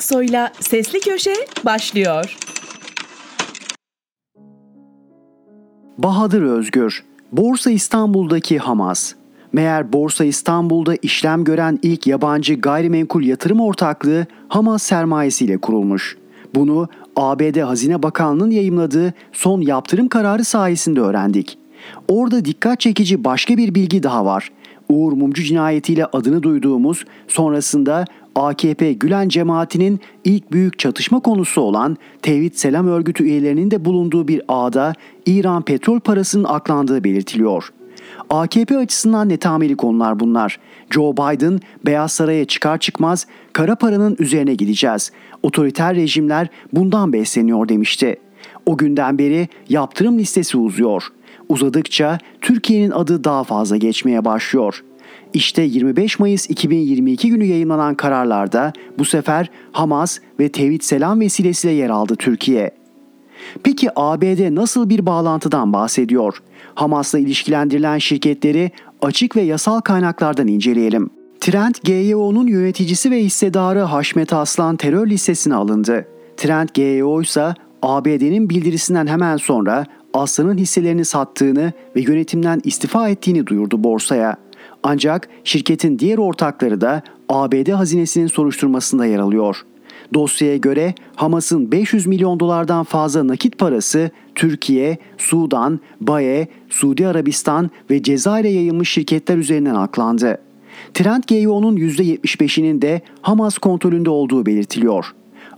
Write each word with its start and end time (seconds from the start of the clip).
Aksoy'la 0.00 0.52
Sesli 0.60 1.00
Köşe 1.00 1.34
başlıyor. 1.64 2.36
Bahadır 5.98 6.42
Özgür, 6.42 7.04
Borsa 7.32 7.70
İstanbul'daki 7.70 8.58
Hamas. 8.58 9.14
Meğer 9.52 9.92
Borsa 9.92 10.24
İstanbul'da 10.24 10.94
işlem 11.02 11.44
gören 11.44 11.78
ilk 11.82 12.06
yabancı 12.06 12.54
gayrimenkul 12.54 13.22
yatırım 13.22 13.60
ortaklığı 13.60 14.26
Hamas 14.48 14.82
sermayesiyle 14.82 15.58
kurulmuş. 15.58 16.16
Bunu 16.54 16.88
ABD 17.16 17.60
Hazine 17.60 18.02
Bakanlığı'nın 18.02 18.50
yayımladığı 18.50 19.14
son 19.32 19.60
yaptırım 19.60 20.08
kararı 20.08 20.44
sayesinde 20.44 21.00
öğrendik. 21.00 21.58
Orada 22.08 22.44
dikkat 22.44 22.80
çekici 22.80 23.24
başka 23.24 23.56
bir 23.56 23.74
bilgi 23.74 24.02
daha 24.02 24.24
var. 24.24 24.50
Uğur 24.90 25.12
Mumcu 25.12 25.42
cinayetiyle 25.42 26.06
adını 26.06 26.42
duyduğumuz 26.42 27.04
sonrasında 27.28 28.04
AKP 28.34 28.92
Gülen 28.92 29.28
cemaatinin 29.28 30.00
ilk 30.24 30.52
büyük 30.52 30.78
çatışma 30.78 31.20
konusu 31.20 31.60
olan 31.60 31.96
Tevhid 32.22 32.54
Selam 32.54 32.88
örgütü 32.88 33.24
üyelerinin 33.24 33.70
de 33.70 33.84
bulunduğu 33.84 34.28
bir 34.28 34.42
ağda 34.48 34.92
İran 35.26 35.62
petrol 35.62 36.00
parasının 36.00 36.44
aklandığı 36.44 37.04
belirtiliyor. 37.04 37.72
AKP 38.30 38.76
açısından 38.78 39.28
netameli 39.28 39.76
konular 39.76 40.20
bunlar. 40.20 40.58
Joe 40.90 41.12
Biden 41.12 41.60
Beyaz 41.86 42.12
Saray'a 42.12 42.44
çıkar 42.44 42.78
çıkmaz 42.78 43.26
kara 43.52 43.74
paranın 43.74 44.16
üzerine 44.18 44.54
gideceğiz. 44.54 45.12
Otoriter 45.42 45.96
rejimler 45.96 46.48
bundan 46.72 47.12
besleniyor 47.12 47.68
demişti. 47.68 48.16
O 48.66 48.76
günden 48.76 49.18
beri 49.18 49.48
yaptırım 49.68 50.18
listesi 50.18 50.58
uzuyor. 50.58 51.02
Uzadıkça 51.48 52.18
Türkiye'nin 52.40 52.90
adı 52.90 53.24
daha 53.24 53.44
fazla 53.44 53.76
geçmeye 53.76 54.24
başlıyor. 54.24 54.82
İşte 55.34 55.62
25 55.62 56.18
Mayıs 56.18 56.50
2022 56.50 57.30
günü 57.30 57.44
yayınlanan 57.44 57.94
kararlarda 57.94 58.72
bu 58.98 59.04
sefer 59.04 59.50
Hamas 59.72 60.18
ve 60.40 60.48
Tevhid 60.48 60.82
Selam 60.82 61.20
vesilesiyle 61.20 61.74
yer 61.74 61.90
aldı 61.90 62.16
Türkiye. 62.16 62.70
Peki 63.62 63.88
ABD 63.96 64.54
nasıl 64.54 64.88
bir 64.88 65.06
bağlantıdan 65.06 65.72
bahsediyor? 65.72 66.42
Hamas'la 66.74 67.18
ilişkilendirilen 67.18 67.98
şirketleri 67.98 68.70
açık 69.02 69.36
ve 69.36 69.40
yasal 69.40 69.80
kaynaklardan 69.80 70.46
inceleyelim. 70.46 71.10
Trend 71.40 71.74
GYO'nun 71.84 72.46
yöneticisi 72.46 73.10
ve 73.10 73.24
hissedarı 73.24 73.80
Haşmet 73.80 74.32
Aslan 74.32 74.76
terör 74.76 75.06
listesine 75.06 75.54
alındı. 75.54 76.06
Trend 76.36 76.68
GYO 76.74 77.22
ise 77.22 77.54
ABD'nin 77.82 78.50
bildirisinden 78.50 79.06
hemen 79.06 79.36
sonra 79.36 79.86
Aslan'ın 80.14 80.58
hisselerini 80.58 81.04
sattığını 81.04 81.72
ve 81.96 82.00
yönetimden 82.00 82.60
istifa 82.64 83.08
ettiğini 83.08 83.46
duyurdu 83.46 83.84
borsaya. 83.84 84.36
Ancak 84.82 85.28
şirketin 85.44 85.98
diğer 85.98 86.18
ortakları 86.18 86.80
da 86.80 87.02
ABD 87.28 87.68
hazinesinin 87.68 88.26
soruşturmasında 88.26 89.06
yer 89.06 89.18
alıyor. 89.18 89.64
Dosyaya 90.14 90.56
göre 90.56 90.94
Hamas'ın 91.16 91.72
500 91.72 92.06
milyon 92.06 92.40
dolardan 92.40 92.84
fazla 92.84 93.26
nakit 93.26 93.58
parası 93.58 94.10
Türkiye, 94.34 94.98
Sudan, 95.18 95.80
Baye, 96.00 96.48
Suudi 96.68 97.06
Arabistan 97.06 97.70
ve 97.90 98.02
Cezayir'e 98.02 98.48
yayılmış 98.48 98.90
şirketler 98.90 99.36
üzerinden 99.36 99.74
aklandı. 99.74 100.38
Trend 100.94 101.22
GYO'nun 101.26 101.76
%75'inin 101.76 102.82
de 102.82 103.00
Hamas 103.22 103.58
kontrolünde 103.58 104.10
olduğu 104.10 104.46
belirtiliyor. 104.46 105.14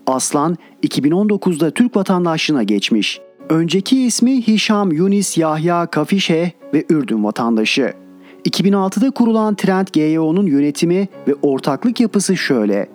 Aslan 0.06 0.56
2019'da 0.82 1.70
Türk 1.70 1.96
vatandaşlığına 1.96 2.62
geçmiş. 2.62 3.20
Önceki 3.48 4.04
ismi 4.04 4.42
Hişam 4.42 4.92
Yunis 4.92 5.38
Yahya 5.38 5.86
Kafişe 5.86 6.52
ve 6.74 6.84
Ürdün 6.90 7.24
vatandaşı. 7.24 8.01
2006'da 8.44 9.10
kurulan 9.10 9.54
Trend 9.54 9.86
GYO'nun 9.92 10.46
yönetimi 10.46 11.08
ve 11.28 11.34
ortaklık 11.42 12.00
yapısı 12.00 12.36
şöyle. 12.36 12.88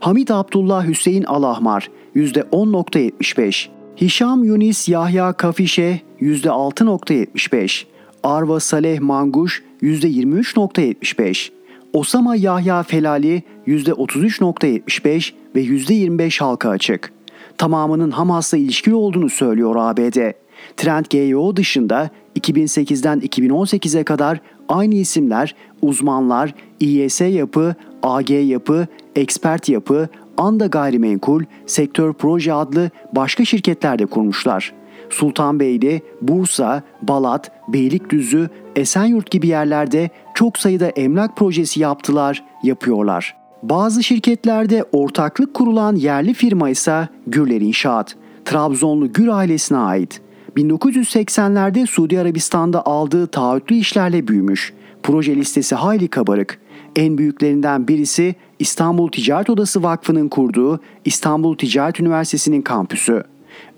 Hamit 0.00 0.30
Abdullah 0.30 0.86
Hüseyin 0.86 1.24
Alahmar 1.24 1.90
%10.75, 2.16 3.68
Hişam 4.00 4.44
Yunis 4.44 4.88
Yahya 4.88 5.32
Kafişe 5.32 6.00
%6.75, 6.20 7.84
Arva 8.22 8.60
Saleh 8.60 9.00
Manguş 9.00 9.62
%23.75, 9.82 11.50
Osama 11.92 12.36
Yahya 12.36 12.82
Felali 12.82 13.42
%33.75 13.66 15.32
ve 15.54 15.62
%25 15.62 16.40
halka 16.40 16.68
açık. 16.68 17.12
Tamamının 17.58 18.10
Hamas'la 18.10 18.58
ilişkili 18.58 18.94
olduğunu 18.94 19.30
söylüyor 19.30 19.74
ABD. 19.78 20.41
Trend 20.76 21.04
GYO 21.10 21.56
dışında 21.56 22.10
2008'den 22.38 23.20
2018'e 23.20 24.04
kadar 24.04 24.40
aynı 24.68 24.94
isimler 24.94 25.54
uzmanlar, 25.82 26.54
İYS 26.80 27.20
yapı, 27.20 27.74
AG 28.02 28.30
yapı, 28.30 28.86
expert 29.16 29.68
yapı, 29.68 30.08
Anda 30.36 30.66
Gayrimenkul, 30.66 31.42
Sektör 31.66 32.12
Proje 32.12 32.52
adlı 32.52 32.90
başka 33.12 33.44
şirketlerde 33.44 34.06
kurmuşlar. 34.06 34.72
Sultanbeyli, 35.10 36.02
Bursa, 36.22 36.82
Balat, 37.02 37.50
Beylikdüzü, 37.68 38.48
Esenyurt 38.76 39.30
gibi 39.30 39.48
yerlerde 39.48 40.10
çok 40.34 40.58
sayıda 40.58 40.88
emlak 40.88 41.36
projesi 41.36 41.80
yaptılar, 41.80 42.44
yapıyorlar. 42.62 43.36
Bazı 43.62 44.02
şirketlerde 44.02 44.84
ortaklık 44.92 45.54
kurulan 45.54 45.96
yerli 45.96 46.34
firma 46.34 46.70
ise 46.70 47.08
Gürler 47.26 47.60
İnşaat, 47.60 48.16
Trabzonlu 48.44 49.12
Gür 49.12 49.28
ailesine 49.28 49.78
ait. 49.78 50.20
1980'lerde 50.56 51.86
Suudi 51.86 52.20
Arabistan'da 52.20 52.86
aldığı 52.86 53.26
taahhütlü 53.26 53.76
işlerle 53.76 54.28
büyümüş. 54.28 54.72
Proje 55.02 55.36
listesi 55.36 55.74
hayli 55.74 56.08
kabarık. 56.08 56.58
En 56.96 57.18
büyüklerinden 57.18 57.88
birisi 57.88 58.34
İstanbul 58.58 59.08
Ticaret 59.08 59.50
Odası 59.50 59.82
Vakfı'nın 59.82 60.28
kurduğu 60.28 60.80
İstanbul 61.04 61.56
Ticaret 61.56 62.00
Üniversitesi'nin 62.00 62.62
kampüsü. 62.62 63.22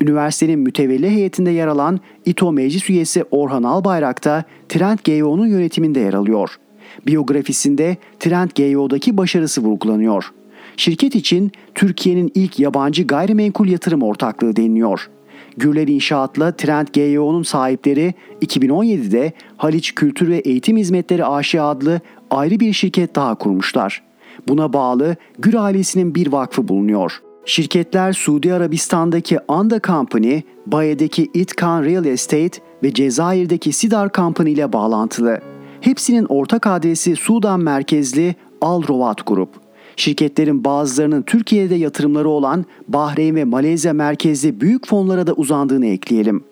Üniversitenin 0.00 0.58
mütevelli 0.58 1.10
heyetinde 1.10 1.50
yer 1.50 1.66
alan 1.66 2.00
İTO 2.24 2.52
Meclis 2.52 2.91
üyesi 2.91 3.24
Orhan 3.30 3.62
Albayrak 3.62 4.24
da 4.24 4.44
Trend 4.68 4.98
GYO'nun 5.04 5.46
yönetiminde 5.46 6.00
yer 6.00 6.14
alıyor. 6.14 6.58
Biyografisinde 7.06 7.96
Trend 8.20 8.50
GYO'daki 8.54 9.16
başarısı 9.16 9.60
vurgulanıyor. 9.60 10.32
Şirket 10.76 11.14
için 11.14 11.52
Türkiye'nin 11.74 12.32
ilk 12.34 12.58
yabancı 12.58 13.06
gayrimenkul 13.06 13.68
yatırım 13.68 14.02
ortaklığı 14.02 14.56
deniliyor. 14.56 15.10
Gürler 15.56 15.88
İnşaat'la 15.88 16.56
Trend 16.56 16.88
GYO'nun 16.92 17.42
sahipleri 17.42 18.15
2017'de 18.42 19.32
Haliç 19.56 19.94
Kültür 19.94 20.28
ve 20.28 20.38
Eğitim 20.38 20.76
Hizmetleri 20.76 21.25
AŞ 21.25 21.54
adlı 21.54 22.00
ayrı 22.31 22.60
bir 22.60 22.72
şirket 22.72 23.15
daha 23.15 23.34
kurmuşlar. 23.34 24.03
Buna 24.48 24.72
bağlı 24.72 25.16
Gür 25.38 25.54
ailesinin 25.54 26.15
bir 26.15 26.32
vakfı 26.32 26.69
bulunuyor. 26.69 27.20
Şirketler 27.47 28.12
Suudi 28.12 28.54
Arabistan'daki 28.54 29.38
Anda 29.48 29.81
Company, 29.81 30.41
Baye'deki 30.66 31.31
Itkan 31.34 31.84
Real 31.84 32.04
Estate 32.04 32.60
ve 32.82 32.94
Cezayir'deki 32.94 33.72
Sidar 33.72 34.12
Company 34.12 34.53
ile 34.53 34.72
bağlantılı. 34.72 35.41
Hepsinin 35.81 36.26
ortak 36.28 36.66
adresi 36.66 37.16
Sudan 37.16 37.60
merkezli 37.60 38.34
Al 38.60 38.82
Rovat 38.88 39.26
Grup. 39.26 39.63
Şirketlerin 39.97 40.65
bazılarının 40.65 41.22
Türkiye'de 41.22 41.75
yatırımları 41.75 42.28
olan 42.28 42.65
Bahreyn 42.88 43.34
ve 43.34 43.44
Malezya 43.44 43.93
merkezli 43.93 44.60
büyük 44.60 44.87
fonlara 44.87 45.27
da 45.27 45.32
uzandığını 45.32 45.87
ekleyelim. 45.87 46.44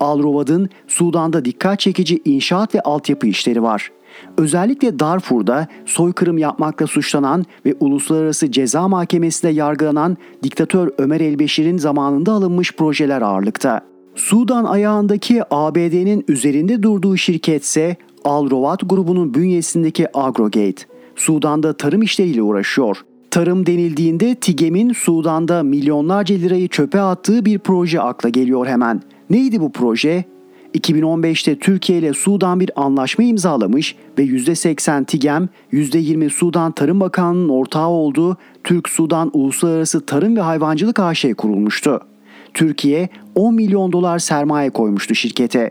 Al 0.00 0.22
Rovad'ın 0.22 0.68
Sudan'da 0.88 1.44
dikkat 1.44 1.80
çekici 1.80 2.20
inşaat 2.24 2.74
ve 2.74 2.80
altyapı 2.80 3.26
işleri 3.26 3.62
var. 3.62 3.90
Özellikle 4.38 4.98
Darfur'da 4.98 5.68
soykırım 5.86 6.38
yapmakla 6.38 6.86
suçlanan 6.86 7.44
ve 7.66 7.74
Uluslararası 7.80 8.50
Ceza 8.50 8.88
Mahkemesi'nde 8.88 9.52
yargılanan 9.52 10.16
diktatör 10.42 10.90
Ömer 10.98 11.20
Elbeşir'in 11.20 11.78
zamanında 11.78 12.32
alınmış 12.32 12.72
projeler 12.72 13.22
ağırlıkta. 13.22 13.80
Sudan 14.14 14.64
ayağındaki 14.64 15.42
ABD'nin 15.50 16.24
üzerinde 16.28 16.82
durduğu 16.82 17.16
şirketse 17.16 17.96
Al 18.24 18.50
Rovad 18.50 18.80
grubunun 18.86 19.34
bünyesindeki 19.34 20.18
Agrogate. 20.18 20.93
Sudan'da 21.16 21.72
tarım 21.72 22.02
işleriyle 22.02 22.42
uğraşıyor. 22.42 22.96
Tarım 23.30 23.66
denildiğinde 23.66 24.34
TİGEM'in 24.34 24.92
Sudan'da 24.92 25.62
milyonlarca 25.62 26.36
lirayı 26.36 26.68
çöpe 26.68 27.00
attığı 27.00 27.44
bir 27.44 27.58
proje 27.58 28.00
akla 28.00 28.28
geliyor 28.28 28.66
hemen. 28.66 29.02
Neydi 29.30 29.60
bu 29.60 29.72
proje? 29.72 30.24
2015'te 30.74 31.58
Türkiye 31.58 31.98
ile 31.98 32.12
Sudan 32.12 32.60
bir 32.60 32.70
anlaşma 32.76 33.24
imzalamış 33.24 33.96
ve 34.18 34.24
%80 34.24 35.04
TİGEM, 35.04 35.48
%20 35.72 36.30
Sudan 36.30 36.72
Tarım 36.72 37.00
Bakanlığı'nın 37.00 37.48
ortağı 37.48 37.88
olduğu 37.88 38.36
Türk-Sudan 38.64 39.30
Uluslararası 39.32 40.06
Tarım 40.06 40.36
ve 40.36 40.40
Hayvancılık 40.40 41.00
AŞ 41.00 41.24
kurulmuştu. 41.36 42.00
Türkiye 42.54 43.08
10 43.34 43.54
milyon 43.54 43.92
dolar 43.92 44.18
sermaye 44.18 44.70
koymuştu 44.70 45.14
şirkete. 45.14 45.70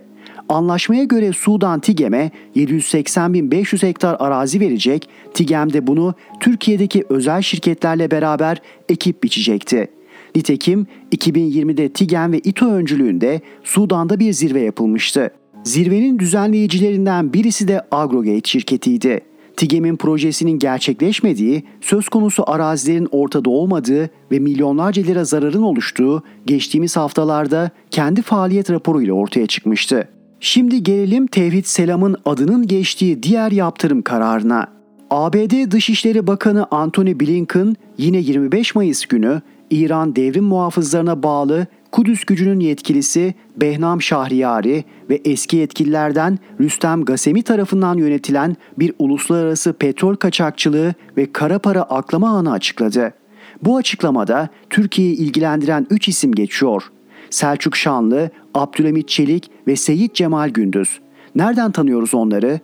Anlaşmaya 0.50 1.04
göre 1.04 1.34
Sudan 1.34 1.80
TİGEM'e 1.80 2.31
780.500 2.56 3.88
hektar 3.88 4.18
arazi 4.19 4.60
verecek, 4.60 5.10
TİGEM 5.34 5.74
de 5.74 5.88
bunu 5.88 6.13
Türkiye'deki 6.40 7.04
özel 7.10 7.42
şirketlerle 7.42 8.12
beraber 8.12 8.62
ekip 8.90 9.24
biçecekti. 9.24 9.88
Nitekim 10.36 10.88
2020'de 11.16 11.90
TİGEM 11.90 12.31
ve 12.31 12.40
İTO 12.40 12.66
öncülüğünde 12.66 13.42
Sudan'da 13.63 14.19
bir 14.19 14.34
zirve 14.34 14.62
yapılmıştı. 14.62 15.31
Zirvenin 15.63 16.19
düzenleyicilerinden 16.19 17.34
birisi 17.34 17.68
de 17.68 17.81
Agrogate 17.92 18.50
şirketiydi. 18.50 19.22
TİGEM'in 19.57 19.95
projesinin 19.95 20.60
gerçekleşmediği, 20.60 21.63
söz 21.81 22.10
konusu 22.10 22.44
arazilerin 22.51 23.07
ortada 23.12 23.50
olmadığı 23.50 24.10
ve 24.31 24.40
milyonlarca 24.40 25.04
lira 25.04 25.24
zararın 25.24 25.62
oluştuğu 25.62 26.24
geçtiğimiz 26.45 26.98
haftalarda 26.98 27.72
kendi 27.92 28.22
faaliyet 28.22 28.72
raporuyla 28.72 29.13
ortaya 29.13 29.48
çıkmıştı. 29.48 30.07
Şimdi 30.45 30.84
gelelim 30.84 31.28
Tevhid 31.28 31.66
Selam'ın 31.66 32.16
adının 32.25 32.68
geçtiği 32.68 33.24
diğer 33.24 33.51
yaptırım 33.51 34.01
kararına. 34.01 34.68
ABD 35.10 35.72
Dışişleri 35.72 36.28
Bakanı 36.28 36.68
Antony 36.72 37.19
Blinken 37.19 37.75
yine 37.98 38.18
25 38.18 38.75
Mayıs 38.75 39.06
günü 39.06 39.42
İran 39.69 40.16
devrim 40.16 40.44
muhafızlarına 40.44 41.24
bağlı 41.24 41.68
Kudüs 41.92 42.25
gücünün 42.25 42.60
yetkilisi 42.60 43.34
Behnam 43.57 44.01
Şahriyari 44.01 44.84
ve 45.10 45.22
eski 45.25 45.57
yetkililerden 45.57 46.40
Rüstem 46.60 47.06
Gasemi 47.06 47.44
tarafından 47.44 47.98
yönetilen 47.98 48.56
bir 48.80 48.94
uluslararası 49.00 49.74
petrol 49.74 50.16
kaçakçılığı 50.16 50.94
ve 51.18 51.31
kara 51.31 51.60
para 51.60 51.81
aklama 51.84 52.36
ağını 52.36 52.51
açıkladı. 52.51 53.13
Bu 53.62 53.78
açıklamada 53.78 54.50
Türkiye'yi 54.69 55.16
ilgilendiren 55.16 55.88
3 55.90 56.07
isim 56.07 56.31
geçiyor. 56.31 56.84
Selçuk 57.33 57.75
Şanlı, 57.75 58.30
Abdülhamit 58.53 59.07
Çelik 59.07 59.51
ve 59.68 59.75
Seyit 59.75 60.15
Cemal 60.15 60.50
Gündüz. 60.50 61.00
Nereden 61.35 61.71
tanıyoruz 61.71 62.13
onları? 62.13 62.59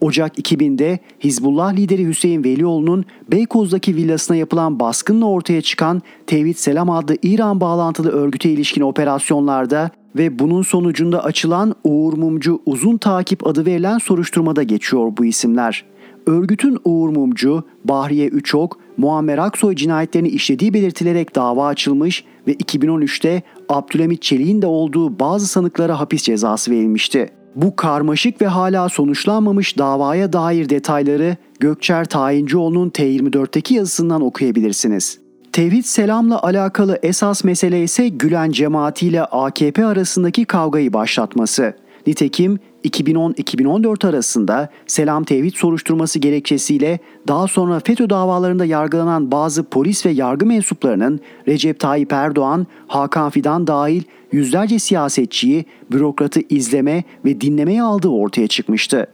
Ocak 0.00 0.38
2000'de 0.38 0.98
Hizbullah 1.24 1.76
lideri 1.76 2.06
Hüseyin 2.06 2.44
Velioğlu'nun 2.44 3.04
Beykoz'daki 3.30 3.96
villasına 3.96 4.36
yapılan 4.36 4.80
baskınla 4.80 5.26
ortaya 5.26 5.62
çıkan 5.62 6.02
Tevhid 6.26 6.56
Selam 6.56 6.90
adlı 6.90 7.16
İran 7.22 7.60
bağlantılı 7.60 8.10
örgüte 8.10 8.50
ilişkin 8.50 8.82
operasyonlarda 8.82 9.90
ve 10.16 10.38
bunun 10.38 10.62
sonucunda 10.62 11.24
açılan 11.24 11.74
Uğur 11.84 12.12
Mumcu 12.12 12.62
uzun 12.66 12.96
takip 12.96 13.46
adı 13.46 13.66
verilen 13.66 13.98
soruşturmada 13.98 14.62
geçiyor 14.62 15.12
bu 15.18 15.24
isimler. 15.24 15.84
Örgütün 16.26 16.78
Uğur 16.84 17.08
Mumcu, 17.08 17.64
Bahriye 17.84 18.28
Üçok, 18.28 18.78
Muammer 18.96 19.38
Aksoy 19.38 19.74
cinayetlerini 19.74 20.28
işlediği 20.28 20.74
belirtilerek 20.74 21.34
dava 21.34 21.66
açılmış 21.66 22.24
ve 22.46 22.54
2013'te 22.54 23.42
Abdülhamit 23.68 24.22
Çelik'in 24.22 24.62
de 24.62 24.66
olduğu 24.66 25.18
bazı 25.20 25.46
sanıklara 25.46 26.00
hapis 26.00 26.22
cezası 26.22 26.70
verilmişti. 26.70 27.30
Bu 27.54 27.76
karmaşık 27.76 28.42
ve 28.42 28.46
hala 28.46 28.88
sonuçlanmamış 28.88 29.78
davaya 29.78 30.32
dair 30.32 30.68
detayları 30.68 31.36
Gökçer 31.60 32.04
Tayincioğlu'nun 32.04 32.90
T24'teki 32.90 33.74
yazısından 33.74 34.22
okuyabilirsiniz. 34.22 35.18
Tevhid 35.52 35.84
Selam'la 35.84 36.42
alakalı 36.42 36.98
esas 37.02 37.44
mesele 37.44 37.82
ise 37.82 38.08
Gülen 38.08 38.50
cemaati 38.50 39.06
ile 39.06 39.24
AKP 39.24 39.86
arasındaki 39.86 40.44
kavgayı 40.44 40.92
başlatması. 40.92 41.74
Nitekim 42.06 42.58
2010-2014 42.84 44.08
arasında 44.08 44.68
Selam 44.86 45.24
Tevhid 45.24 45.54
soruşturması 45.54 46.18
gerekçesiyle 46.18 46.98
daha 47.28 47.48
sonra 47.48 47.80
FETÖ 47.80 48.10
davalarında 48.10 48.64
yargılanan 48.64 49.30
bazı 49.30 49.64
polis 49.64 50.06
ve 50.06 50.10
yargı 50.10 50.46
mensuplarının 50.46 51.20
Recep 51.48 51.80
Tayyip 51.80 52.12
Erdoğan, 52.12 52.66
Hakan 52.86 53.30
Fidan 53.30 53.66
dahil 53.66 54.02
yüzlerce 54.32 54.78
siyasetçiyi, 54.78 55.64
bürokratı 55.92 56.40
izleme 56.48 57.04
ve 57.24 57.40
dinlemeye 57.40 57.82
aldığı 57.82 58.08
ortaya 58.08 58.46
çıkmıştı. 58.46 59.06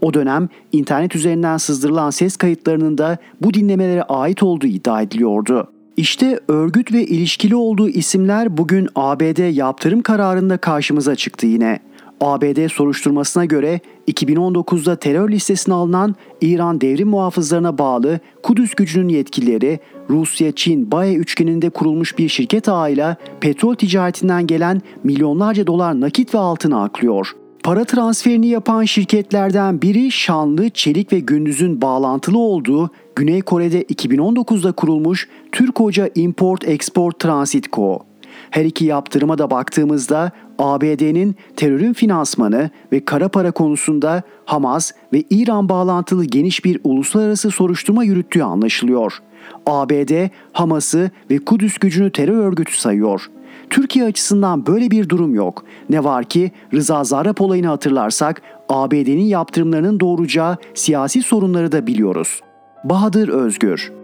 O 0.00 0.14
dönem 0.14 0.48
internet 0.72 1.16
üzerinden 1.16 1.56
sızdırılan 1.56 2.10
ses 2.10 2.36
kayıtlarının 2.36 2.98
da 2.98 3.18
bu 3.40 3.54
dinlemelere 3.54 4.02
ait 4.02 4.42
olduğu 4.42 4.66
iddia 4.66 5.02
ediliyordu. 5.02 5.68
İşte 5.96 6.40
örgüt 6.48 6.92
ve 6.92 7.04
ilişkili 7.04 7.56
olduğu 7.56 7.88
isimler 7.88 8.56
bugün 8.56 8.88
ABD 8.94 9.54
yaptırım 9.54 10.02
kararında 10.02 10.56
karşımıza 10.56 11.16
çıktı 11.16 11.46
yine. 11.46 11.78
ABD 12.20 12.68
soruşturmasına 12.68 13.44
göre 13.44 13.80
2019'da 14.08 14.96
terör 14.96 15.30
listesine 15.30 15.74
alınan 15.74 16.14
İran 16.40 16.80
devrim 16.80 17.08
muhafızlarına 17.08 17.78
bağlı 17.78 18.20
Kudüs 18.42 18.74
gücünün 18.74 19.08
yetkilileri 19.08 19.80
Rusya-Çin 20.10 20.90
Baye 20.90 21.14
üçgeninde 21.14 21.70
kurulmuş 21.70 22.18
bir 22.18 22.28
şirket 22.28 22.68
ağıyla 22.68 23.16
petrol 23.40 23.74
ticaretinden 23.74 24.46
gelen 24.46 24.82
milyonlarca 25.04 25.66
dolar 25.66 26.00
nakit 26.00 26.34
ve 26.34 26.38
altını 26.38 26.82
aklıyor. 26.82 27.34
Para 27.64 27.84
transferini 27.84 28.46
yapan 28.46 28.84
şirketlerden 28.84 29.82
biri 29.82 30.10
Şanlı, 30.10 30.70
Çelik 30.70 31.12
ve 31.12 31.20
Gündüz'ün 31.20 31.82
bağlantılı 31.82 32.38
olduğu 32.38 32.90
Güney 33.16 33.42
Kore'de 33.42 33.82
2019'da 33.82 34.72
kurulmuş 34.72 35.28
Türk 35.52 35.80
Hoca 35.80 36.10
Import 36.14 36.68
Export 36.68 37.20
Transit 37.20 37.72
Co. 37.72 38.07
Her 38.50 38.64
iki 38.64 38.84
yaptırıma 38.84 39.38
da 39.38 39.50
baktığımızda 39.50 40.32
ABD'nin 40.58 41.36
terörün 41.56 41.92
finansmanı 41.92 42.70
ve 42.92 43.04
kara 43.04 43.28
para 43.28 43.50
konusunda 43.50 44.22
Hamas 44.44 44.92
ve 45.12 45.22
İran 45.30 45.68
bağlantılı 45.68 46.24
geniş 46.24 46.64
bir 46.64 46.80
uluslararası 46.84 47.50
soruşturma 47.50 48.04
yürüttüğü 48.04 48.42
anlaşılıyor. 48.42 49.18
ABD 49.66 50.28
Hamas'ı 50.52 51.10
ve 51.30 51.38
Kudüs 51.38 51.78
gücünü 51.78 52.12
terör 52.12 52.38
örgütü 52.38 52.76
sayıyor. 52.80 53.30
Türkiye 53.70 54.04
açısından 54.04 54.66
böyle 54.66 54.90
bir 54.90 55.08
durum 55.08 55.34
yok. 55.34 55.64
Ne 55.90 56.04
var 56.04 56.24
ki 56.24 56.50
Rıza 56.74 57.04
Zarrab 57.04 57.36
olayını 57.38 57.66
hatırlarsak 57.66 58.42
ABD'nin 58.68 59.24
yaptırımlarının 59.24 60.00
doğuracağı 60.00 60.56
siyasi 60.74 61.22
sorunları 61.22 61.72
da 61.72 61.86
biliyoruz. 61.86 62.40
Bahadır 62.84 63.28
Özgür 63.28 63.97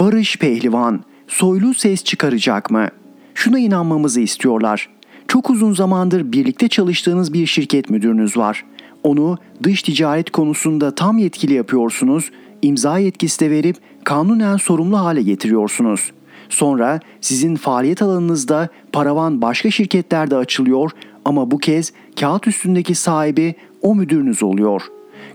Barış 0.00 0.36
Pehlivan, 0.36 1.00
soylu 1.28 1.74
ses 1.74 2.04
çıkaracak 2.04 2.70
mı? 2.70 2.88
Şuna 3.34 3.58
inanmamızı 3.58 4.20
istiyorlar. 4.20 4.88
Çok 5.28 5.50
uzun 5.50 5.72
zamandır 5.72 6.32
birlikte 6.32 6.68
çalıştığınız 6.68 7.32
bir 7.32 7.46
şirket 7.46 7.90
müdürünüz 7.90 8.36
var. 8.36 8.64
Onu 9.02 9.38
dış 9.62 9.82
ticaret 9.82 10.30
konusunda 10.30 10.94
tam 10.94 11.18
yetkili 11.18 11.54
yapıyorsunuz, 11.54 12.30
imza 12.62 12.98
yetkisi 12.98 13.40
de 13.40 13.50
verip 13.50 13.76
kanunen 14.04 14.56
sorumlu 14.56 14.98
hale 14.98 15.22
getiriyorsunuz. 15.22 16.12
Sonra 16.48 17.00
sizin 17.20 17.56
faaliyet 17.56 18.02
alanınızda 18.02 18.68
paravan 18.92 19.42
başka 19.42 19.70
şirketlerde 19.70 20.36
açılıyor 20.36 20.90
ama 21.24 21.50
bu 21.50 21.58
kez 21.58 21.92
kağıt 22.20 22.46
üstündeki 22.46 22.94
sahibi 22.94 23.54
o 23.82 23.94
müdürünüz 23.94 24.42
oluyor. 24.42 24.82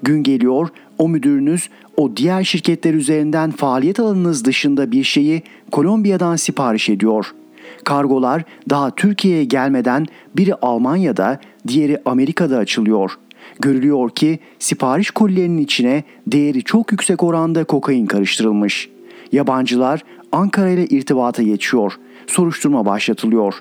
Gün 0.03 0.23
geliyor 0.23 0.69
o 0.97 1.09
müdürünüz 1.09 1.69
o 1.97 2.17
diğer 2.17 2.43
şirketler 2.43 2.93
üzerinden 2.93 3.51
faaliyet 3.51 3.99
alanınız 3.99 4.45
dışında 4.45 4.91
bir 4.91 5.03
şeyi 5.03 5.41
Kolombiya'dan 5.71 6.35
sipariş 6.35 6.89
ediyor. 6.89 7.33
Kargolar 7.83 8.43
daha 8.69 8.95
Türkiye'ye 8.95 9.43
gelmeden 9.43 10.05
biri 10.37 10.55
Almanya'da, 10.55 11.39
diğeri 11.67 11.97
Amerika'da 12.05 12.57
açılıyor. 12.57 13.11
Görülüyor 13.59 14.09
ki 14.09 14.39
sipariş 14.59 15.11
kolilerinin 15.11 15.57
içine 15.57 16.03
değeri 16.27 16.63
çok 16.63 16.91
yüksek 16.91 17.23
oranda 17.23 17.63
kokain 17.63 18.05
karıştırılmış. 18.05 18.89
Yabancılar 19.31 20.03
Ankara 20.31 20.69
ile 20.69 20.85
irtibata 20.85 21.43
geçiyor. 21.43 21.93
Soruşturma 22.27 22.85
başlatılıyor. 22.85 23.53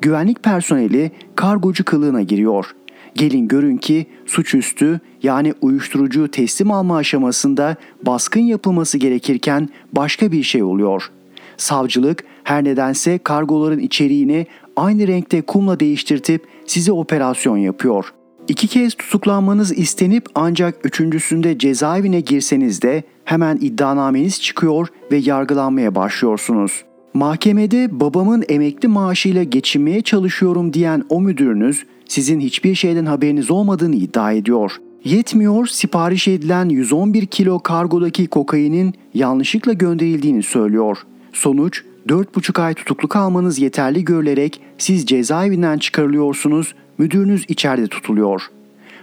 Güvenlik 0.00 0.42
personeli 0.42 1.10
kargocu 1.36 1.84
kılığına 1.84 2.22
giriyor.'' 2.22 2.81
Gelin 3.14 3.48
görün 3.48 3.76
ki 3.76 4.06
suçüstü 4.26 5.00
yani 5.22 5.54
uyuşturucu 5.60 6.28
teslim 6.28 6.70
alma 6.70 6.96
aşamasında 6.96 7.76
baskın 8.06 8.40
yapılması 8.40 8.98
gerekirken 8.98 9.68
başka 9.92 10.32
bir 10.32 10.42
şey 10.42 10.62
oluyor. 10.62 11.10
Savcılık 11.56 12.24
her 12.44 12.64
nedense 12.64 13.18
kargoların 13.18 13.78
içeriğini 13.78 14.46
aynı 14.76 15.06
renkte 15.06 15.42
kumla 15.42 15.80
değiştirtip 15.80 16.46
size 16.66 16.92
operasyon 16.92 17.56
yapıyor. 17.56 18.12
İki 18.48 18.66
kez 18.66 18.94
tutuklanmanız 18.94 19.78
istenip 19.78 20.26
ancak 20.34 20.86
üçüncüsünde 20.86 21.58
cezaevine 21.58 22.20
girseniz 22.20 22.82
de 22.82 23.02
hemen 23.24 23.58
iddianameniz 23.60 24.42
çıkıyor 24.42 24.88
ve 25.12 25.16
yargılanmaya 25.16 25.94
başlıyorsunuz. 25.94 26.84
Mahkemede 27.14 28.00
babamın 28.00 28.44
emekli 28.48 28.88
maaşıyla 28.88 29.42
geçinmeye 29.42 30.02
çalışıyorum 30.02 30.72
diyen 30.72 31.04
o 31.08 31.20
müdürünüz 31.20 31.84
sizin 32.12 32.40
hiçbir 32.40 32.74
şeyden 32.74 33.06
haberiniz 33.06 33.50
olmadığını 33.50 33.96
iddia 33.96 34.32
ediyor. 34.32 34.76
Yetmiyor 35.04 35.66
sipariş 35.66 36.28
edilen 36.28 36.68
111 36.68 37.26
kilo 37.26 37.58
kargodaki 37.58 38.26
kokainin 38.26 38.94
yanlışlıkla 39.14 39.72
gönderildiğini 39.72 40.42
söylüyor. 40.42 40.98
Sonuç 41.32 41.84
4,5 42.08 42.62
ay 42.62 42.74
tutuklu 42.74 43.08
kalmanız 43.08 43.58
yeterli 43.58 44.04
görülerek 44.04 44.60
siz 44.78 45.06
cezaevinden 45.06 45.78
çıkarılıyorsunuz, 45.78 46.74
müdürünüz 46.98 47.44
içeride 47.48 47.86
tutuluyor. 47.86 48.42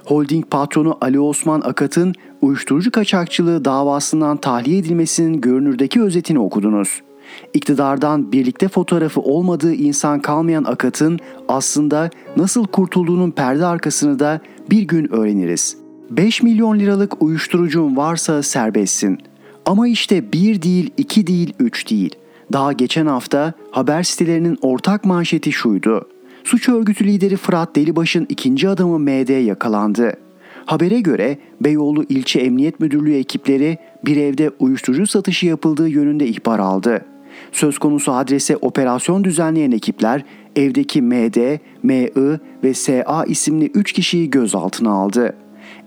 Holding 0.05 0.49
patronu 0.49 0.97
Ali 1.01 1.19
Osman 1.19 1.61
Akat'ın 1.61 2.13
uyuşturucu 2.41 2.91
kaçakçılığı 2.91 3.65
davasından 3.65 4.37
tahliye 4.37 4.77
edilmesinin 4.77 5.41
görünürdeki 5.41 6.01
özetini 6.01 6.39
okudunuz. 6.39 7.01
İktidardan 7.53 8.31
birlikte 8.31 8.67
fotoğrafı 8.67 9.21
olmadığı 9.21 9.73
insan 9.73 10.19
kalmayan 10.19 10.63
Akat'ın 10.63 11.19
aslında 11.47 12.09
nasıl 12.37 12.67
kurtulduğunun 12.67 13.31
perde 13.31 13.65
arkasını 13.65 14.19
da 14.19 14.41
bir 14.69 14.81
gün 14.81 15.13
öğreniriz. 15.13 15.77
5 16.09 16.43
milyon 16.43 16.79
liralık 16.79 17.21
uyuşturucun 17.21 17.97
varsa 17.97 18.43
serbestsin. 18.43 19.17
Ama 19.65 19.87
işte 19.87 20.33
bir 20.33 20.61
değil, 20.61 20.89
iki 20.97 21.27
değil, 21.27 21.53
üç 21.59 21.89
değil. 21.89 22.15
Daha 22.53 22.73
geçen 22.73 23.05
hafta 23.05 23.53
haber 23.71 24.03
sitelerinin 24.03 24.57
ortak 24.61 25.05
manşeti 25.05 25.51
şuydu. 25.51 26.09
Suç 26.43 26.69
örgütü 26.69 27.07
lideri 27.07 27.37
Fırat 27.37 27.75
Delibaş'ın 27.75 28.25
ikinci 28.29 28.69
adamı 28.69 28.99
MD 28.99 29.45
yakalandı. 29.45 30.13
Habere 30.65 31.01
göre 31.01 31.37
Beyoğlu 31.61 32.05
İlçe 32.09 32.39
Emniyet 32.39 32.79
Müdürlüğü 32.79 33.15
ekipleri 33.15 33.77
bir 34.05 34.17
evde 34.17 34.51
uyuşturucu 34.59 35.07
satışı 35.07 35.45
yapıldığı 35.45 35.89
yönünde 35.89 36.27
ihbar 36.27 36.59
aldı. 36.59 37.05
Söz 37.51 37.77
konusu 37.77 38.11
adrese 38.13 38.57
operasyon 38.57 39.23
düzenleyen 39.23 39.71
ekipler 39.71 40.23
evdeki 40.55 41.01
MD, 41.01 41.57
MI 41.83 42.11
ve 42.63 42.73
SA 42.73 43.23
isimli 43.27 43.65
3 43.65 43.93
kişiyi 43.93 44.29
gözaltına 44.29 44.91
aldı. 44.91 45.35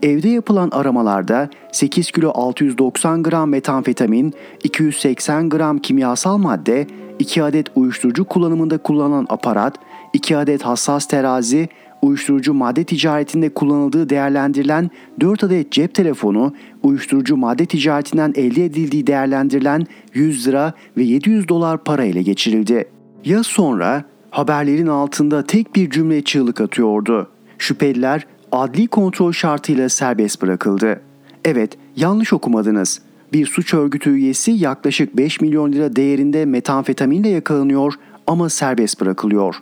Evde 0.03 0.29
yapılan 0.29 0.71
aramalarda 0.71 1.51
8 1.73 2.11
kilo 2.11 2.33
690 2.35 3.23
gram 3.23 3.51
metamfetamin, 3.51 4.33
280 4.65 5.49
gram 5.49 5.79
kimyasal 5.79 6.39
madde, 6.39 6.87
2 7.19 7.43
adet 7.43 7.67
uyuşturucu 7.75 8.25
kullanımında 8.25 8.79
kullanılan 8.79 9.27
aparat, 9.29 9.75
2 10.13 10.37
adet 10.37 10.63
hassas 10.63 11.07
terazi, 11.07 11.69
uyuşturucu 12.03 12.55
madde 12.55 12.85
ticaretinde 12.85 13.49
kullanıldığı 13.49 14.09
değerlendirilen 14.09 14.91
4 15.21 15.45
adet 15.45 15.73
cep 15.73 15.95
telefonu, 15.95 16.55
uyuşturucu 16.83 17.37
madde 17.37 17.67
ticaretinden 17.67 18.33
elde 18.37 18.65
edildiği 18.65 19.07
değerlendirilen 19.07 19.87
100 20.15 20.49
lira 20.49 20.73
ve 20.97 21.03
700 21.03 21.49
dolar 21.49 21.85
para 21.85 22.05
ile 22.05 22.23
geçirildi. 22.23 22.89
Ya 23.25 23.43
sonra 23.43 24.05
haberlerin 24.31 24.87
altında 24.87 25.43
tek 25.43 25.75
bir 25.75 25.91
cümle 25.91 26.23
çığlık 26.23 26.61
atıyordu. 26.61 27.31
Şüpheliler 27.59 28.27
adli 28.53 28.87
kontrol 28.87 29.33
şartıyla 29.33 29.89
serbest 29.89 30.43
bırakıldı. 30.43 31.01
Evet, 31.45 31.79
yanlış 31.97 32.33
okumadınız. 32.33 33.03
Bir 33.33 33.47
suç 33.47 33.75
örgütü 33.75 34.11
üyesi 34.11 34.51
yaklaşık 34.51 35.17
5 35.17 35.41
milyon 35.41 35.73
lira 35.73 35.97
değerinde 35.97 36.45
metamfetaminle 36.45 37.29
yakalanıyor 37.29 37.95
ama 38.27 38.49
serbest 38.49 39.01
bırakılıyor. 39.01 39.55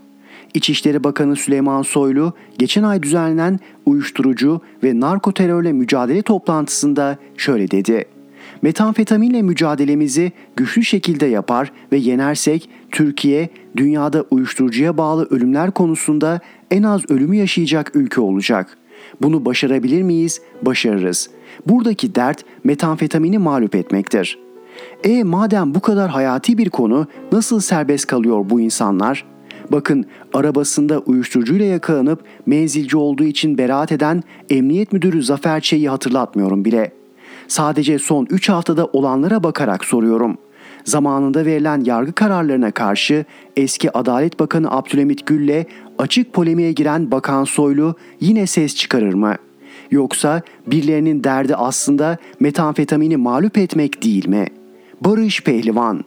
İçişleri 0.55 1.05
Bakanı 1.05 1.37
Süleyman 1.37 1.83
Soylu 1.83 2.33
geçen 2.59 2.83
ay 2.83 3.03
düzenlenen 3.03 3.59
uyuşturucu 3.87 4.61
ve 4.85 5.01
narkoterörle 5.01 5.73
mücadele 5.73 6.23
toplantısında 6.23 7.19
şöyle 7.37 7.71
dedi. 7.71 8.05
Metamfetaminle 8.63 9.43
mücadelemizi 9.43 10.33
güçlü 10.57 10.85
şekilde 10.85 11.27
yapar 11.27 11.73
ve 11.93 11.97
yenersek 11.97 12.69
Türkiye 12.91 13.49
dünyada 13.77 14.25
uyuşturucuya 14.31 14.99
bağlı 14.99 15.29
ölümler 15.31 15.71
konusunda 15.71 16.41
en 16.71 16.83
az 16.83 17.11
ölümü 17.11 17.37
yaşayacak 17.37 17.97
ülke 17.97 18.21
olacak. 18.21 18.79
Bunu 19.23 19.45
başarabilir 19.45 20.03
miyiz? 20.03 20.41
Başarırız. 20.63 21.31
Buradaki 21.67 22.15
dert 22.15 22.45
metamfetamini 22.65 23.39
mağlup 23.39 23.75
etmektir. 23.75 24.39
E 25.05 25.23
madem 25.23 25.75
bu 25.75 25.81
kadar 25.81 26.11
hayati 26.11 26.59
bir 26.59 26.71
konu 26.71 27.07
nasıl 27.33 27.61
serbest 27.61 28.07
kalıyor 28.07 28.51
bu 28.51 28.61
insanlar? 28.61 29.25
Bakın 29.73 30.07
arabasında 30.35 30.99
uyuşturucuyla 30.99 31.67
yakalanıp 31.67 32.25
menzilci 32.47 32.97
olduğu 32.97 33.25
için 33.25 33.59
beraat 33.59 33.93
eden 33.93 34.23
Emniyet 34.51 34.93
Müdürü 34.93 35.23
Zafer 35.23 35.61
Ç'yi 35.61 35.89
hatırlatmıyorum 35.89 36.65
bile. 36.65 36.93
Sadece 37.49 37.99
son 37.99 38.27
3 38.31 38.49
haftada 38.49 38.87
olanlara 38.87 39.43
bakarak 39.43 39.85
soruyorum. 39.85 40.39
Zamanında 40.85 41.47
verilen 41.47 41.85
yargı 41.85 42.13
kararlarına 42.13 42.71
karşı 42.71 43.25
eski 43.57 43.97
Adalet 43.97 44.41
Bakanı 44.41 44.71
Abdülhamit 44.71 45.27
Gül'le 45.27 45.65
açık 45.99 46.33
polemiğe 46.33 46.73
giren 46.73 47.11
Bakan 47.11 47.45
Soylu 47.45 47.95
yine 48.21 48.47
ses 48.47 48.77
çıkarır 48.77 49.15
mı? 49.15 49.35
Yoksa 49.91 50.43
birilerinin 50.67 51.25
derdi 51.25 51.57
aslında 51.57 52.19
metamfetamini 52.41 53.17
mağlup 53.17 53.59
etmek 53.59 54.05
değil 54.05 54.29
mi? 54.29 54.47
Barış 55.01 55.43
Pehlivan 55.43 56.05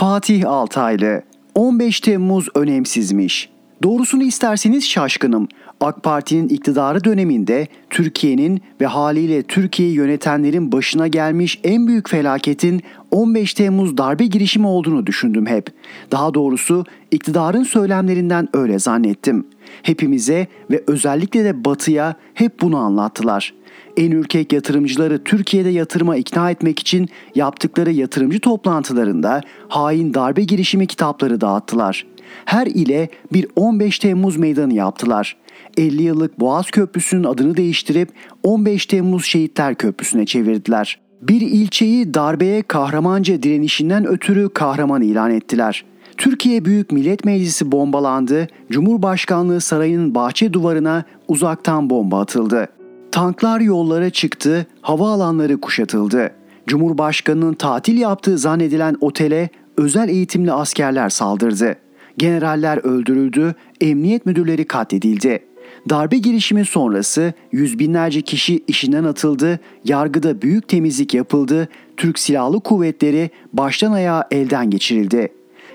Fatih 0.00 0.48
Altaylı 0.48 1.22
15 1.54 2.00
Temmuz 2.00 2.48
önemsizmiş. 2.54 3.48
Doğrusunu 3.82 4.22
isterseniz 4.22 4.88
şaşkınım. 4.88 5.48
AK 5.80 6.02
Parti'nin 6.02 6.48
iktidarı 6.48 7.04
döneminde 7.04 7.68
Türkiye'nin 7.90 8.60
ve 8.80 8.86
haliyle 8.86 9.42
Türkiye'yi 9.42 9.94
yönetenlerin 9.94 10.72
başına 10.72 11.08
gelmiş 11.08 11.60
en 11.64 11.86
büyük 11.86 12.08
felaketin 12.08 12.82
15 13.10 13.54
Temmuz 13.54 13.98
darbe 13.98 14.26
girişimi 14.26 14.66
olduğunu 14.66 15.06
düşündüm 15.06 15.46
hep. 15.46 15.66
Daha 16.10 16.34
doğrusu 16.34 16.84
iktidarın 17.10 17.64
söylemlerinden 17.64 18.48
öyle 18.52 18.78
zannettim. 18.78 19.46
Hepimize 19.82 20.46
ve 20.70 20.84
özellikle 20.86 21.44
de 21.44 21.64
Batı'ya 21.64 22.14
hep 22.34 22.60
bunu 22.60 22.78
anlattılar. 22.78 23.54
En 23.96 24.10
ürkek 24.10 24.52
yatırımcıları 24.52 25.24
Türkiye'de 25.24 25.68
yatırıma 25.68 26.16
ikna 26.16 26.50
etmek 26.50 26.78
için 26.78 27.08
yaptıkları 27.34 27.90
yatırımcı 27.90 28.40
toplantılarında 28.40 29.40
hain 29.68 30.14
darbe 30.14 30.44
girişimi 30.44 30.86
kitapları 30.86 31.40
dağıttılar. 31.40 32.06
Her 32.44 32.66
ile 32.66 33.08
bir 33.32 33.46
15 33.56 33.98
Temmuz 33.98 34.36
meydanı 34.36 34.74
yaptılar. 34.74 35.36
50 35.76 36.02
yıllık 36.02 36.40
Boğaz 36.40 36.70
Köprüsü'nün 36.70 37.24
adını 37.24 37.56
değiştirip 37.56 38.08
15 38.42 38.86
Temmuz 38.86 39.24
Şehitler 39.24 39.74
Köprüsü'ne 39.74 40.26
çevirdiler. 40.26 41.00
Bir 41.22 41.40
ilçeyi 41.40 42.14
darbeye 42.14 42.62
kahramanca 42.62 43.42
direnişinden 43.42 44.06
ötürü 44.06 44.48
kahraman 44.48 45.02
ilan 45.02 45.30
ettiler. 45.30 45.84
Türkiye 46.16 46.64
Büyük 46.64 46.92
Millet 46.92 47.24
Meclisi 47.24 47.72
bombalandı, 47.72 48.48
Cumhurbaşkanlığı 48.70 49.60
sarayının 49.60 50.14
bahçe 50.14 50.52
duvarına 50.52 51.04
uzaktan 51.28 51.90
bomba 51.90 52.20
atıldı. 52.20 52.68
Tanklar 53.12 53.60
yollara 53.60 54.10
çıktı, 54.10 54.66
havaalanları 54.80 55.60
kuşatıldı. 55.60 56.30
Cumhurbaşkanının 56.66 57.54
tatil 57.54 57.98
yaptığı 57.98 58.38
zannedilen 58.38 58.96
otele 59.00 59.48
özel 59.76 60.08
eğitimli 60.08 60.52
askerler 60.52 61.08
saldırdı. 61.08 61.76
Generaller 62.18 62.76
öldürüldü, 62.76 63.54
emniyet 63.80 64.26
müdürleri 64.26 64.64
katledildi. 64.64 65.42
Darbe 65.90 66.18
girişimi 66.18 66.64
sonrası 66.64 67.32
yüz 67.52 67.78
binlerce 67.78 68.22
kişi 68.22 68.64
işinden 68.68 69.04
atıldı, 69.04 69.60
yargıda 69.84 70.42
büyük 70.42 70.68
temizlik 70.68 71.14
yapıldı, 71.14 71.68
Türk 71.96 72.18
Silahlı 72.18 72.60
Kuvvetleri 72.60 73.30
baştan 73.52 73.92
ayağa 73.92 74.24
elden 74.30 74.70
geçirildi. 74.70 75.28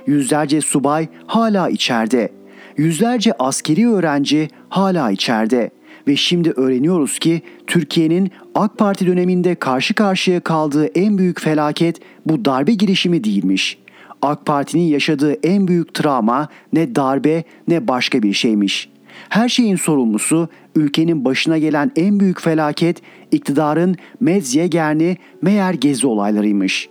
Yüzlerce 0.08 0.62
subay 0.62 1.08
hala 1.27 1.70
içeride. 1.70 2.30
Yüzlerce 2.77 3.34
askeri 3.39 3.89
öğrenci 3.89 4.50
hala 4.70 5.12
içeride 5.12 5.72
ve 6.07 6.15
şimdi 6.15 6.51
öğreniyoruz 6.51 7.19
ki 7.19 7.41
Türkiye'nin 7.67 8.31
AK 8.55 8.77
Parti 8.77 9.07
döneminde 9.07 9.55
karşı 9.55 9.93
karşıya 9.93 10.39
kaldığı 10.39 10.85
en 10.85 11.17
büyük 11.17 11.41
felaket 11.41 12.00
bu 12.25 12.45
darbe 12.45 12.74
girişimi 12.74 13.24
değilmiş. 13.24 13.77
AK 14.21 14.45
Parti'nin 14.45 14.83
yaşadığı 14.83 15.33
en 15.33 15.67
büyük 15.67 15.93
travma 15.93 16.47
ne 16.74 16.95
darbe 16.95 17.43
ne 17.67 17.88
başka 17.88 18.24
bir 18.24 18.33
şeymiş. 18.33 18.89
Her 19.29 19.50
şeyin 19.50 19.75
sorumlusu 19.75 20.50
ülkenin 20.75 21.25
başına 21.25 21.57
gelen 21.57 21.91
en 21.95 22.19
büyük 22.19 22.41
felaket 22.41 23.01
iktidarın 23.31 23.95
Medzyegerni 24.19 25.17
meğer 25.41 25.74
gezi 25.74 26.07
olaylarıymış. 26.07 26.89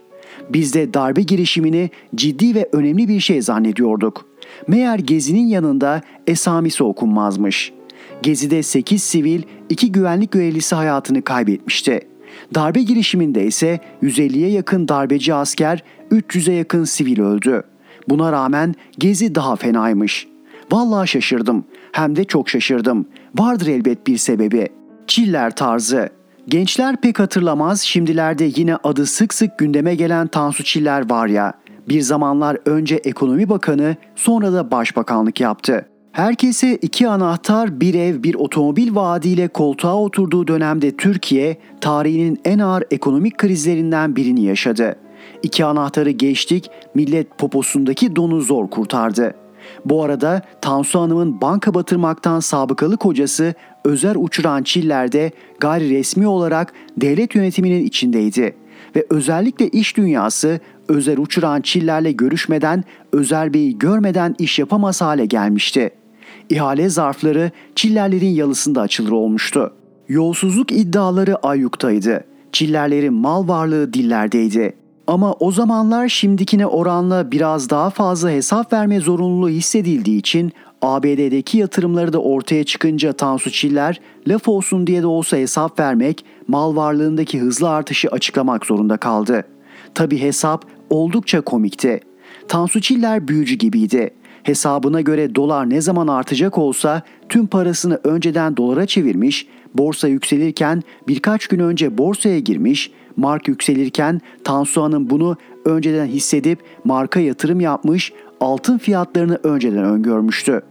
Biz 0.50 0.74
de 0.74 0.94
darbe 0.94 1.22
girişimini 1.22 1.90
ciddi 2.14 2.54
ve 2.54 2.68
önemli 2.72 3.08
bir 3.08 3.20
şey 3.20 3.42
zannediyorduk. 3.42 4.26
Meğer 4.68 4.98
gezinin 4.98 5.46
yanında 5.46 6.00
esamisi 6.26 6.84
okunmazmış.'' 6.84 7.83
Gezi'de 8.24 8.62
8 8.62 9.02
sivil, 9.02 9.42
2 9.68 9.92
güvenlik 9.92 10.32
görevlisi 10.32 10.74
hayatını 10.74 11.22
kaybetmişti. 11.22 12.00
Darbe 12.54 12.82
girişiminde 12.82 13.46
ise 13.46 13.80
150'ye 14.02 14.50
yakın 14.50 14.88
darbeci 14.88 15.34
asker, 15.34 15.82
300'e 16.10 16.54
yakın 16.54 16.84
sivil 16.84 17.20
öldü. 17.20 17.62
Buna 18.08 18.32
rağmen 18.32 18.74
Gezi 18.98 19.34
daha 19.34 19.56
fenaymış. 19.56 20.28
Vallahi 20.72 21.08
şaşırdım. 21.08 21.64
Hem 21.92 22.16
de 22.16 22.24
çok 22.24 22.48
şaşırdım. 22.48 23.06
Vardır 23.38 23.66
elbet 23.66 24.06
bir 24.06 24.16
sebebi. 24.16 24.68
Çiller 25.06 25.56
tarzı. 25.56 26.08
Gençler 26.48 26.96
pek 27.00 27.20
hatırlamaz, 27.20 27.80
şimdilerde 27.80 28.50
yine 28.56 28.76
adı 28.76 29.06
sık 29.06 29.34
sık 29.34 29.58
gündeme 29.58 29.94
gelen 29.94 30.26
Tansu 30.26 30.64
Çiller 30.64 31.10
var 31.10 31.26
ya. 31.26 31.52
Bir 31.88 32.00
zamanlar 32.00 32.58
önce 32.66 32.94
ekonomi 32.94 33.48
bakanı, 33.48 33.96
sonra 34.16 34.52
da 34.52 34.70
başbakanlık 34.70 35.40
yaptı. 35.40 35.86
Herkese 36.14 36.76
iki 36.76 37.08
anahtar, 37.08 37.80
bir 37.80 37.94
ev, 37.94 38.22
bir 38.22 38.34
otomobil 38.34 38.94
vaadiyle 38.94 39.48
koltuğa 39.48 39.96
oturduğu 39.96 40.46
dönemde 40.46 40.96
Türkiye 40.96 41.56
tarihinin 41.80 42.38
en 42.44 42.58
ağır 42.58 42.84
ekonomik 42.90 43.38
krizlerinden 43.38 44.16
birini 44.16 44.42
yaşadı. 44.42 44.96
İki 45.42 45.64
anahtarı 45.64 46.10
geçtik, 46.10 46.70
millet 46.94 47.38
poposundaki 47.38 48.16
donu 48.16 48.40
zor 48.40 48.70
kurtardı. 48.70 49.34
Bu 49.84 50.02
arada 50.02 50.42
Tansu 50.60 51.00
Hanım'ın 51.00 51.40
banka 51.40 51.74
batırmaktan 51.74 52.40
sabıkalı 52.40 52.96
kocası 52.96 53.54
Özer 53.84 54.16
Uçuran 54.18 54.62
Çiller'de 54.62 55.32
gayri 55.60 55.90
resmi 55.90 56.26
olarak 56.26 56.72
devlet 56.96 57.34
yönetiminin 57.34 57.86
içindeydi 57.86 58.56
ve 58.96 59.06
özellikle 59.10 59.68
iş 59.68 59.96
dünyası 59.96 60.60
Özer 60.88 61.18
Uçuran 61.18 61.60
Çiller'le 61.60 62.16
görüşmeden, 62.16 62.84
Özer 63.12 63.54
Bey'i 63.54 63.78
görmeden 63.78 64.34
iş 64.38 64.58
yapamaz 64.58 65.00
hale 65.00 65.26
gelmişti.'' 65.26 66.03
İhale 66.50 66.88
zarfları 66.88 67.50
Çillerlerin 67.74 68.34
yalısında 68.34 68.80
açılır 68.80 69.10
olmuştu. 69.10 69.72
Yolsuzluk 70.08 70.72
iddiaları 70.72 71.36
ayyuktaydı. 71.36 72.24
Çillerlerin 72.52 73.14
mal 73.14 73.48
varlığı 73.48 73.92
dillerdeydi. 73.92 74.76
Ama 75.06 75.32
o 75.32 75.52
zamanlar 75.52 76.08
şimdikine 76.08 76.66
oranla 76.66 77.30
biraz 77.30 77.70
daha 77.70 77.90
fazla 77.90 78.30
hesap 78.30 78.72
verme 78.72 79.00
zorunluluğu 79.00 79.48
hissedildiği 79.48 80.18
için 80.18 80.52
ABD'deki 80.82 81.58
yatırımları 81.58 82.12
da 82.12 82.18
ortaya 82.18 82.64
çıkınca 82.64 83.12
Tansu 83.12 83.50
Çiller 83.50 84.00
laf 84.26 84.48
olsun 84.48 84.86
diye 84.86 85.02
de 85.02 85.06
olsa 85.06 85.36
hesap 85.36 85.80
vermek, 85.80 86.24
mal 86.48 86.76
varlığındaki 86.76 87.40
hızlı 87.40 87.70
artışı 87.70 88.08
açıklamak 88.08 88.66
zorunda 88.66 88.96
kaldı. 88.96 89.44
Tabi 89.94 90.20
hesap 90.20 90.64
oldukça 90.90 91.40
komikti. 91.40 92.00
Tansu 92.48 92.80
Çiller 92.80 93.28
büyücü 93.28 93.54
gibiydi. 93.54 94.10
Hesabına 94.44 95.00
göre 95.00 95.34
dolar 95.34 95.70
ne 95.70 95.80
zaman 95.80 96.08
artacak 96.08 96.58
olsa 96.58 97.02
tüm 97.28 97.46
parasını 97.46 98.00
önceden 98.04 98.56
dolara 98.56 98.86
çevirmiş, 98.86 99.46
borsa 99.74 100.08
yükselirken 100.08 100.82
birkaç 101.08 101.46
gün 101.46 101.58
önce 101.58 101.98
borsaya 101.98 102.38
girmiş, 102.38 102.90
mark 103.16 103.48
yükselirken 103.48 104.20
Tansu 104.44 104.82
Hanım 104.82 105.10
bunu 105.10 105.36
önceden 105.64 106.06
hissedip 106.06 106.58
marka 106.84 107.20
yatırım 107.20 107.60
yapmış, 107.60 108.12
altın 108.40 108.78
fiyatlarını 108.78 109.38
önceden 109.42 109.84
öngörmüştü. 109.84 110.62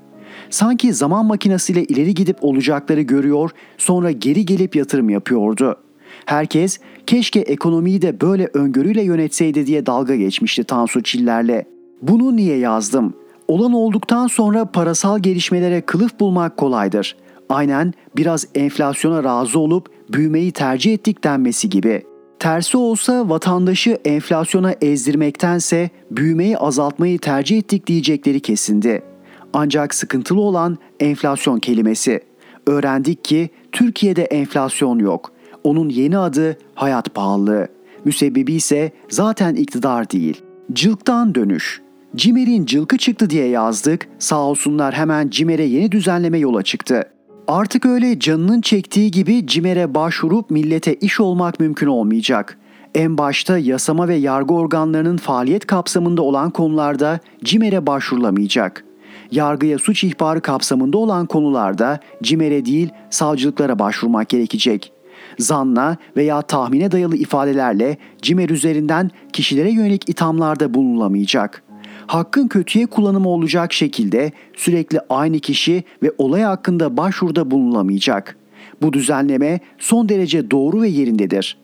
Sanki 0.49 0.93
zaman 0.93 1.25
makinesiyle 1.25 1.83
ileri 1.83 2.13
gidip 2.13 2.37
olacakları 2.41 3.01
görüyor, 3.01 3.51
sonra 3.77 4.11
geri 4.11 4.45
gelip 4.45 4.75
yatırım 4.75 5.09
yapıyordu. 5.09 5.75
Herkes 6.25 6.79
keşke 7.07 7.39
ekonomiyi 7.39 8.01
de 8.01 8.21
böyle 8.21 8.49
öngörüyle 8.53 9.03
yönetseydi 9.03 9.67
diye 9.67 9.85
dalga 9.85 10.15
geçmişti 10.15 10.63
Tansu 10.63 11.03
Çiller'le. 11.03 11.65
Bunu 12.01 12.35
niye 12.35 12.57
yazdım? 12.57 13.13
Olan 13.47 13.73
olduktan 13.73 14.27
sonra 14.27 14.65
parasal 14.65 15.19
gelişmelere 15.19 15.81
kılıf 15.81 16.19
bulmak 16.19 16.57
kolaydır. 16.57 17.15
Aynen 17.49 17.93
biraz 18.17 18.47
enflasyona 18.55 19.23
razı 19.23 19.59
olup 19.59 19.89
büyümeyi 20.09 20.51
tercih 20.51 20.93
ettik 20.93 21.23
denmesi 21.23 21.69
gibi. 21.69 22.03
Tersi 22.39 22.77
olsa 22.77 23.29
vatandaşı 23.29 23.97
enflasyona 24.05 24.71
ezdirmektense 24.81 25.89
büyümeyi 26.11 26.57
azaltmayı 26.57 27.19
tercih 27.19 27.57
ettik 27.57 27.87
diyecekleri 27.87 28.39
kesindi. 28.39 29.03
Ancak 29.53 29.93
sıkıntılı 29.93 30.41
olan 30.41 30.77
enflasyon 30.99 31.59
kelimesi. 31.59 32.19
Öğrendik 32.67 33.23
ki 33.23 33.49
Türkiye'de 33.71 34.23
enflasyon 34.23 34.99
yok. 34.99 35.31
Onun 35.63 35.89
yeni 35.89 36.17
adı 36.17 36.57
hayat 36.75 37.15
pahalılığı. 37.15 37.67
Müsebbibi 38.05 38.53
ise 38.53 38.91
zaten 39.09 39.55
iktidar 39.55 40.09
değil. 40.09 40.41
Cılktan 40.73 41.35
dönüş. 41.35 41.82
Cimer'in 42.15 42.65
cılkı 42.65 42.97
çıktı 42.97 43.29
diye 43.29 43.47
yazdık. 43.47 44.07
Sağ 44.19 44.39
olsunlar 44.39 44.93
hemen 44.93 45.29
Cimer'e 45.29 45.63
yeni 45.63 45.91
düzenleme 45.91 46.37
yola 46.37 46.63
çıktı. 46.63 47.03
Artık 47.47 47.85
öyle 47.85 48.19
canının 48.19 48.61
çektiği 48.61 49.11
gibi 49.11 49.47
Cimer'e 49.47 49.95
başvurup 49.95 50.51
millete 50.51 50.95
iş 50.95 51.19
olmak 51.19 51.59
mümkün 51.59 51.87
olmayacak. 51.87 52.57
En 52.95 53.17
başta 53.17 53.57
yasama 53.57 54.07
ve 54.07 54.15
yargı 54.15 54.53
organlarının 54.53 55.17
faaliyet 55.17 55.67
kapsamında 55.67 56.21
olan 56.21 56.49
konularda 56.49 57.19
Cimer'e 57.43 57.87
başvurulamayacak. 57.87 58.85
Yargıya 59.31 59.77
suç 59.77 60.03
ihbarı 60.03 60.41
kapsamında 60.41 60.97
olan 60.97 61.25
konularda 61.25 61.99
Cimer'e 62.23 62.65
değil 62.65 62.89
savcılıklara 63.09 63.79
başvurmak 63.79 64.29
gerekecek. 64.29 64.93
Zanla 65.39 65.97
veya 66.17 66.41
tahmine 66.41 66.91
dayalı 66.91 67.15
ifadelerle 67.15 67.97
Cimer 68.21 68.49
üzerinden 68.49 69.11
kişilere 69.33 69.71
yönelik 69.71 70.09
ithamlarda 70.09 70.73
bulunulamayacak 70.73 71.63
hakkın 72.13 72.47
kötüye 72.47 72.85
kullanımı 72.85 73.29
olacak 73.29 73.73
şekilde 73.73 74.31
sürekli 74.55 74.99
aynı 75.09 75.39
kişi 75.39 75.83
ve 76.03 76.11
olay 76.17 76.41
hakkında 76.41 76.97
başvuruda 76.97 77.51
bulunulamayacak. 77.51 78.37
Bu 78.81 78.93
düzenleme 78.93 79.59
son 79.79 80.09
derece 80.09 80.51
doğru 80.51 80.81
ve 80.81 80.87
yerindedir. 80.87 81.57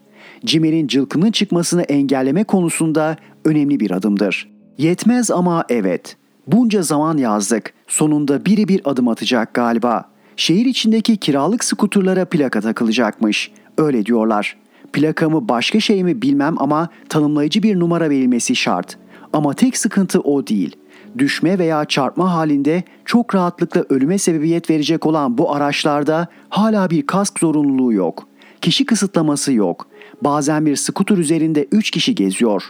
Cimer'in 0.46 0.88
cılkının 0.88 1.32
çıkmasını 1.32 1.82
engelleme 1.82 2.44
konusunda 2.44 3.18
önemli 3.46 3.80
bir 3.80 3.92
adımdır. 3.92 4.50
Yetmez 4.78 5.32
ama 5.32 5.66
evet. 5.70 6.18
Bunca 6.48 6.82
zaman 6.82 7.18
yazdık. 7.18 7.74
Sonunda 7.88 8.46
biri 8.46 8.68
bir 8.68 8.82
adım 8.86 9.08
atacak 9.08 9.54
galiba. 9.54 10.06
Şehir 10.36 10.66
içindeki 10.66 11.18
kiralık 11.18 11.64
skuturlara 11.64 12.26
plaka 12.26 12.62
takılacakmış. 12.62 13.52
Öyle 13.78 14.06
diyorlar. 14.06 14.58
Plakamı 14.94 15.50
başka 15.50 15.80
şey 15.80 16.04
mi 16.04 16.22
bilmem 16.22 16.56
ama 16.58 16.90
tanımlayıcı 17.10 17.64
bir 17.64 17.80
numara 17.80 18.10
verilmesi 18.10 18.56
şart.'' 18.56 19.09
Ama 19.34 19.54
tek 19.54 19.78
sıkıntı 19.78 20.20
o 20.20 20.48
değil. 20.48 20.76
Düşme 21.18 21.60
veya 21.60 21.86
çarpma 21.86 22.34
halinde 22.34 22.84
çok 23.06 23.36
rahatlıkla 23.36 23.86
ölüme 23.90 24.18
sebebiyet 24.18 24.70
verecek 24.70 25.06
olan 25.06 25.38
bu 25.38 25.56
araçlarda 25.56 26.28
hala 26.50 26.90
bir 26.90 27.08
kask 27.08 27.40
zorunluluğu 27.40 27.94
yok. 27.94 28.28
Kişi 28.62 28.86
kısıtlaması 28.86 29.54
yok. 29.54 29.88
Bazen 30.22 30.66
bir 30.66 30.76
skuter 30.76 31.18
üzerinde 31.18 31.68
3 31.72 31.92
kişi 31.92 32.16
geziyor. 32.16 32.64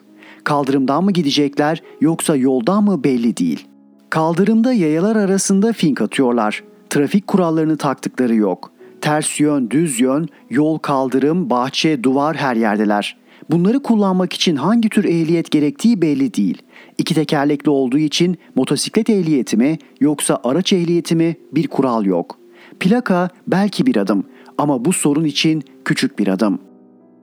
Kaldırımdan 0.43 1.03
mı 1.03 1.11
gidecekler 1.11 1.83
yoksa 2.01 2.35
yoldan 2.35 2.83
mı 2.83 3.03
belli 3.03 3.37
değil. 3.37 3.67
Kaldırımda 4.09 4.73
yayalar 4.73 5.15
arasında 5.15 5.73
fink 5.73 6.01
atıyorlar. 6.01 6.63
Trafik 6.89 7.27
kurallarını 7.27 7.77
taktıkları 7.77 8.35
yok. 8.35 8.71
Ters 9.01 9.39
yön, 9.39 9.69
düz 9.69 9.99
yön, 9.99 10.27
yol, 10.49 10.77
kaldırım, 10.77 11.49
bahçe, 11.49 12.03
duvar 12.03 12.35
her 12.35 12.55
yerdeler. 12.55 13.17
Bunları 13.51 13.79
kullanmak 13.79 14.33
için 14.33 14.55
hangi 14.55 14.89
tür 14.89 15.03
ehliyet 15.03 15.51
gerektiği 15.51 16.01
belli 16.01 16.33
değil. 16.33 16.61
İki 16.97 17.15
tekerlekli 17.15 17.69
olduğu 17.69 17.97
için 17.97 18.37
motosiklet 18.55 19.09
ehliyeti 19.09 19.57
mi 19.57 19.77
yoksa 19.99 20.39
araç 20.43 20.73
ehliyeti 20.73 21.15
mi 21.15 21.35
bir 21.51 21.67
kural 21.67 22.05
yok. 22.05 22.37
Plaka 22.79 23.29
belki 23.47 23.85
bir 23.85 23.95
adım 23.95 24.23
ama 24.57 24.85
bu 24.85 24.93
sorun 24.93 25.23
için 25.23 25.63
küçük 25.85 26.19
bir 26.19 26.27
adım. 26.27 26.59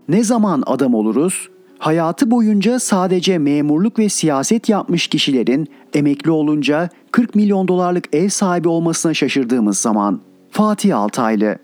Ne 0.09 0.25
zaman 0.25 0.63
adam 0.67 0.95
oluruz? 0.95 1.49
Hayatı 1.79 2.31
boyunca 2.31 2.79
sadece 2.79 3.39
memurluk 3.39 3.99
ve 3.99 4.09
siyaset 4.09 4.69
yapmış 4.69 5.07
kişilerin 5.07 5.69
emekli 5.95 6.31
olunca 6.31 6.89
40 7.11 7.35
milyon 7.35 7.69
dolarlık 7.69 8.15
ev 8.15 8.29
sahibi 8.29 8.69
olmasına 8.69 9.15
şaşırdığımız 9.15 9.79
zaman. 9.79 10.21
Fatih 10.51 10.99
Altaylı 10.99 11.59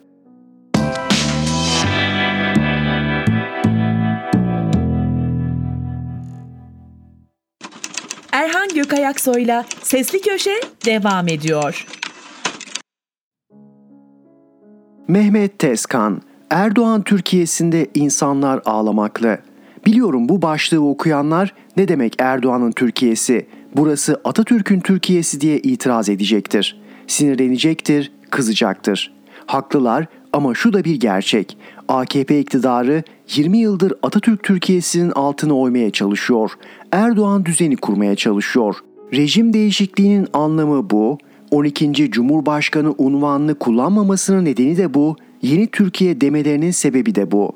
Erhan 8.72 8.82
Gökayaksoy'la 8.82 9.64
Sesli 9.82 10.20
Köşe 10.20 10.60
devam 10.86 11.28
ediyor. 11.28 11.86
Mehmet 15.08 15.58
Tezkan, 15.58 16.22
Erdoğan 16.50 17.02
Türkiye'sinde 17.02 17.86
insanlar 17.94 18.62
ağlamaklı. 18.64 19.38
Biliyorum 19.86 20.28
bu 20.28 20.42
başlığı 20.42 20.88
okuyanlar 20.88 21.54
ne 21.76 21.88
demek 21.88 22.14
Erdoğan'ın 22.18 22.72
Türkiye'si, 22.72 23.46
burası 23.76 24.20
Atatürk'ün 24.24 24.80
Türkiye'si 24.80 25.40
diye 25.40 25.58
itiraz 25.58 26.08
edecektir. 26.08 26.80
Sinirlenecektir, 27.06 28.12
kızacaktır. 28.30 29.14
Haklılar 29.46 30.06
ama 30.32 30.54
şu 30.54 30.72
da 30.72 30.84
bir 30.84 31.00
gerçek. 31.00 31.58
AKP 31.88 32.40
iktidarı 32.40 33.02
20 33.34 33.58
yıldır 33.58 33.92
Atatürk 34.02 34.42
Türkiye'sinin 34.42 35.10
altını 35.10 35.58
oymaya 35.58 35.90
çalışıyor. 35.90 36.50
Erdoğan 36.92 37.44
düzeni 37.44 37.76
kurmaya 37.76 38.16
çalışıyor. 38.16 38.76
Rejim 39.12 39.52
değişikliğinin 39.52 40.28
anlamı 40.32 40.90
bu. 40.90 41.18
12. 41.50 42.10
Cumhurbaşkanı 42.10 42.94
unvanını 42.98 43.54
kullanmamasının 43.54 44.44
nedeni 44.44 44.76
de 44.76 44.94
bu. 44.94 45.16
Yeni 45.42 45.66
Türkiye 45.66 46.20
demelerinin 46.20 46.70
sebebi 46.70 47.14
de 47.14 47.30
bu. 47.30 47.52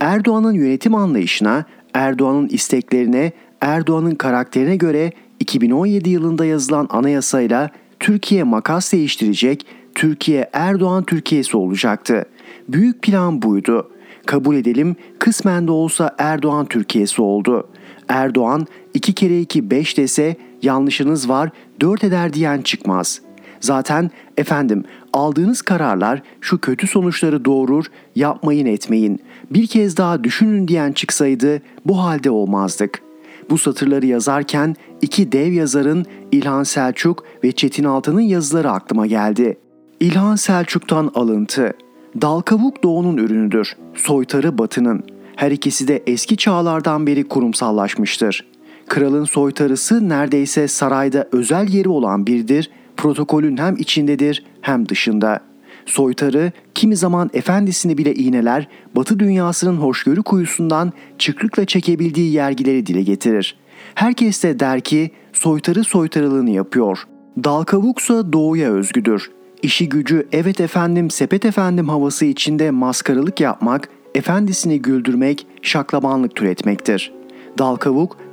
Erdoğan'ın 0.00 0.52
yönetim 0.52 0.94
anlayışına, 0.94 1.64
Erdoğan'ın 1.94 2.48
isteklerine, 2.48 3.32
Erdoğan'ın 3.60 4.14
karakterine 4.14 4.76
göre 4.76 5.12
2017 5.40 6.10
yılında 6.10 6.44
yazılan 6.44 6.86
anayasayla 6.90 7.70
Türkiye 8.00 8.42
makas 8.42 8.92
değiştirecek, 8.92 9.66
Türkiye 9.94 10.50
Erdoğan 10.52 11.04
Türkiye'si 11.04 11.56
olacaktı. 11.56 12.24
Büyük 12.68 13.02
plan 13.02 13.42
buydu. 13.42 13.90
Kabul 14.26 14.56
edelim 14.56 14.96
kısmen 15.18 15.66
de 15.66 15.70
olsa 15.70 16.14
Erdoğan 16.18 16.66
Türkiye'si 16.66 17.22
oldu. 17.22 17.68
Erdoğan 18.08 18.66
iki 18.94 19.12
kere 19.12 19.40
iki 19.40 19.70
beş 19.70 19.98
dese 19.98 20.36
yanlışınız 20.62 21.28
var 21.28 21.50
dört 21.80 22.04
eder 22.04 22.32
diyen 22.32 22.62
çıkmaz. 22.62 23.20
Zaten 23.60 24.10
efendim 24.36 24.84
aldığınız 25.12 25.62
kararlar 25.62 26.22
şu 26.40 26.58
kötü 26.60 26.86
sonuçları 26.86 27.44
doğurur 27.44 27.84
yapmayın 28.16 28.66
etmeyin. 28.66 29.20
Bir 29.50 29.66
kez 29.66 29.96
daha 29.96 30.24
düşünün 30.24 30.68
diyen 30.68 30.92
çıksaydı 30.92 31.62
bu 31.86 31.98
halde 31.98 32.30
olmazdık. 32.30 33.02
Bu 33.50 33.58
satırları 33.58 34.06
yazarken 34.06 34.76
iki 35.02 35.32
dev 35.32 35.52
yazarın 35.52 36.06
İlhan 36.32 36.62
Selçuk 36.62 37.24
ve 37.44 37.52
Çetin 37.52 37.84
Altan'ın 37.84 38.20
yazıları 38.20 38.70
aklıma 38.70 39.06
geldi. 39.06 39.58
İlhan 40.00 40.36
Selçuk'tan 40.36 41.10
alıntı. 41.14 41.74
Dal 42.20 42.40
kavuk 42.40 42.82
doğunun 42.82 43.16
ürünüdür. 43.16 43.76
Soytarı 43.94 44.58
batının. 44.58 45.02
Her 45.36 45.50
ikisi 45.50 45.88
de 45.88 46.02
eski 46.06 46.36
çağlardan 46.36 47.06
beri 47.06 47.28
kurumsallaşmıştır. 47.28 48.44
Kralın 48.88 49.24
soytarısı 49.24 50.08
neredeyse 50.08 50.68
sarayda 50.68 51.28
özel 51.32 51.68
yeri 51.68 51.88
olan 51.88 52.26
birdir, 52.26 52.70
protokolün 52.96 53.56
hem 53.56 53.76
içindedir 53.76 54.44
hem 54.60 54.88
dışında. 54.88 55.40
Soytarı 55.86 56.52
kimi 56.74 56.96
zaman 56.96 57.30
efendisini 57.32 57.98
bile 57.98 58.14
iğneler, 58.14 58.68
batı 58.96 59.18
dünyasının 59.18 59.76
hoşgörü 59.76 60.22
kuyusundan 60.22 60.92
çıkrıkla 61.18 61.64
çekebildiği 61.64 62.32
yergileri 62.32 62.86
dile 62.86 63.02
getirir. 63.02 63.56
Herkes 63.94 64.42
de 64.42 64.60
der 64.60 64.80
ki 64.80 65.10
soytarı 65.32 65.84
soytarılığını 65.84 66.50
yapıyor. 66.50 66.98
Dal 67.44 67.64
kavuksa 67.64 68.32
doğuya 68.32 68.70
özgüdür. 68.70 69.30
İşi 69.64 69.88
gücü 69.88 70.28
evet 70.32 70.60
efendim 70.60 71.10
sepet 71.10 71.44
efendim 71.44 71.88
havası 71.88 72.24
içinde 72.24 72.70
maskaralık 72.70 73.40
yapmak, 73.40 73.88
efendisini 74.14 74.82
güldürmek, 74.82 75.46
şaklabanlık 75.62 76.36
türetmektir. 76.36 77.12
Dal 77.58 77.76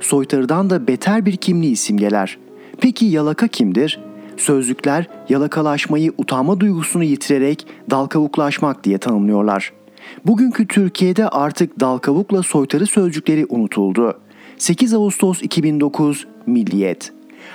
soytarıdan 0.00 0.70
da 0.70 0.86
beter 0.86 1.26
bir 1.26 1.36
kimliği 1.36 1.76
simgeler. 1.76 2.38
Peki 2.80 3.04
yalaka 3.04 3.48
kimdir? 3.48 4.00
Sözlükler 4.36 5.06
yalakalaşmayı 5.28 6.12
utanma 6.18 6.60
duygusunu 6.60 7.04
yitirerek 7.04 7.66
dalkavuklaşmak 7.90 8.84
diye 8.84 8.98
tanımlıyorlar. 8.98 9.72
Bugünkü 10.26 10.66
Türkiye'de 10.66 11.28
artık 11.28 11.80
dalkavukla 11.80 12.42
soytarı 12.42 12.86
sözcükleri 12.86 13.46
unutuldu. 13.48 14.20
8 14.58 14.94
Ağustos 14.94 15.42
2009 15.42 16.26
Milliyet 16.46 17.12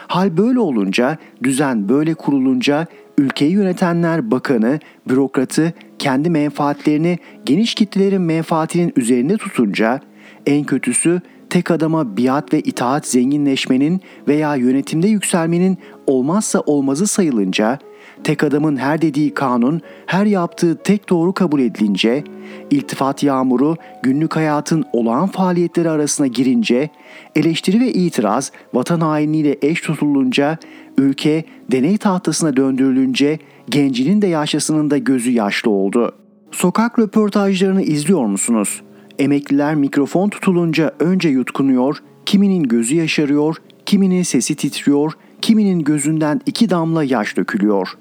Hal 0.07 0.37
böyle 0.37 0.59
olunca, 0.59 1.17
düzen 1.43 1.89
böyle 1.89 2.13
kurulunca 2.13 2.87
ülkeyi 3.17 3.51
yönetenler 3.51 4.31
bakanı, 4.31 4.79
bürokratı 5.09 5.73
kendi 5.99 6.29
menfaatlerini 6.29 7.19
geniş 7.45 7.75
kitlelerin 7.75 8.21
menfaatinin 8.21 8.93
üzerinde 8.95 9.37
tutunca 9.37 9.99
en 10.45 10.63
kötüsü 10.63 11.21
tek 11.49 11.71
adama 11.71 12.17
biat 12.17 12.53
ve 12.53 12.59
itaat 12.59 13.07
zenginleşmenin 13.07 14.01
veya 14.27 14.55
yönetimde 14.55 15.07
yükselmenin 15.07 15.77
olmazsa 16.07 16.59
olmazı 16.59 17.07
sayılınca, 17.07 17.79
tek 18.23 18.43
adamın 18.43 18.77
her 18.77 19.01
dediği 19.01 19.33
kanun, 19.33 19.81
her 20.05 20.25
yaptığı 20.25 20.77
tek 20.83 21.09
doğru 21.09 21.33
kabul 21.33 21.59
edilince, 21.59 22.23
iltifat 22.71 23.23
yağmuru 23.23 23.75
günlük 24.03 24.35
hayatın 24.35 24.85
olağan 24.93 25.27
faaliyetleri 25.27 25.89
arasına 25.89 26.27
girince, 26.27 26.89
eleştiri 27.35 27.79
ve 27.79 27.93
itiraz 27.93 28.51
vatan 28.73 28.99
hainliğiyle 28.99 29.57
eş 29.61 29.81
tutulunca, 29.81 30.57
ülke 30.97 31.43
deney 31.71 31.97
tahtasına 31.97 32.57
döndürülünce 32.57 33.39
gencinin 33.69 34.21
de 34.21 34.27
yaşlısının 34.27 34.89
da 34.89 34.97
gözü 34.97 35.31
yaşlı 35.31 35.71
oldu. 35.71 36.15
Sokak 36.51 36.99
röportajlarını 36.99 37.81
izliyor 37.81 38.25
musunuz? 38.25 38.81
Emekliler 39.19 39.75
mikrofon 39.75 40.29
tutulunca 40.29 40.91
önce 40.99 41.29
yutkunuyor, 41.29 41.97
kiminin 42.25 42.63
gözü 42.63 42.95
yaşarıyor, 42.95 43.55
kiminin 43.85 44.23
sesi 44.23 44.55
titriyor, 44.55 45.13
kiminin 45.41 45.79
gözünden 45.79 46.41
iki 46.45 46.69
damla 46.69 47.03
yaş 47.03 47.37
dökülüyor. 47.37 47.97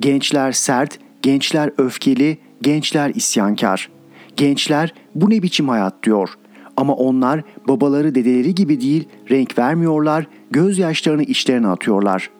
Gençler 0.00 0.52
sert, 0.52 0.98
gençler 1.22 1.70
öfkeli, 1.78 2.38
gençler 2.62 3.12
isyankar. 3.14 3.88
Gençler 4.36 4.94
bu 5.14 5.30
ne 5.30 5.42
biçim 5.42 5.68
hayat 5.68 6.02
diyor. 6.02 6.30
Ama 6.76 6.94
onlar 6.94 7.42
babaları 7.68 8.14
dedeleri 8.14 8.54
gibi 8.54 8.80
değil 8.80 9.08
renk 9.30 9.58
vermiyorlar, 9.58 10.26
gözyaşlarını 10.50 11.22
içlerine 11.22 11.66
atıyorlar. 11.66 12.30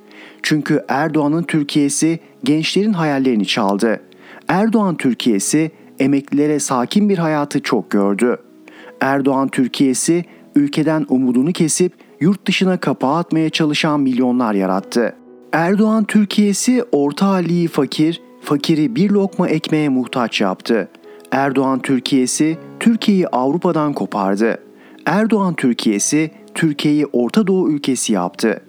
Çünkü 0.43 0.85
Erdoğan'ın 0.89 1.43
Türkiye'si 1.43 2.21
gençlerin 2.45 2.93
hayallerini 2.93 3.47
çaldı. 3.47 4.01
Erdoğan 4.49 4.97
Türkiye'si 4.97 5.71
emeklilere 5.99 6.61
sakin 6.61 7.09
bir 7.09 7.19
hayatı 7.19 7.63
çok 7.63 7.91
gördü. 7.91 8.37
Erdoğan 9.01 9.49
Türkiye'si 9.49 10.25
ülkeden 10.55 11.07
umudunu 11.09 11.53
kesip 11.53 11.93
yurt 12.21 12.47
dışına 12.47 12.77
kapağı 12.77 13.17
atmaya 13.17 13.51
çalışan 13.51 14.01
milyonlar 14.01 14.55
yarattı. 14.55 15.15
Erdoğan 15.53 16.05
Türkiye'si 16.05 16.85
orta 16.93 17.29
halliyi 17.29 17.69
fakir, 17.69 18.23
fakiri 18.43 18.97
bir 18.97 19.11
lokma 19.11 19.49
ekmeğe 19.49 19.89
muhtaç 19.89 20.41
yaptı. 20.41 20.89
Erdoğan 21.31 21.83
Türkiye'si 21.83 22.59
Türkiye'yi 22.81 23.29
Avrupa'dan 23.29 23.93
kopardı. 23.93 24.59
Erdoğan 25.07 25.55
Türkiye'si 25.55 26.31
Türkiye'yi 26.55 27.07
Orta 27.07 27.47
Doğu 27.47 27.71
ülkesi 27.71 28.13
yaptı. 28.13 28.61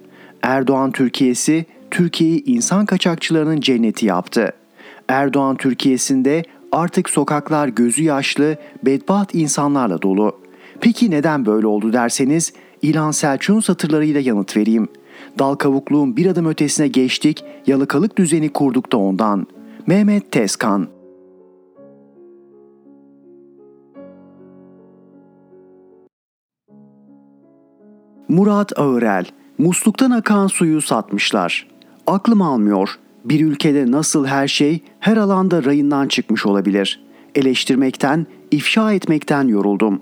Erdoğan 0.42 0.92
Türkiye'si 0.92 1.66
Türkiye'yi 1.90 2.44
insan 2.44 2.86
kaçakçılarının 2.86 3.60
cenneti 3.60 4.06
yaptı. 4.06 4.52
Erdoğan 5.08 5.56
Türkiye'sinde 5.56 6.42
artık 6.72 7.10
sokaklar 7.10 7.68
gözü 7.68 8.02
yaşlı, 8.02 8.56
bedbaht 8.86 9.34
insanlarla 9.34 10.02
dolu. 10.02 10.40
Peki 10.80 11.10
neden 11.10 11.46
böyle 11.46 11.66
oldu 11.66 11.92
derseniz 11.92 12.52
İlhan 12.82 13.10
Selçuk'un 13.10 13.60
satırlarıyla 13.60 14.20
yanıt 14.20 14.56
vereyim. 14.56 14.88
Dal 15.38 15.54
kavukluğun 15.54 16.16
bir 16.16 16.26
adım 16.26 16.46
ötesine 16.46 16.88
geçtik, 16.88 17.44
yalıkalık 17.66 18.18
düzeni 18.18 18.48
kurduk 18.48 18.92
da 18.92 18.96
ondan. 18.96 19.46
Mehmet 19.86 20.32
Tezkan 20.32 20.88
Murat 28.28 28.78
Ağırel, 28.78 29.24
musluktan 29.58 30.10
akan 30.10 30.46
suyu 30.46 30.82
satmışlar. 30.82 31.68
Aklım 32.06 32.42
almıyor. 32.42 32.98
Bir 33.24 33.44
ülkede 33.44 33.90
nasıl 33.90 34.26
her 34.26 34.48
şey 34.48 34.80
her 35.00 35.16
alanda 35.16 35.64
rayından 35.64 36.08
çıkmış 36.08 36.46
olabilir. 36.46 37.04
Eleştirmekten, 37.34 38.26
ifşa 38.50 38.92
etmekten 38.92 39.48
yoruldum. 39.48 40.00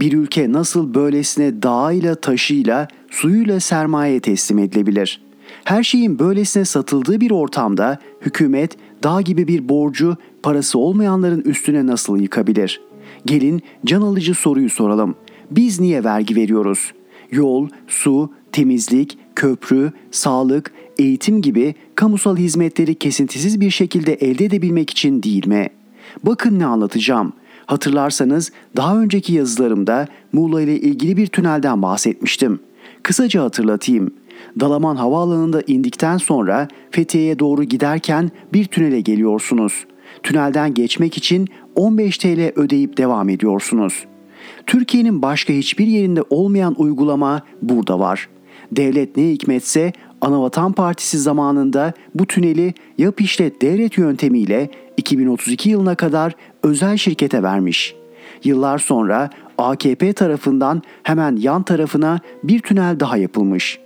Bir 0.00 0.12
ülke 0.12 0.52
nasıl 0.52 0.94
böylesine 0.94 1.62
dağıyla, 1.62 2.14
taşıyla, 2.14 2.88
suyuyla 3.10 3.60
sermaye 3.60 4.20
teslim 4.20 4.58
edilebilir? 4.58 5.22
Her 5.64 5.82
şeyin 5.82 6.18
böylesine 6.18 6.64
satıldığı 6.64 7.20
bir 7.20 7.30
ortamda 7.30 7.98
hükümet 8.20 8.76
dağ 9.02 9.20
gibi 9.20 9.48
bir 9.48 9.68
borcu 9.68 10.16
parası 10.42 10.78
olmayanların 10.78 11.40
üstüne 11.40 11.86
nasıl 11.86 12.20
yıkabilir? 12.20 12.80
Gelin 13.26 13.62
can 13.84 14.02
alıcı 14.02 14.34
soruyu 14.34 14.70
soralım. 14.70 15.14
Biz 15.50 15.80
niye 15.80 16.04
vergi 16.04 16.36
veriyoruz? 16.36 16.92
Yol, 17.30 17.68
su, 17.88 18.30
temizlik, 18.52 19.18
köprü, 19.36 19.92
sağlık, 20.10 20.72
eğitim 20.98 21.42
gibi 21.42 21.74
kamusal 21.94 22.36
hizmetleri 22.36 22.94
kesintisiz 22.94 23.60
bir 23.60 23.70
şekilde 23.70 24.14
elde 24.14 24.44
edebilmek 24.44 24.90
için 24.90 25.22
değil 25.22 25.46
mi? 25.46 25.68
Bakın 26.22 26.58
ne 26.58 26.66
anlatacağım. 26.66 27.32
Hatırlarsanız 27.70 28.52
daha 28.76 28.98
önceki 28.98 29.32
yazılarımda 29.32 30.06
Muğla 30.32 30.62
ile 30.62 30.80
ilgili 30.80 31.16
bir 31.16 31.26
tünelden 31.26 31.82
bahsetmiştim. 31.82 32.60
Kısaca 33.02 33.42
hatırlatayım. 33.42 34.14
Dalaman 34.60 34.96
Havaalanı'nda 34.96 35.62
indikten 35.66 36.16
sonra 36.16 36.68
Fethiye'ye 36.90 37.38
doğru 37.38 37.64
giderken 37.64 38.30
bir 38.52 38.64
tünele 38.64 39.00
geliyorsunuz. 39.00 39.86
Tünelden 40.22 40.74
geçmek 40.74 41.16
için 41.16 41.48
15 41.74 42.18
TL 42.18 42.52
ödeyip 42.56 42.96
devam 42.96 43.28
ediyorsunuz. 43.28 44.04
Türkiye'nin 44.66 45.22
başka 45.22 45.52
hiçbir 45.52 45.86
yerinde 45.86 46.22
olmayan 46.30 46.74
uygulama 46.78 47.42
burada 47.62 47.98
var. 47.98 48.28
Devlet 48.72 49.16
ne 49.16 49.28
hikmetse 49.28 49.92
Anavatan 50.20 50.72
Partisi 50.72 51.18
zamanında 51.18 51.92
bu 52.14 52.26
tüneli 52.26 52.74
yap 52.98 53.20
işlet 53.20 53.62
devlet 53.62 53.98
yöntemiyle 53.98 54.70
2032 54.96 55.70
yılına 55.70 55.94
kadar 55.94 56.34
özel 56.62 56.96
şirkete 56.96 57.42
vermiş. 57.42 57.94
Yıllar 58.44 58.78
sonra 58.78 59.30
AKP 59.58 60.12
tarafından 60.12 60.82
hemen 61.02 61.36
yan 61.36 61.62
tarafına 61.62 62.20
bir 62.44 62.60
tünel 62.60 63.00
daha 63.00 63.16
yapılmış. 63.16 63.78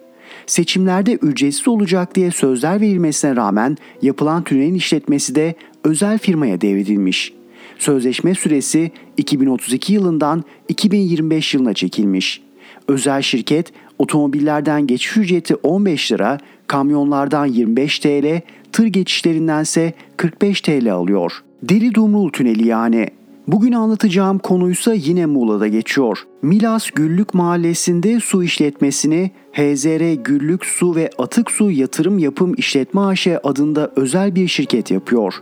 Seçimlerde 0.46 1.12
ücretsiz 1.12 1.68
olacak 1.68 2.14
diye 2.14 2.30
sözler 2.30 2.80
verilmesine 2.80 3.36
rağmen 3.36 3.76
yapılan 4.02 4.44
tünelin 4.44 4.74
işletmesi 4.74 5.34
de 5.34 5.54
özel 5.84 6.18
firmaya 6.18 6.60
devredilmiş. 6.60 7.32
Sözleşme 7.78 8.34
süresi 8.34 8.92
2032 9.16 9.92
yılından 9.92 10.44
2025 10.68 11.54
yılına 11.54 11.74
çekilmiş. 11.74 12.42
Özel 12.88 13.22
şirket 13.22 13.72
otomobillerden 13.98 14.86
geçiş 14.86 15.16
ücreti 15.16 15.54
15 15.54 16.12
lira, 16.12 16.38
kamyonlardan 16.66 17.46
25 17.46 17.98
TL, 17.98 18.40
tır 18.72 18.86
geçişlerindense 18.86 19.92
45 20.16 20.60
TL 20.60 20.92
alıyor. 20.92 21.42
Deli 21.68 21.94
Dumrul 21.94 22.30
Tüneli 22.30 22.66
yani. 22.66 23.08
Bugün 23.46 23.72
anlatacağım 23.72 24.38
konuysa 24.38 24.94
yine 24.94 25.26
Muğla'da 25.26 25.68
geçiyor. 25.68 26.18
Milas 26.42 26.90
Güllük 26.90 27.34
Mahallesi'nde 27.34 28.20
su 28.20 28.42
işletmesini 28.42 29.30
HZR 29.52 30.12
Güllük 30.12 30.64
Su 30.64 30.96
ve 30.96 31.10
Atık 31.18 31.50
Su 31.50 31.70
Yatırım 31.70 32.18
Yapım 32.18 32.54
İşletme 32.56 33.00
AŞ 33.00 33.26
adında 33.26 33.92
özel 33.96 34.34
bir 34.34 34.48
şirket 34.48 34.90
yapıyor. 34.90 35.34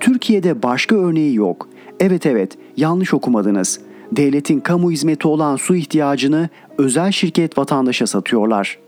Türkiye'de 0.00 0.62
başka 0.62 0.96
örneği 0.96 1.34
yok. 1.34 1.68
Evet 2.00 2.26
evet 2.26 2.58
yanlış 2.76 3.14
okumadınız. 3.14 3.80
Devletin 4.12 4.60
kamu 4.60 4.90
hizmeti 4.90 5.28
olan 5.28 5.56
su 5.56 5.76
ihtiyacını 5.76 6.48
özel 6.78 7.12
şirket 7.12 7.58
vatandaşa 7.58 8.06
satıyorlar. 8.06 8.78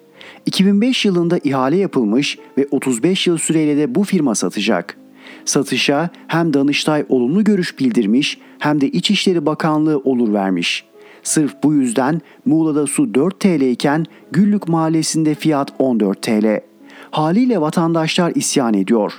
2005 0.46 1.05
yılında 1.05 1.38
ihale 1.44 1.76
yapılmış 1.76 2.38
ve 2.59 2.66
35 2.70 3.26
yıl 3.26 3.38
süreyle 3.38 3.76
de 3.76 3.94
bu 3.94 4.05
firma 4.05 4.35
satacak. 4.35 5.02
Satışa 5.44 6.11
hem 6.26 6.55
Danıştay 6.55 7.05
olumlu 7.09 7.44
görüş 7.44 7.78
bildirmiş 7.78 8.38
hem 8.59 8.81
de 8.81 8.88
İçişleri 8.88 9.46
Bakanlığı 9.46 9.98
olur 9.98 10.33
vermiş. 10.33 10.85
Sırf 11.22 11.62
bu 11.62 11.74
yüzden 11.74 12.20
Muğla'da 12.44 12.87
su 12.87 13.14
4 13.14 13.40
TL 13.40 13.61
iken 13.61 14.07
Güllük 14.33 14.68
Mahallesi'nde 14.68 15.35
fiyat 15.35 15.72
14 15.78 16.22
TL. 16.22 16.61
Haliyle 17.11 17.61
vatandaşlar 17.61 18.33
isyan 18.35 18.74
ediyor. 18.74 19.12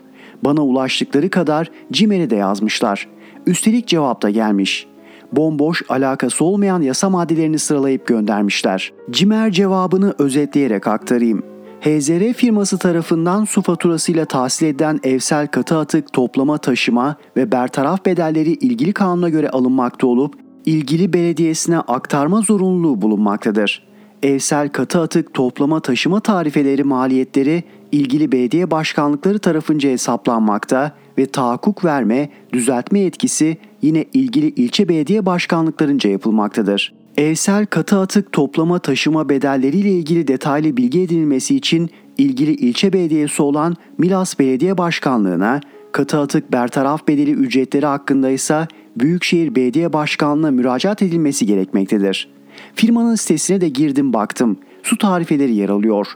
Bana 0.43 0.62
ulaştıkları 0.62 1.29
kadar 1.29 1.71
CİMER'e 1.91 2.29
de 2.29 2.36
yazmışlar. 2.36 3.07
Üstelik 3.47 3.88
cevap 3.88 4.21
da 4.21 4.29
gelmiş. 4.29 4.88
Bomboş, 5.31 5.81
alakası 5.89 6.45
olmayan 6.45 6.81
yasa 6.81 7.09
maddelerini 7.09 7.59
sıralayıp 7.59 8.07
göndermişler. 8.07 8.93
CİMER 9.12 9.51
cevabını 9.51 10.15
özetleyerek 10.19 10.88
aktarayım. 10.88 11.53
HZR 11.84 12.34
firması 12.34 12.78
tarafından 12.78 13.46
su 13.46 13.62
faturasıyla 13.62 14.26
tahsil 14.26 14.65
edilen 14.65 15.00
evsel 15.04 15.48
katı 15.48 15.78
atık 15.78 16.13
toplama 16.13 16.58
taşıma 16.58 17.15
ve 17.38 17.52
bertaraf 17.52 18.06
bedelleri 18.06 18.52
ilgili 18.52 18.93
kanuna 18.93 19.30
göre 19.30 19.50
alınmakta 19.50 20.08
olup 20.08 20.36
ilgili 20.65 21.13
belediyesine 21.13 21.80
aktarma 21.80 22.41
zorunluluğu 22.41 23.02
bulunmaktadır. 23.02 23.88
Evsel 24.24 24.69
katı 24.69 25.02
atık 25.02 25.34
toplama 25.34 25.80
taşıma 25.80 26.19
tarifeleri 26.19 26.84
maliyetleri 26.84 27.63
ilgili 27.91 28.32
belediye 28.32 28.72
başkanlıkları 28.72 29.39
tarafınca 29.39 29.89
hesaplanmakta 29.89 30.91
ve 31.17 31.26
tahakkuk 31.26 31.86
verme, 31.86 32.30
düzeltme 32.54 33.00
etkisi 33.00 33.58
yine 33.82 34.06
ilgili 34.13 34.48
ilçe 34.48 34.89
belediye 34.89 35.26
başkanlıklarınca 35.26 36.10
yapılmaktadır. 36.10 37.03
Evsel 37.17 37.65
katı 37.65 37.99
atık 37.99 38.32
toplama 38.32 38.80
taşıma 38.80 39.30
bedelleriyle 39.30 39.91
ilgili 39.91 40.28
detaylı 40.28 40.78
bilgi 40.78 41.02
edinilmesi 41.02 41.56
için 41.56 41.89
ilgili 42.17 42.52
ilçe 42.52 42.93
belediyesi 42.93 43.41
olan 43.41 43.76
Milas 43.97 44.39
Belediye 44.39 44.78
Başkanlığı'na, 44.78 45.62
katı 45.91 46.19
atık 46.19 46.52
bertaraf 46.52 47.08
bedeli 47.08 47.32
ücretleri 47.32 47.86
hakkında 47.86 48.30
ise 48.30 48.67
Büyükşehir 48.95 49.56
Belediye 49.56 49.93
Başkanlığı'na 49.93 50.52
müracaat 50.52 51.02
edilmesi 51.02 51.45
gerekmektedir. 51.45 52.30
Firmanın 52.76 53.15
sitesine 53.15 53.62
de 53.62 53.69
girdim 53.69 54.13
baktım. 54.13 54.58
Su 54.84 54.97
tarifeleri 54.97 55.56
yer 55.56 55.69
alıyor. 55.69 56.08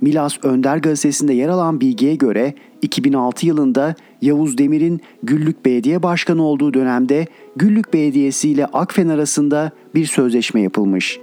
Milas 0.00 0.44
Önder 0.44 0.76
gazetesinde 0.76 1.32
yer 1.32 1.48
alan 1.48 1.80
bilgiye 1.80 2.14
göre 2.14 2.54
2006 2.82 3.46
yılında 3.46 3.94
Yavuz 4.22 4.58
Demir'in 4.58 5.00
Güllük 5.22 5.64
Belediye 5.64 6.02
Başkanı 6.02 6.42
olduğu 6.42 6.74
dönemde 6.74 7.26
Güllük 7.56 7.94
Belediyesi 7.94 8.50
ile 8.50 8.66
Akfen 8.66 9.08
arasında 9.08 9.72
bir 9.94 10.06
sözleşme 10.06 10.60
yapılmış. 10.60 11.20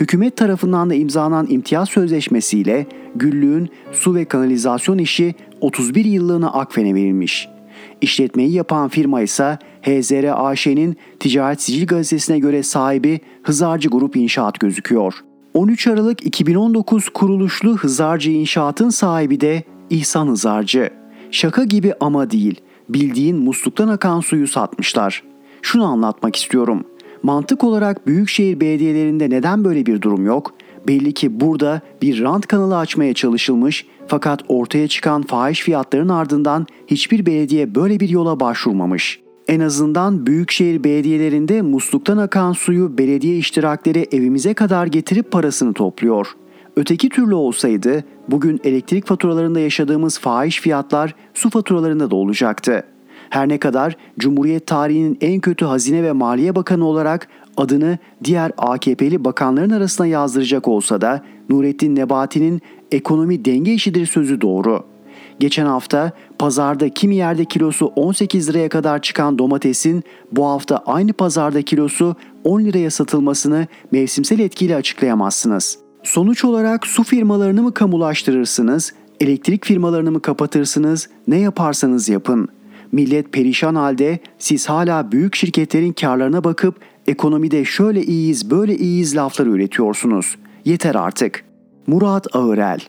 Hükümet 0.00 0.36
tarafından 0.36 0.90
da 0.90 0.94
imzalanan 0.94 1.46
imtiyaz 1.50 1.88
sözleşmesiyle 1.88 2.86
Güllük'ün 3.16 3.68
su 3.92 4.14
ve 4.14 4.24
kanalizasyon 4.24 4.98
işi 4.98 5.34
31 5.60 6.04
yıllığına 6.04 6.52
Akfen'e 6.52 6.94
verilmiş. 6.94 7.48
İşletmeyi 8.00 8.52
yapan 8.52 8.88
firma 8.88 9.22
ise 9.22 9.58
HZR 9.82 10.50
AŞ'nin 10.50 10.96
Ticaret 11.20 11.62
Sicil 11.62 11.86
Gazetesi'ne 11.86 12.38
göre 12.38 12.62
sahibi 12.62 13.20
Hızarcı 13.42 13.88
Grup 13.88 14.16
İnşaat 14.16 14.60
gözüküyor. 14.60 15.27
13 15.58 15.86
Aralık 15.86 16.26
2019 16.26 17.08
kuruluşlu 17.08 17.76
Hızarcı 17.76 18.30
İnşaat'ın 18.30 18.88
sahibi 18.88 19.40
de 19.40 19.62
İhsan 19.90 20.26
Hızarcı. 20.26 20.90
Şaka 21.30 21.64
gibi 21.64 21.94
ama 22.00 22.30
değil. 22.30 22.60
Bildiğin 22.88 23.36
musluktan 23.36 23.88
akan 23.88 24.20
suyu 24.20 24.48
satmışlar. 24.48 25.22
Şunu 25.62 25.84
anlatmak 25.84 26.36
istiyorum. 26.36 26.84
Mantık 27.22 27.64
olarak 27.64 28.06
büyükşehir 28.06 28.60
belediyelerinde 28.60 29.30
neden 29.30 29.64
böyle 29.64 29.86
bir 29.86 30.02
durum 30.02 30.26
yok? 30.26 30.54
Belli 30.88 31.12
ki 31.12 31.40
burada 31.40 31.80
bir 32.02 32.22
rant 32.22 32.46
kanalı 32.46 32.78
açmaya 32.78 33.14
çalışılmış 33.14 33.86
fakat 34.06 34.42
ortaya 34.48 34.88
çıkan 34.88 35.22
fahiş 35.22 35.60
fiyatların 35.60 36.08
ardından 36.08 36.66
hiçbir 36.86 37.26
belediye 37.26 37.74
böyle 37.74 38.00
bir 38.00 38.08
yola 38.08 38.40
başvurmamış. 38.40 39.20
En 39.48 39.60
azından 39.60 40.26
büyükşehir 40.26 40.84
belediyelerinde 40.84 41.62
musluktan 41.62 42.18
akan 42.18 42.52
suyu 42.52 42.98
belediye 42.98 43.36
iştirakleri 43.36 44.06
evimize 44.12 44.54
kadar 44.54 44.86
getirip 44.86 45.30
parasını 45.30 45.72
topluyor. 45.72 46.26
Öteki 46.76 47.08
türlü 47.08 47.34
olsaydı 47.34 48.04
bugün 48.30 48.60
elektrik 48.64 49.06
faturalarında 49.06 49.60
yaşadığımız 49.60 50.18
fahiş 50.18 50.60
fiyatlar 50.60 51.14
su 51.34 51.50
faturalarında 51.50 52.10
da 52.10 52.16
olacaktı. 52.16 52.84
Her 53.30 53.48
ne 53.48 53.58
kadar 53.58 53.96
Cumhuriyet 54.18 54.66
tarihinin 54.66 55.18
en 55.20 55.40
kötü 55.40 55.64
Hazine 55.64 56.02
ve 56.02 56.12
Maliye 56.12 56.54
Bakanı 56.54 56.86
olarak 56.86 57.28
adını 57.56 57.98
diğer 58.24 58.52
AKP'li 58.58 59.24
bakanların 59.24 59.70
arasına 59.70 60.06
yazdıracak 60.06 60.68
olsa 60.68 61.00
da 61.00 61.24
Nurettin 61.48 61.96
Nebati'nin 61.96 62.60
ekonomi 62.92 63.44
denge 63.44 63.72
işidir 63.72 64.06
sözü 64.06 64.40
doğru. 64.40 64.84
Geçen 65.40 65.66
hafta 65.66 66.12
pazarda 66.38 66.88
kimi 66.88 67.16
yerde 67.16 67.44
kilosu 67.44 67.86
18 67.86 68.48
liraya 68.48 68.68
kadar 68.68 69.02
çıkan 69.02 69.38
domatesin 69.38 70.04
bu 70.32 70.46
hafta 70.46 70.76
aynı 70.86 71.12
pazarda 71.12 71.62
kilosu 71.62 72.16
10 72.44 72.60
liraya 72.60 72.90
satılmasını 72.90 73.66
mevsimsel 73.92 74.38
etkiyle 74.38 74.76
açıklayamazsınız. 74.76 75.78
Sonuç 76.02 76.44
olarak 76.44 76.86
su 76.86 77.04
firmalarını 77.04 77.62
mı 77.62 77.74
kamulaştırırsınız, 77.74 78.92
elektrik 79.20 79.64
firmalarını 79.64 80.10
mı 80.12 80.22
kapatırsınız, 80.22 81.08
ne 81.28 81.38
yaparsanız 81.38 82.08
yapın. 82.08 82.48
Millet 82.92 83.32
perişan 83.32 83.74
halde 83.74 84.18
siz 84.38 84.68
hala 84.68 85.12
büyük 85.12 85.36
şirketlerin 85.36 85.92
karlarına 85.92 86.44
bakıp 86.44 86.74
ekonomide 87.06 87.64
şöyle 87.64 88.02
iyiyiz 88.02 88.50
böyle 88.50 88.76
iyiyiz 88.76 89.16
lafları 89.16 89.50
üretiyorsunuz. 89.50 90.36
Yeter 90.64 90.94
artık. 90.94 91.44
Murat 91.86 92.36
Ağırel 92.36 92.80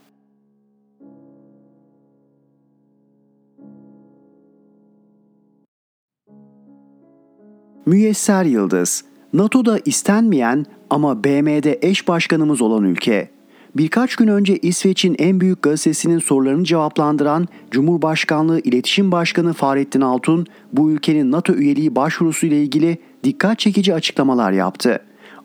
Müyesser 7.90 8.46
Yıldız 8.46 9.04
NATO'da 9.34 9.80
istenmeyen 9.86 10.66
ama 10.90 11.24
BM'de 11.24 11.80
eş 11.82 12.08
başkanımız 12.08 12.62
olan 12.62 12.84
ülke. 12.84 13.30
Birkaç 13.78 14.16
gün 14.16 14.28
önce 14.28 14.58
İsveç'in 14.58 15.16
en 15.20 15.40
büyük 15.40 15.62
gazetesinin 15.62 16.20
sorularını 16.20 16.64
cevaplandıran 16.64 17.48
Cumhurbaşkanlığı 17.72 18.60
İletişim 18.60 19.12
Başkanı 19.12 19.54
Fahrettin 19.54 20.02
Altun 20.02 20.46
bu 20.74 20.92
ülkenin 20.92 21.32
NATO 21.32 21.54
üyeliği 21.54 21.96
başvurusu 21.96 22.48
ile 22.48 22.64
ilgili 22.64 22.98
dikkat 23.24 23.60
çekici 23.60 23.94
açıklamalar 23.94 24.52
yaptı. 24.52 25.00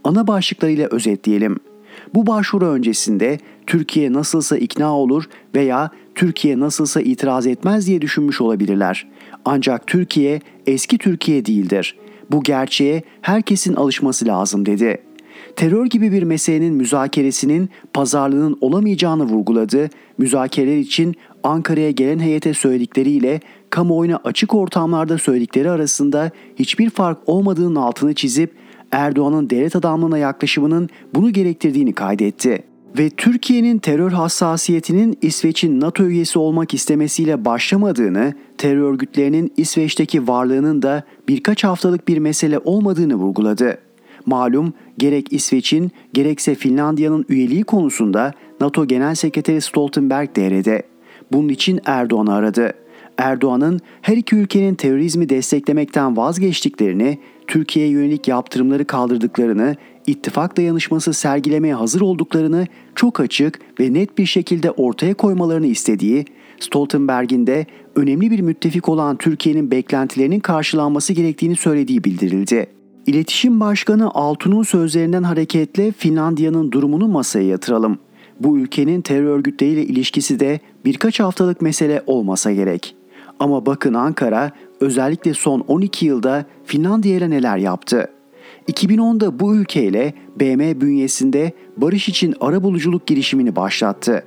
Ana 0.05 0.27
başlıklarıyla 0.27 0.89
özetleyelim. 0.91 1.57
Bu 2.15 2.27
başvuru 2.27 2.67
öncesinde 2.67 3.39
Türkiye 3.67 4.13
nasılsa 4.13 4.57
ikna 4.57 4.99
olur 4.99 5.25
veya 5.55 5.91
Türkiye 6.15 6.61
nasılsa 6.61 7.01
itiraz 7.01 7.47
etmez 7.47 7.87
diye 7.87 8.03
düşünmüş 8.03 8.41
olabilirler. 8.41 9.07
Ancak 9.45 9.87
Türkiye 9.87 10.41
eski 10.67 10.99
Türkiye 10.99 11.47
değildir. 11.47 11.97
Bu 12.31 12.43
gerçeğe 12.43 13.03
herkesin 13.23 13.75
alışması 13.75 14.27
lazım 14.27 14.67
dedi. 14.67 15.03
Terör 15.57 15.87
gibi 15.87 16.13
bir 16.13 16.23
meselenin 16.23 16.75
müzakeresinin 16.75 17.71
pazarlığının 17.93 18.59
olamayacağını 18.61 19.25
vurguladı. 19.25 19.91
Müzakereler 20.19 20.77
için 20.79 21.15
Ankara'ya 21.43 21.91
gelen 21.91 22.19
heyete 22.19 22.55
söyledikleriyle 22.55 23.41
kamuoyuna 23.71 24.21
açık 24.25 24.55
ortamlarda 24.55 25.19
söyledikleri 25.19 25.71
arasında 25.71 26.31
hiçbir 26.57 26.91
fark 26.91 27.19
olmadığının 27.27 27.77
altını 27.77 28.15
çizip 28.15 28.55
Erdoğan'ın 28.93 29.51
devlet 29.51 29.77
adamlığına 29.77 30.19
yaklaşımının 30.19 30.89
bunu 31.15 31.33
gerektirdiğini 31.33 31.93
kaydetti 31.93 32.74
ve 32.99 33.11
Türkiye'nin 33.11 33.79
terör 33.79 34.13
hassasiyetinin 34.13 35.19
İsveç'in 35.23 35.81
NATO 35.81 36.05
üyesi 36.05 36.39
olmak 36.39 36.75
istemesiyle 36.75 37.45
başlamadığını, 37.45 38.35
terör 38.59 38.93
örgütlerinin 38.93 39.53
İsveç'teki 39.57 40.29
varlığının 40.29 40.83
da 40.83 41.03
birkaç 41.29 41.65
haftalık 41.65 42.09
bir 42.09 42.19
mesele 42.19 42.59
olmadığını 42.59 43.15
vurguladı. 43.15 43.79
Malum 44.27 44.73
gerek 44.99 45.33
İsveç'in 45.33 45.93
gerekse 46.13 46.55
Finlandiya'nın 46.55 47.25
üyeliği 47.29 47.65
konusunda 47.65 48.33
NATO 48.61 48.87
Genel 48.87 49.15
Sekreteri 49.15 49.61
Stoltenberg 49.61 50.37
devrede. 50.37 50.83
Bunun 51.33 51.49
için 51.49 51.81
Erdoğan'ı 51.85 52.35
aradı. 52.35 52.75
Erdoğan'ın 53.19 53.81
her 54.03 54.17
iki 54.17 54.37
ülkenin 54.37 54.75
terörizmi 54.75 55.29
desteklemekten 55.29 56.17
vazgeçtiklerini, 56.17 57.19
Türkiye'ye 57.47 57.93
yönelik 57.93 58.29
yaptırımları 58.29 58.85
kaldırdıklarını, 58.85 59.77
ittifak 60.07 60.57
dayanışması 60.57 61.15
sergilemeye 61.15 61.75
hazır 61.75 62.01
olduklarını 62.01 62.67
çok 62.95 63.21
açık 63.21 63.59
ve 63.81 63.93
net 63.93 64.19
bir 64.19 64.27
şekilde 64.27 64.71
ortaya 64.71 65.15
koymalarını 65.15 65.67
istediği, 65.67 66.25
Stoltenberg'in 66.61 67.47
de 67.47 67.67
önemli 67.95 68.31
bir 68.31 68.41
müttefik 68.41 68.89
olan 68.89 69.17
Türkiye'nin 69.17 69.71
beklentilerinin 69.71 70.41
karşılanması 70.41 71.13
gerektiğini 71.13 71.57
söylediği 71.57 72.05
bildirildi. 72.05 72.67
İletişim 73.07 73.61
Başkanı 73.61 74.11
Altun'un 74.15 74.63
sözlerinden 74.63 75.23
hareketle 75.23 75.93
Finlandiya'nın 75.93 76.73
durumunu 76.73 77.09
masaya 77.09 77.49
yatıralım. 77.49 77.99
Bu 78.41 78.59
ülkenin 78.59 79.01
terör 79.01 79.27
örgütleriyle 79.27 79.85
ilişkisi 79.85 80.41
de 80.41 80.61
birkaç 80.85 81.21
haftalık 81.21 81.63
mesele 81.63 82.03
olmasa 82.07 82.53
gerek. 82.53 82.97
Ama 83.41 83.67
bakın 83.67 83.95
Ankara 83.95 84.53
özellikle 84.81 85.35
son 85.35 85.61
12 85.61 86.07
yılda 86.07 86.45
Finlandiya 86.65 87.17
ile 87.17 87.31
neler 87.31 87.57
yaptı? 87.57 88.09
2010'da 88.69 89.41
bu 89.41 89.57
ülkeyle 89.57 90.15
BM 90.41 90.81
bünyesinde 90.81 91.53
barış 91.77 92.09
için 92.09 92.35
arabuluculuk 92.41 93.07
girişimini 93.07 93.57
başlattı. 93.57 94.25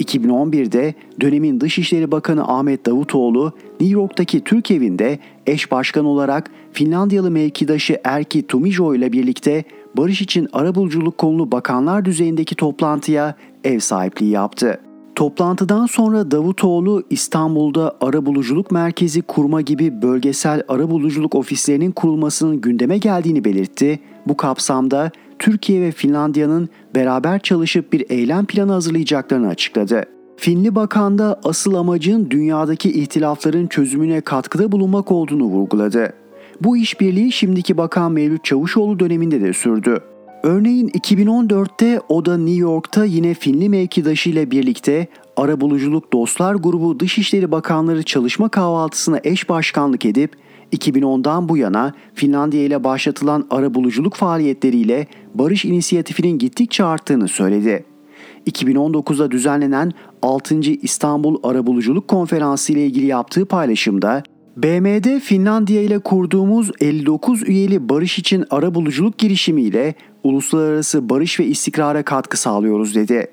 2011'de 0.00 0.94
dönemin 1.20 1.60
Dışişleri 1.60 2.12
Bakanı 2.12 2.48
Ahmet 2.48 2.86
Davutoğlu 2.86 3.52
New 3.80 4.00
York'taki 4.00 4.40
Türk 4.44 4.70
evinde 4.70 5.18
eş 5.46 5.70
başkan 5.70 6.04
olarak 6.04 6.50
Finlandiyalı 6.72 7.30
mevkidaşı 7.30 8.00
Erki 8.04 8.46
Tumijo 8.46 8.94
ile 8.94 9.12
birlikte 9.12 9.64
barış 9.96 10.22
için 10.22 10.48
arabuluculuk 10.52 11.18
konulu 11.18 11.52
bakanlar 11.52 12.04
düzeyindeki 12.04 12.54
toplantıya 12.54 13.34
ev 13.64 13.78
sahipliği 13.78 14.30
yaptı. 14.30 14.80
Toplantıdan 15.16 15.86
sonra 15.86 16.30
Davutoğlu 16.30 17.02
İstanbul'da 17.10 17.96
arabuluculuk 18.00 18.70
merkezi 18.70 19.22
kurma 19.22 19.60
gibi 19.60 20.02
bölgesel 20.02 20.62
arabuluculuk 20.68 21.34
ofislerinin 21.34 21.92
kurulmasının 21.92 22.60
gündeme 22.60 22.98
geldiğini 22.98 23.44
belirtti. 23.44 24.00
Bu 24.26 24.36
kapsamda 24.36 25.10
Türkiye 25.38 25.82
ve 25.82 25.92
Finlandiya'nın 25.92 26.68
beraber 26.94 27.38
çalışıp 27.38 27.92
bir 27.92 28.04
eylem 28.10 28.46
planı 28.46 28.72
hazırlayacaklarını 28.72 29.48
açıkladı. 29.48 30.04
Finli 30.36 30.74
bakan 30.74 31.18
da 31.18 31.40
asıl 31.44 31.74
amacın 31.74 32.30
dünyadaki 32.30 33.00
ihtilafların 33.00 33.66
çözümüne 33.66 34.20
katkıda 34.20 34.72
bulunmak 34.72 35.12
olduğunu 35.12 35.44
vurguladı. 35.44 36.12
Bu 36.60 36.76
işbirliği 36.76 37.32
şimdiki 37.32 37.76
bakan 37.76 38.12
Mevlüt 38.12 38.44
Çavuşoğlu 38.44 39.00
döneminde 39.00 39.40
de 39.40 39.52
sürdü. 39.52 40.00
Örneğin 40.42 40.88
2014'te 40.88 42.00
o 42.08 42.24
da 42.24 42.36
New 42.36 42.60
York'ta 42.60 43.04
yine 43.04 43.34
Finli 43.34 43.68
mevkidaşı 43.68 44.30
ile 44.30 44.50
birlikte 44.50 45.06
Arabuluculuk 45.36 46.12
Dostlar 46.12 46.54
Grubu 46.54 47.00
Dışişleri 47.00 47.52
Bakanları 47.52 48.02
çalışma 48.02 48.48
kahvaltısına 48.48 49.20
eş 49.24 49.48
başkanlık 49.48 50.04
edip 50.04 50.36
2010'dan 50.72 51.48
bu 51.48 51.56
yana 51.56 51.94
Finlandiya 52.14 52.62
ile 52.62 52.84
başlatılan 52.84 53.46
arabuluculuk 53.50 54.14
faaliyetleriyle 54.14 55.06
barış 55.34 55.64
inisiyatifinin 55.64 56.38
gittikçe 56.38 56.84
arttığını 56.84 57.28
söyledi. 57.28 57.84
2019'da 58.46 59.30
düzenlenen 59.30 59.92
6. 60.22 60.60
İstanbul 60.60 61.38
Arabuluculuk 61.42 62.08
Konferansı 62.08 62.72
ile 62.72 62.86
ilgili 62.86 63.06
yaptığı 63.06 63.46
paylaşımda 63.46 64.22
BM'de 64.56 65.20
Finlandiya 65.20 65.82
ile 65.82 65.98
kurduğumuz 65.98 66.70
59 66.80 67.48
üyeli 67.48 67.88
barış 67.88 68.18
için 68.18 68.44
arabuluculuk 68.50 69.18
girişimiyle 69.18 69.94
uluslararası 70.26 71.08
barış 71.08 71.40
ve 71.40 71.46
istikrara 71.46 72.02
katkı 72.02 72.40
sağlıyoruz 72.40 72.94
dedi. 72.94 73.26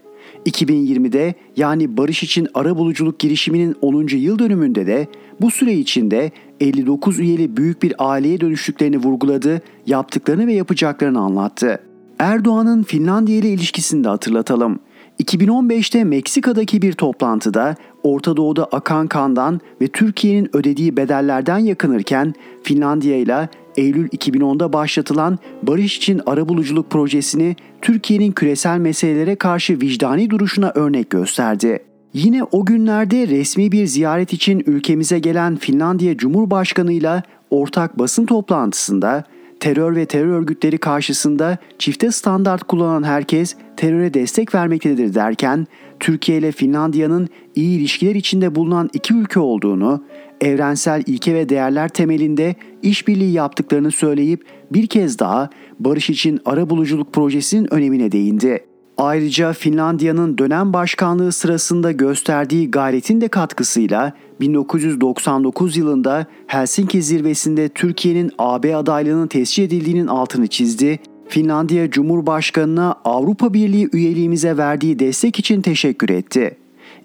2020'de 0.45 1.33
yani 1.57 1.97
barış 1.97 2.23
için 2.23 2.47
arabuluculuk 2.53 3.19
girişiminin 3.19 3.75
10. 3.81 4.07
yıl 4.07 4.39
dönümünde 4.39 4.87
de 4.87 5.07
bu 5.41 5.51
süre 5.51 5.73
içinde 5.73 6.31
59 6.59 7.19
üyeli 7.19 7.57
büyük 7.57 7.83
bir 7.83 7.93
aileye 7.97 8.41
dönüştüklerini 8.41 8.97
vurguladı, 8.97 9.61
yaptıklarını 9.85 10.47
ve 10.47 10.53
yapacaklarını 10.53 11.19
anlattı. 11.19 11.79
Erdoğan'ın 12.19 12.83
Finlandiya 12.83 13.37
ile 13.37 13.49
ilişkisini 13.49 14.03
de 14.03 14.09
hatırlatalım. 14.09 14.79
2015'te 15.23 16.03
Meksika'daki 16.03 16.81
bir 16.81 16.93
toplantıda 16.93 17.75
Orta 18.03 18.37
Doğu'da 18.37 18.65
akan 18.65 19.07
kandan 19.07 19.59
ve 19.81 19.87
Türkiye'nin 19.87 20.49
ödediği 20.53 20.97
bedellerden 20.97 21.57
yakınırken 21.57 22.33
Finlandiya 22.63 23.17
ile 23.17 23.49
Eylül 23.77 24.07
2010'da 24.07 24.73
başlatılan 24.73 25.39
Barış 25.63 25.97
için 25.97 26.21
Arabuluculuk 26.25 26.89
projesini 26.89 27.55
Türkiye'nin 27.81 28.31
küresel 28.31 28.77
meselelere 28.77 29.35
karşı 29.35 29.81
vicdani 29.81 30.29
duruşuna 30.29 30.71
örnek 30.75 31.09
gösterdi. 31.09 31.79
Yine 32.13 32.43
o 32.43 32.65
günlerde 32.65 33.27
resmi 33.27 33.71
bir 33.71 33.85
ziyaret 33.85 34.33
için 34.33 34.63
ülkemize 34.65 35.19
gelen 35.19 35.55
Finlandiya 35.55 36.17
Cumhurbaşkanı 36.17 36.93
ile 36.93 37.23
ortak 37.49 37.99
basın 37.99 38.25
toplantısında 38.25 39.23
terör 39.59 39.95
ve 39.95 40.05
terör 40.05 40.27
örgütleri 40.27 40.77
karşısında 40.77 41.57
çifte 41.79 42.11
standart 42.11 42.63
kullanan 42.63 43.03
herkes 43.03 43.55
teröre 43.77 44.13
destek 44.13 44.55
vermektedir 44.55 45.13
derken 45.13 45.67
Türkiye 45.99 46.37
ile 46.37 46.51
Finlandiya'nın 46.51 47.29
iyi 47.55 47.79
ilişkiler 47.79 48.15
içinde 48.15 48.55
bulunan 48.55 48.89
iki 48.93 49.13
ülke 49.13 49.39
olduğunu, 49.39 50.03
evrensel 50.41 51.03
ilke 51.05 51.33
ve 51.35 51.49
değerler 51.49 51.89
temelinde 51.89 52.55
işbirliği 52.81 53.31
yaptıklarını 53.31 53.91
söyleyip 53.91 54.45
bir 54.71 54.87
kez 54.87 55.19
daha 55.19 55.49
barış 55.79 56.09
için 56.09 56.39
arabuluculuk 56.45 57.13
projesinin 57.13 57.73
önemine 57.73 58.11
değindi. 58.11 58.65
Ayrıca 58.97 59.53
Finlandiya'nın 59.53 60.37
dönem 60.37 60.73
başkanlığı 60.73 61.31
sırasında 61.31 61.91
gösterdiği 61.91 62.71
gayretin 62.71 63.21
de 63.21 63.27
katkısıyla 63.27 64.13
1999 64.39 65.77
yılında 65.77 66.25
Helsinki 66.47 67.01
zirvesinde 67.01 67.69
Türkiye'nin 67.69 68.31
AB 68.37 68.75
adaylığının 68.75 69.27
tescil 69.27 69.63
edildiğinin 69.63 70.07
altını 70.07 70.47
çizdi. 70.47 70.99
Finlandiya 71.27 71.91
Cumhurbaşkanı'na 71.91 72.95
Avrupa 73.05 73.53
Birliği 73.53 73.89
üyeliğimize 73.93 74.57
verdiği 74.57 74.99
destek 74.99 75.39
için 75.39 75.61
teşekkür 75.61 76.09
etti. 76.09 76.57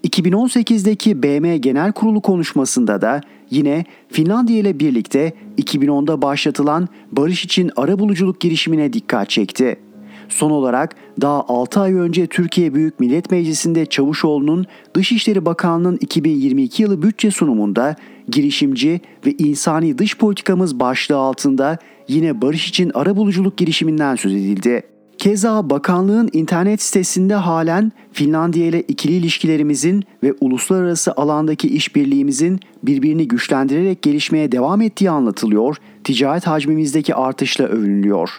2018'deki 0.04 1.22
BM 1.22 1.56
Genel 1.56 1.92
Kurulu 1.92 2.20
konuşmasında 2.20 3.00
da 3.00 3.20
yine 3.50 3.84
Finlandiya 4.08 4.58
ile 4.58 4.80
birlikte 4.80 5.32
2010'da 5.58 6.22
başlatılan 6.22 6.88
barış 7.12 7.44
için 7.44 7.70
arabuluculuk 7.76 8.40
girişimine 8.40 8.92
dikkat 8.92 9.30
çekti. 9.30 9.76
Son 10.28 10.50
olarak 10.50 10.96
daha 11.20 11.44
6 11.48 11.80
ay 11.80 11.94
önce 11.94 12.26
Türkiye 12.26 12.74
Büyük 12.74 13.00
Millet 13.00 13.30
Meclisi'nde 13.30 13.86
Çavuşoğlu'nun 13.86 14.66
Dışişleri 14.94 15.46
Bakanlığı'nın 15.46 15.98
2022 16.00 16.82
yılı 16.82 17.02
bütçe 17.02 17.30
sunumunda 17.30 17.96
girişimci 18.28 19.00
ve 19.26 19.32
insani 19.32 19.98
dış 19.98 20.18
politikamız 20.18 20.80
başlığı 20.80 21.16
altında 21.16 21.78
yine 22.08 22.42
barış 22.42 22.68
için 22.68 22.90
arabuluculuk 22.94 23.56
girişiminden 23.56 24.16
söz 24.16 24.34
edildi. 24.34 24.82
Keza 25.18 25.70
bakanlığın 25.70 26.30
internet 26.32 26.82
sitesinde 26.82 27.34
halen 27.34 27.92
Finlandiya 28.12 28.66
ile 28.66 28.82
ikili 28.82 29.12
ilişkilerimizin 29.12 30.04
ve 30.22 30.34
uluslararası 30.40 31.12
alandaki 31.16 31.68
işbirliğimizin 31.68 32.60
birbirini 32.82 33.28
güçlendirerek 33.28 34.02
gelişmeye 34.02 34.52
devam 34.52 34.80
ettiği 34.80 35.10
anlatılıyor, 35.10 35.76
ticaret 36.04 36.46
hacmimizdeki 36.46 37.14
artışla 37.14 37.64
övünülüyor. 37.64 38.30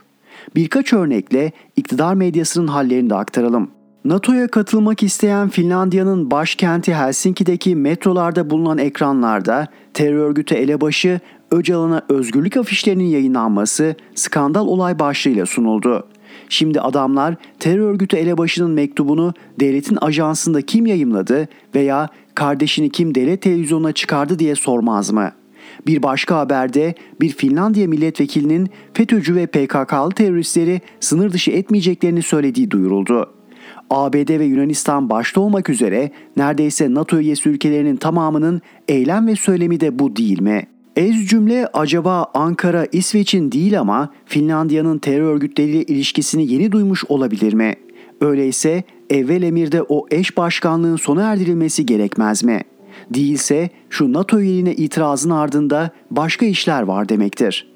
Birkaç 0.56 0.94
örnekle 0.94 1.52
iktidar 1.76 2.14
medyasının 2.14 2.68
hallerini 2.68 3.10
de 3.10 3.16
aktaralım. 3.16 3.72
NATO'ya 4.06 4.48
katılmak 4.48 5.04
isteyen 5.04 5.50
Finlandiya'nın 5.50 6.32
başkenti 6.32 6.94
Helsinki'deki 6.96 7.76
metrolarda 7.76 8.50
bulunan 8.50 8.78
ekranlarda 8.78 9.68
terör 9.94 10.18
örgütü 10.18 10.56
elebaşı 10.56 11.20
Öcalan'a 11.52 12.02
özgürlük 12.10 12.58
afişlerinin 12.58 13.08
yayınlanması 13.08 13.96
skandal 14.16 14.68
olay 14.68 15.00
başlığıyla 15.00 15.46
sunuldu. 15.46 16.08
Şimdi 16.50 16.82
adamlar 16.82 17.36
terör 17.60 17.90
örgütü 17.90 18.18
elebaşının 18.18 18.72
mektubunu 18.72 19.34
devletin 19.60 19.98
ajansında 20.02 20.62
kim 20.62 20.86
yayımladı 20.86 21.48
veya 21.76 22.10
kardeşini 22.36 22.90
kim 22.90 23.16
devlet 23.16 23.42
televizyonuna 23.42 23.92
çıkardı 23.92 24.40
diye 24.40 24.56
sormaz 24.56 25.12
mı? 25.12 25.32
Bir 25.88 26.04
başka 26.04 26.38
haberde 26.38 26.96
bir 27.22 27.30
Finlandiya 27.30 27.88
milletvekilinin 27.88 28.70
FETÖ'cü 28.94 29.36
ve 29.36 29.46
PKK'lı 29.46 30.12
teröristleri 30.12 30.82
sınır 31.00 31.32
dışı 31.32 31.52
etmeyeceklerini 31.52 32.22
söylediği 32.22 32.72
duyuruldu. 32.72 33.34
ABD 33.90 34.40
ve 34.40 34.46
Yunanistan 34.46 35.10
başta 35.10 35.42
olmak 35.42 35.70
üzere 35.70 36.12
neredeyse 36.38 36.94
NATO 36.94 37.18
üyesi 37.18 37.50
ülkelerinin 37.50 37.98
tamamının 37.98 38.62
eylem 38.88 39.28
ve 39.28 39.36
söylemi 39.36 39.80
de 39.80 40.00
bu 40.00 40.16
değil 40.16 40.42
mi? 40.42 40.68
Ez 41.00 41.28
cümle 41.28 41.68
acaba 41.74 42.26
Ankara 42.34 42.88
İsveç'in 42.92 43.52
değil 43.52 43.80
ama 43.80 44.10
Finlandiya'nın 44.26 44.98
terör 44.98 45.34
örgütleriyle 45.34 45.84
ilişkisini 45.84 46.54
yeni 46.54 46.72
duymuş 46.72 47.06
olabilir 47.10 47.54
mi? 47.54 47.76
Öyleyse 48.22 48.84
evvel 49.10 49.44
emirde 49.44 49.82
o 49.82 50.06
eş 50.12 50.38
başkanlığın 50.38 50.96
sona 50.96 51.24
erdirilmesi 51.24 51.86
gerekmez 51.86 52.44
mi? 52.44 52.62
Değilse 53.10 53.70
şu 53.90 54.14
NATO 54.14 54.40
üyeliğine 54.40 54.74
itirazın 54.74 55.30
ardında 55.30 55.92
başka 56.12 56.46
işler 56.46 56.82
var 56.82 57.10
demektir. 57.10 57.72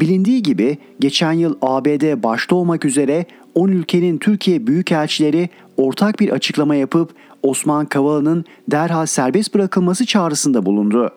Bilindiği 0.00 0.42
gibi 0.42 0.78
geçen 1.00 1.32
yıl 1.32 1.54
ABD 1.62 2.22
başta 2.22 2.56
olmak 2.56 2.84
üzere 2.84 3.26
10 3.54 3.68
ülkenin 3.68 4.18
Türkiye 4.18 4.66
büyükelçileri 4.66 5.48
ortak 5.76 6.20
bir 6.20 6.30
açıklama 6.30 6.74
yapıp 6.74 7.10
Osman 7.42 7.86
Kavala'nın 7.86 8.44
derhal 8.70 9.06
serbest 9.06 9.54
bırakılması 9.54 10.06
çağrısında 10.06 10.66
bulundu. 10.66 11.12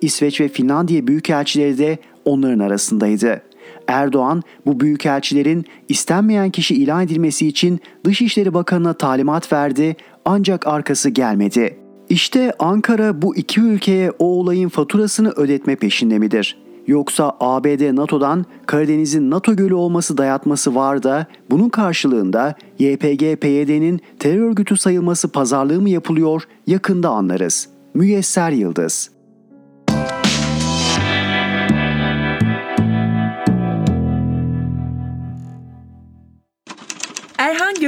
İsveç 0.00 0.40
ve 0.40 0.48
Finlandiya 0.48 1.06
büyükelçileri 1.06 1.78
de 1.78 1.98
onların 2.24 2.58
arasındaydı. 2.58 3.42
Erdoğan 3.86 4.42
bu 4.66 4.80
büyükelçilerin 4.80 5.64
istenmeyen 5.88 6.50
kişi 6.50 6.74
ilan 6.74 7.04
edilmesi 7.04 7.46
için 7.46 7.80
Dışişleri 8.04 8.54
Bakanı'na 8.54 8.92
talimat 8.92 9.52
verdi 9.52 9.96
ancak 10.24 10.66
arkası 10.66 11.10
gelmedi. 11.10 11.78
İşte 12.08 12.52
Ankara 12.58 13.22
bu 13.22 13.36
iki 13.36 13.60
ülkeye 13.60 14.10
o 14.18 14.24
olayın 14.26 14.68
faturasını 14.68 15.30
ödetme 15.30 15.76
peşinde 15.76 16.18
midir? 16.18 16.58
Yoksa 16.86 17.36
ABD 17.40 17.96
NATO'dan 17.96 18.44
Karadeniz'in 18.66 19.30
NATO 19.30 19.56
gölü 19.56 19.74
olması 19.74 20.18
dayatması 20.18 20.74
var 20.74 21.02
da 21.02 21.26
bunun 21.50 21.68
karşılığında 21.68 22.54
YPG-PYD'nin 22.78 24.00
terör 24.18 24.50
örgütü 24.50 24.76
sayılması 24.76 25.28
pazarlığı 25.28 25.80
mı 25.80 25.90
yapılıyor 25.90 26.42
yakında 26.66 27.08
anlarız. 27.08 27.68
Müyesser 27.94 28.50
Yıldız 28.50 29.17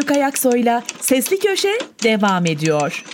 Erhan 0.00 0.08
Gökayaksoy'la 0.08 0.82
Sesli 1.00 1.38
Köşe 1.38 1.78
devam 2.02 2.46
ediyor. 2.46 3.04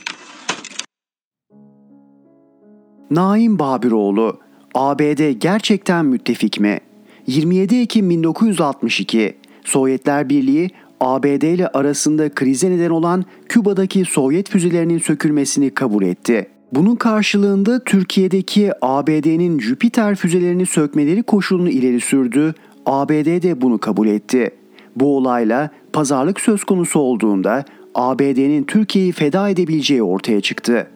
Naim 3.11 3.59
Babiroğlu, 3.59 4.41
ABD 4.75 5.31
gerçekten 5.31 6.05
müttefik 6.07 6.61
mi? 6.61 6.81
27 7.27 7.77
Ekim 7.77 8.11
1962, 8.11 9.37
Sovyetler 9.65 10.29
Birliği 10.29 10.71
ABD 11.01 11.43
ile 11.43 11.69
arasında 11.69 12.35
krize 12.35 12.71
neden 12.71 12.91
olan 12.91 13.25
Küba'daki 13.49 14.05
Sovyet 14.05 14.51
füzelerinin 14.51 14.99
sökülmesini 14.99 15.71
kabul 15.71 16.03
etti. 16.03 16.47
Bunun 16.73 16.97
karşılığında 16.97 17.85
Türkiye'deki 17.85 18.73
ABD'nin 18.83 19.61
Jüpiter 19.61 20.17
füzelerini 20.17 20.67
sökmeleri 20.67 21.23
koşulunu 21.23 21.69
ileri 21.69 22.01
sürdü. 22.01 22.55
ABD 22.87 23.43
de 23.43 23.61
bunu 23.61 23.79
kabul 23.79 24.09
etti. 24.09 24.51
Bu 24.97 25.17
olayla 25.17 25.71
pazarlık 25.93 26.41
söz 26.41 26.65
konusu 26.65 27.01
olduğunda 27.01 27.65
ABD'nin 27.95 28.65
Türkiye'yi 28.65 29.13
feda 29.13 29.49
edebileceği 29.49 30.03
ortaya 30.03 30.41
çıktı. 30.41 30.87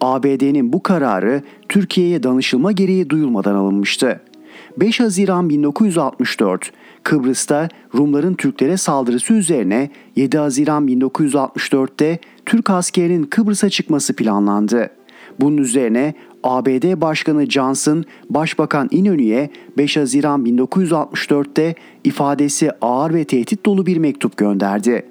ABD'nin 0.00 0.72
bu 0.72 0.82
kararı 0.82 1.42
Türkiye'ye 1.68 2.22
danışılma 2.22 2.72
gereği 2.72 3.10
duyulmadan 3.10 3.54
alınmıştı. 3.54 4.20
5 4.76 5.00
Haziran 5.00 5.48
1964 5.48 6.72
Kıbrıs'ta 7.02 7.68
Rumların 7.94 8.34
Türklere 8.34 8.76
saldırısı 8.76 9.34
üzerine 9.34 9.90
7 10.16 10.38
Haziran 10.38 10.88
1964'te 10.88 12.18
Türk 12.46 12.70
askerinin 12.70 13.22
Kıbrıs'a 13.22 13.70
çıkması 13.70 14.16
planlandı. 14.16 14.90
Bunun 15.40 15.56
üzerine 15.56 16.14
ABD 16.46 17.00
Başkanı 17.00 17.50
Johnson, 17.50 18.04
Başbakan 18.30 18.88
İnönü'ye 18.90 19.50
5 19.78 19.96
Haziran 19.96 20.46
1964'te 20.46 21.74
ifadesi 22.04 22.70
ağır 22.80 23.14
ve 23.14 23.24
tehdit 23.24 23.66
dolu 23.66 23.86
bir 23.86 23.96
mektup 23.96 24.36
gönderdi. 24.36 25.06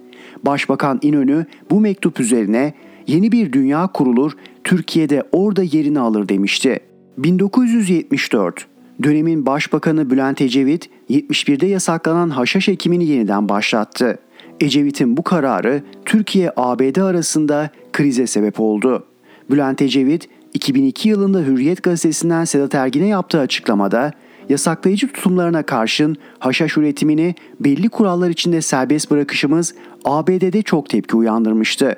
Başbakan 0.46 1.00
İnönü 1.02 1.46
bu 1.70 1.80
mektup 1.80 2.20
üzerine 2.20 2.74
yeni 3.08 3.32
bir 3.32 3.54
dünya 3.54 3.88
kurulur, 3.88 4.32
Türkiye'de 4.64 5.24
orada 5.32 5.64
yerini 5.64 6.00
alır 6.00 6.30
demişti. 6.30 6.80
1974 7.18 8.68
Dönemin 9.04 9.46
Başbakanı 9.46 10.10
Bülent 10.10 10.42
Ecevit 10.42 10.90
71'de 11.10 11.68
yasaklanan 11.68 12.30
haşhaş 12.30 12.70
ekimini 12.70 13.06
yeniden 13.06 13.50
başlattı. 13.50 14.20
Ecevit'in 14.60 15.18
bu 15.18 15.24
kararı 15.24 15.84
Türkiye-ABD 16.06 17.02
arasında 17.02 17.70
krize 17.94 18.28
sebep 18.28 18.60
oldu. 18.60 19.04
Bülent 19.50 19.82
Ecevit 19.82 20.30
2002 20.56 21.10
yılında 21.10 21.40
Hürriyet 21.40 21.84
gazetesinden 21.84 22.46
Sedat 22.46 22.76
Ergin'e 22.76 23.08
yaptığı 23.08 23.40
açıklamada 23.40 24.12
yasaklayıcı 24.50 25.08
tutumlarına 25.08 25.64
karşın 25.64 26.16
haşhaş 26.40 26.78
üretimini 26.78 27.36
belli 27.60 27.90
kurallar 27.90 28.30
içinde 28.30 28.62
serbest 28.62 29.12
bırakışımız 29.12 29.76
ABD'de 30.06 30.62
çok 30.62 30.90
tepki 30.90 31.16
uyandırmıştı. 31.16 31.96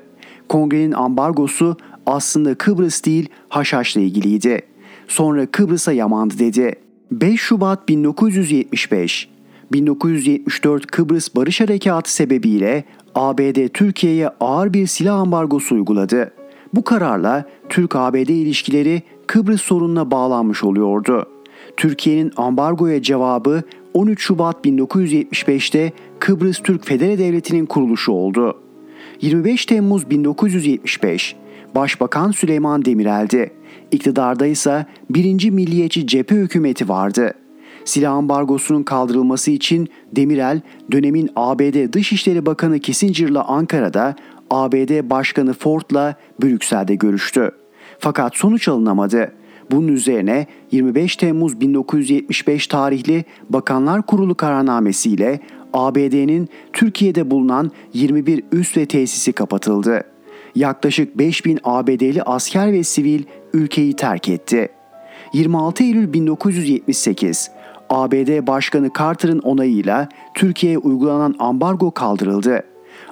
Kongrenin 0.49 0.91
ambargosu 0.91 1.77
aslında 2.05 2.55
Kıbrıs 2.55 3.05
değil 3.05 3.29
haşhaşla 3.49 4.01
ilgiliydi. 4.01 4.61
Sonra 5.07 5.45
Kıbrıs'a 5.45 5.91
yamandı 5.91 6.39
dedi. 6.39 6.75
5 7.11 7.41
Şubat 7.41 7.89
1975 7.89 9.29
1974 9.71 10.87
Kıbrıs 10.87 11.35
Barış 11.35 11.61
Harekatı 11.61 12.13
sebebiyle 12.13 12.83
ABD 13.15 13.67
Türkiye'ye 13.67 14.29
ağır 14.39 14.73
bir 14.73 14.87
silah 14.87 15.19
ambargosu 15.19 15.75
uyguladı. 15.75 16.31
Bu 16.73 16.83
kararla 16.83 17.45
Türk-ABD 17.69 18.29
ilişkileri 18.29 19.01
Kıbrıs 19.27 19.61
sorununa 19.61 20.11
bağlanmış 20.11 20.63
oluyordu. 20.63 21.25
Türkiye'nin 21.77 22.31
ambargoya 22.37 23.01
cevabı 23.01 23.63
13 23.93 24.21
Şubat 24.21 24.65
1975'te 24.65 25.91
Kıbrıs 26.19 26.59
Türk 26.59 26.85
Federe 26.85 27.17
Devleti'nin 27.17 27.65
kuruluşu 27.65 28.11
oldu. 28.11 28.57
25 29.21 29.65
Temmuz 29.65 30.09
1975 30.09 31.35
Başbakan 31.75 32.31
Süleyman 32.31 32.85
Demirel'di. 32.85 33.51
İktidarda 33.91 34.45
ise 34.45 34.85
1. 35.09 35.49
Milliyetçi 35.49 36.07
Cephe 36.07 36.35
Hükümeti 36.35 36.89
vardı. 36.89 37.33
Silah 37.85 38.13
ambargosunun 38.13 38.83
kaldırılması 38.83 39.51
için 39.51 39.87
Demirel 40.15 40.61
dönemin 40.91 41.29
ABD 41.35 41.93
Dışişleri 41.93 42.45
Bakanı 42.45 42.79
Kissinger'la 42.79 43.43
Ankara'da 43.47 44.15
ABD 44.49 45.09
Başkanı 45.09 45.53
Ford'la 45.53 46.15
Brüksel'de 46.43 46.95
görüştü. 46.95 47.51
Fakat 47.99 48.35
sonuç 48.35 48.67
alınamadı. 48.67 49.31
Bunun 49.71 49.87
üzerine 49.87 50.47
25 50.71 51.15
Temmuz 51.15 51.61
1975 51.61 52.67
tarihli 52.67 53.25
Bakanlar 53.49 54.05
Kurulu 54.05 54.35
kararnamesiyle 54.35 55.39
ABD'nin 55.73 56.49
Türkiye'de 56.73 57.31
bulunan 57.31 57.71
21 57.93 58.43
üs 58.51 58.77
ve 58.77 58.85
tesisi 58.85 59.33
kapatıldı. 59.33 60.03
Yaklaşık 60.55 61.17
5000 61.17 61.59
ABD'li 61.63 62.23
asker 62.23 62.73
ve 62.73 62.83
sivil 62.83 63.23
ülkeyi 63.53 63.95
terk 63.95 64.29
etti. 64.29 64.69
26 65.33 65.83
Eylül 65.83 66.13
1978 66.13 67.51
ABD 67.89 68.47
Başkanı 68.47 68.89
Carter'ın 68.99 69.39
onayıyla 69.39 70.09
Türkiye'ye 70.33 70.77
uygulanan 70.77 71.35
ambargo 71.39 71.91
kaldırıldı. 71.91 72.63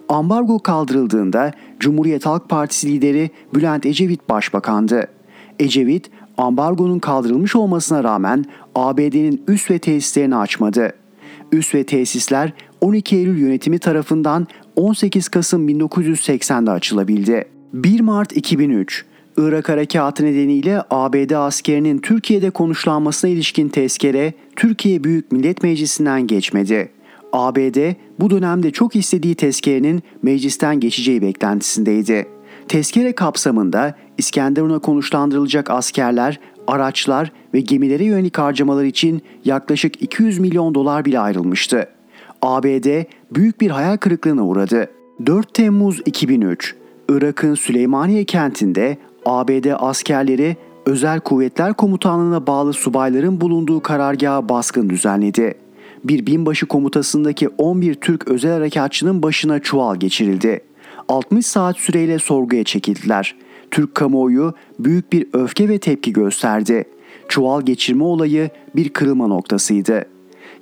Ambargo 0.10 0.60
kaldırıldığında 0.60 1.52
Cumhuriyet 1.80 2.26
Halk 2.26 2.50
Partisi 2.50 2.88
lideri 2.88 3.30
Bülent 3.54 3.86
Ecevit 3.86 4.30
başbakandı. 4.30 5.08
Ecevit, 5.60 6.10
ambargonun 6.38 7.00
kaldırılmış 7.00 7.56
olmasına 7.56 8.04
rağmen 8.04 8.46
ABD'nin 8.76 9.44
üs 9.48 9.72
ve 9.72 9.80
tesislerini 9.80 10.36
açmadı. 10.36 10.94
Üs 11.52 11.76
ve 11.76 11.84
tesisler 11.84 12.54
12 12.82 13.16
Eylül 13.16 13.38
yönetimi 13.38 13.80
tarafından 13.80 14.48
18 14.76 15.30
Kasım 15.30 15.70
1980'de 15.70 16.72
açılabildi. 16.72 17.46
1 17.74 18.00
Mart 18.00 18.38
2003 18.38 19.06
Irak 19.38 19.70
Harekatı 19.70 20.26
nedeniyle 20.26 20.82
ABD 20.90 21.32
askerinin 21.32 21.98
Türkiye'de 21.98 22.50
konuşlanmasına 22.50 23.32
ilişkin 23.32 23.70
tezkere 23.70 24.34
Türkiye 24.56 25.04
Büyük 25.04 25.32
Millet 25.32 25.64
Meclisi'nden 25.64 26.28
geçmedi. 26.28 26.90
ABD 27.36 27.94
bu 28.20 28.30
dönemde 28.30 28.72
çok 28.72 28.96
istediği 28.96 29.36
tezkerenin 29.36 30.04
meclisten 30.24 30.80
geçeceği 30.80 31.22
beklentisindeydi. 31.22 32.28
Tezkere 32.68 33.16
kapsamında 33.16 33.96
İskenderun'a 34.18 34.80
konuşlandırılacak 34.80 35.70
askerler, 35.70 36.40
araçlar 36.68 37.32
ve 37.54 37.60
gemilere 37.60 38.04
yönelik 38.06 38.38
harcamalar 38.38 38.84
için 38.84 39.22
yaklaşık 39.46 40.02
200 40.02 40.40
milyon 40.40 40.76
dolar 40.76 41.06
bile 41.06 41.20
ayrılmıştı. 41.20 41.90
ABD 42.42 43.04
büyük 43.32 43.62
bir 43.62 43.70
hayal 43.70 43.98
kırıklığına 43.98 44.46
uğradı. 44.46 44.90
4 45.26 45.54
Temmuz 45.54 46.02
2003 46.06 46.76
Irak'ın 47.10 47.56
Süleymaniye 47.56 48.26
kentinde 48.26 48.98
ABD 49.26 49.66
askerleri 49.80 50.58
Özel 50.86 51.20
Kuvvetler 51.20 51.74
Komutanlığı'na 51.74 52.48
bağlı 52.48 52.74
subayların 52.74 53.42
bulunduğu 53.42 53.80
karargaha 53.80 54.50
baskın 54.50 54.90
düzenledi. 54.90 55.65
Bir 56.06 56.26
binbaşı 56.26 56.66
komutasındaki 56.66 57.48
11 57.48 57.94
Türk 57.94 58.28
özel 58.28 58.52
harekatçının 58.52 59.24
başına 59.24 59.60
çuval 59.60 59.96
geçirildi. 59.96 60.62
60 61.08 61.46
saat 61.46 61.78
süreyle 61.78 62.20
sorguya 62.20 62.64
çekildiler. 62.64 63.36
Türk 63.72 63.96
kamuoyu 63.96 64.54
büyük 64.80 65.14
bir 65.14 65.28
öfke 65.34 65.70
ve 65.70 65.80
tepki 65.80 66.14
gösterdi. 66.14 66.84
Çuval 67.28 67.62
geçirme 67.62 68.04
olayı 68.04 68.50
bir 68.76 68.90
kırılma 68.90 69.28
noktasıydı. 69.28 70.06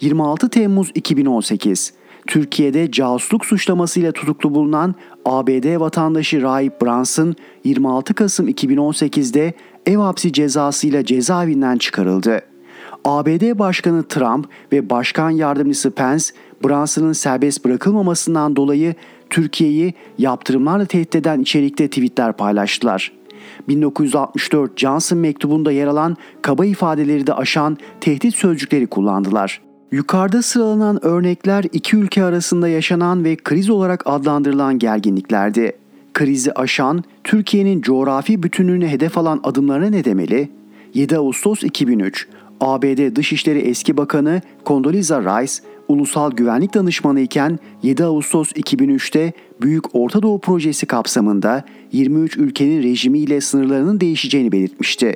26 0.02 0.50
Temmuz 0.50 0.92
2018 0.96 1.94
Türkiye'de 2.28 2.92
casusluk 2.92 3.46
suçlamasıyla 3.46 4.12
tutuklu 4.12 4.56
bulunan 4.56 4.96
ABD 5.26 5.80
vatandaşı 5.80 6.42
Rahip 6.42 6.82
Brunson 6.82 7.36
26 7.64 8.14
Kasım 8.14 8.50
2018'de 8.50 9.54
ev 9.86 9.98
hapsi 9.98 10.34
cezasıyla 10.34 11.06
cezaevinden 11.06 11.78
çıkarıldı. 11.78 12.53
ABD 13.06 13.60
Başkanı 13.60 14.04
Trump 14.04 14.48
ve 14.72 14.90
Başkan 14.90 15.30
Yardımcısı 15.30 15.92
Pence, 15.92 16.26
Brunson'ın 16.64 17.14
serbest 17.14 17.66
bırakılmamasından 17.66 18.56
dolayı 18.56 18.96
Türkiye'yi 19.30 19.94
yaptırımlarla 20.18 20.86
tehdit 20.86 21.16
eden 21.16 21.40
içerikte 21.40 21.88
tweetler 21.88 22.34
paylaştılar. 22.34 23.12
1964 23.68 24.80
Johnson 24.80 25.18
mektubunda 25.18 25.72
yer 25.72 25.88
alan 25.88 26.18
kaba 26.42 26.66
ifadeleri 26.66 27.28
de 27.28 27.34
aşan 27.34 27.78
tehdit 28.02 28.36
sözcükleri 28.36 28.88
kullandılar. 28.88 29.62
Yukarıda 29.92 30.42
sıralanan 30.42 31.06
örnekler 31.06 31.66
iki 31.74 31.98
ülke 31.98 32.24
arasında 32.24 32.68
yaşanan 32.68 33.24
ve 33.24 33.36
kriz 33.36 33.70
olarak 33.70 34.04
adlandırılan 34.06 34.80
gerginliklerdi. 34.80 35.72
Krizi 36.14 36.54
aşan, 36.54 37.04
Türkiye'nin 37.24 37.82
coğrafi 37.82 38.44
bütünlüğünü 38.44 38.88
hedef 38.88 39.18
alan 39.18 39.40
adımlarına 39.44 39.90
ne 39.90 40.06
demeli? 40.06 40.50
7 40.94 41.18
Ağustos 41.18 41.64
2003 41.64 42.28
ABD 42.64 43.16
Dışişleri 43.16 43.60
Eski 43.60 43.98
Bakanı 43.98 44.42
Condoleezza 44.66 45.22
Rice, 45.22 45.54
ulusal 45.88 46.32
güvenlik 46.32 46.74
danışmanı 46.74 47.20
iken 47.20 47.60
7 47.84 48.04
Ağustos 48.04 48.52
2003'te 48.52 49.34
Büyük 49.62 49.96
Orta 49.96 50.22
Doğu 50.22 50.40
Projesi 50.40 50.86
kapsamında 50.86 51.64
23 51.92 52.38
ülkenin 52.38 52.84
rejimiyle 52.84 53.42
sınırlarının 53.42 54.00
değişeceğini 54.00 54.52
belirtmişti. 54.52 55.16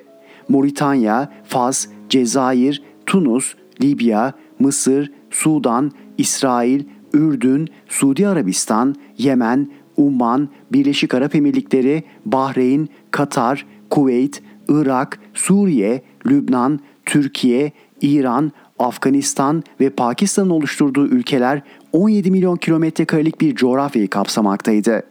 Moritanya, 0.50 1.32
Fas, 1.43 1.88
Cezayir, 2.10 2.84
Tunus, 3.06 3.56
Libya, 3.82 4.34
Mısır, 4.60 5.12
Sudan, 5.32 5.91
İsrail, 6.18 6.84
Ürdün, 7.14 7.70
Suudi 7.88 8.28
Arabistan, 8.28 8.95
Yemen, 9.18 9.72
Umman, 9.98 10.50
Birleşik 10.72 11.14
Arap 11.14 11.36
Emirlikleri, 11.36 12.04
Bahreyn, 12.26 12.89
Katar, 13.12 13.66
Kuveyt, 13.89 14.41
Irak, 14.70 15.20
Suriye, 15.34 16.02
Lübnan, 16.26 16.80
Türkiye, 17.08 17.72
İran, 18.01 18.51
Afganistan 18.80 19.64
ve 19.80 19.89
Pakistan'ın 19.89 20.49
oluşturduğu 20.49 21.08
ülkeler 21.08 21.62
17 21.91 22.32
milyon 22.32 22.55
kilometre 22.55 23.05
karelik 23.05 23.41
bir 23.41 23.55
coğrafyayı 23.55 24.08
kapsamaktaydı. 24.08 25.03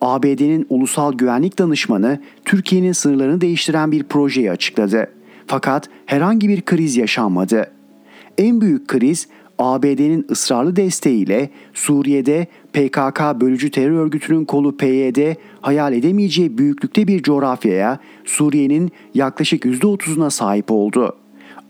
ABD'nin 0.00 0.66
ulusal 0.68 1.12
güvenlik 1.12 1.58
danışmanı 1.58 2.20
Türkiye'nin 2.44 2.92
sınırlarını 2.92 3.40
değiştiren 3.40 3.92
bir 3.92 4.04
projeyi 4.04 4.50
açıkladı. 4.50 5.10
Fakat 5.46 5.88
herhangi 6.06 6.48
bir 6.48 6.62
kriz 6.62 6.96
yaşanmadı. 6.96 7.70
En 8.38 8.60
büyük 8.60 8.88
kriz 8.88 9.28
ABD'nin 9.58 10.26
ısrarlı 10.30 10.76
desteğiyle 10.76 11.50
Suriye'de 11.74 12.46
PKK 12.72 13.40
bölücü 13.40 13.70
terör 13.70 13.98
örgütünün 13.98 14.44
kolu 14.44 14.76
PYD 14.76 15.36
hayal 15.60 15.92
edemeyeceği 15.92 16.58
büyüklükte 16.58 17.08
bir 17.08 17.22
coğrafyaya 17.22 17.98
Suriye'nin 18.24 18.92
yaklaşık 19.14 19.64
%30'una 19.64 20.30
sahip 20.30 20.70
oldu. 20.70 21.16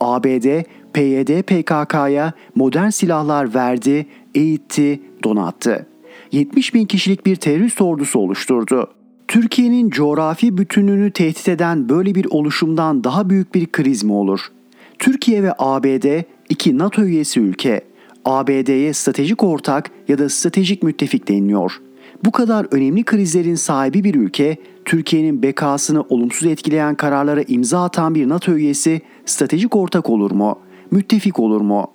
ABD 0.01 0.65
PYD 0.93 1.43
PKK'ya 1.43 2.33
modern 2.55 2.89
silahlar 2.89 3.55
verdi, 3.55 4.07
eğitti, 4.35 5.01
donattı. 5.25 5.87
70 6.33 6.75
bin 6.75 6.87
kişilik 6.87 7.27
bir 7.27 7.37
terörist 7.37 7.81
ordusu 7.81 8.19
oluşturdu. 8.19 8.91
Türkiye'nin 9.29 9.91
coğrafi 9.91 10.59
bütünlüğünü 10.59 11.11
tehdit 11.11 11.49
eden 11.49 11.89
böyle 11.89 12.15
bir 12.15 12.27
oluşumdan 12.31 13.05
daha 13.05 13.31
büyük 13.31 13.55
bir 13.55 13.67
kriz 13.67 14.05
mi 14.05 14.13
olur? 14.13 14.41
Türkiye 14.99 15.43
ve 15.43 15.53
ABD 15.59 16.23
iki 16.49 16.79
NATO 16.79 17.03
üyesi 17.03 17.41
ülke. 17.41 17.81
ABD'ye 18.25 18.93
stratejik 18.93 19.43
ortak 19.45 19.91
ya 20.09 20.19
da 20.19 20.29
stratejik 20.29 20.83
müttefik 20.83 21.29
deniliyor. 21.29 21.81
Bu 22.25 22.33
kadar 22.33 22.67
önemli 22.71 23.05
krizlerin 23.05 23.55
sahibi 23.55 24.05
bir 24.05 24.15
ülke, 24.15 24.57
Türkiye'nin 24.85 25.43
bekasını 25.43 26.03
olumsuz 26.03 26.49
etkileyen 26.49 26.95
kararlara 26.95 27.43
imza 27.43 27.85
atan 27.85 28.15
bir 28.15 28.29
NATO 28.29 28.53
üyesi 28.53 29.01
stratejik 29.27 29.77
ortak 29.77 30.11
olur 30.11 30.31
mu? 30.31 30.59
Müttefik 30.91 31.41
olur 31.41 31.61
mu? 31.61 31.87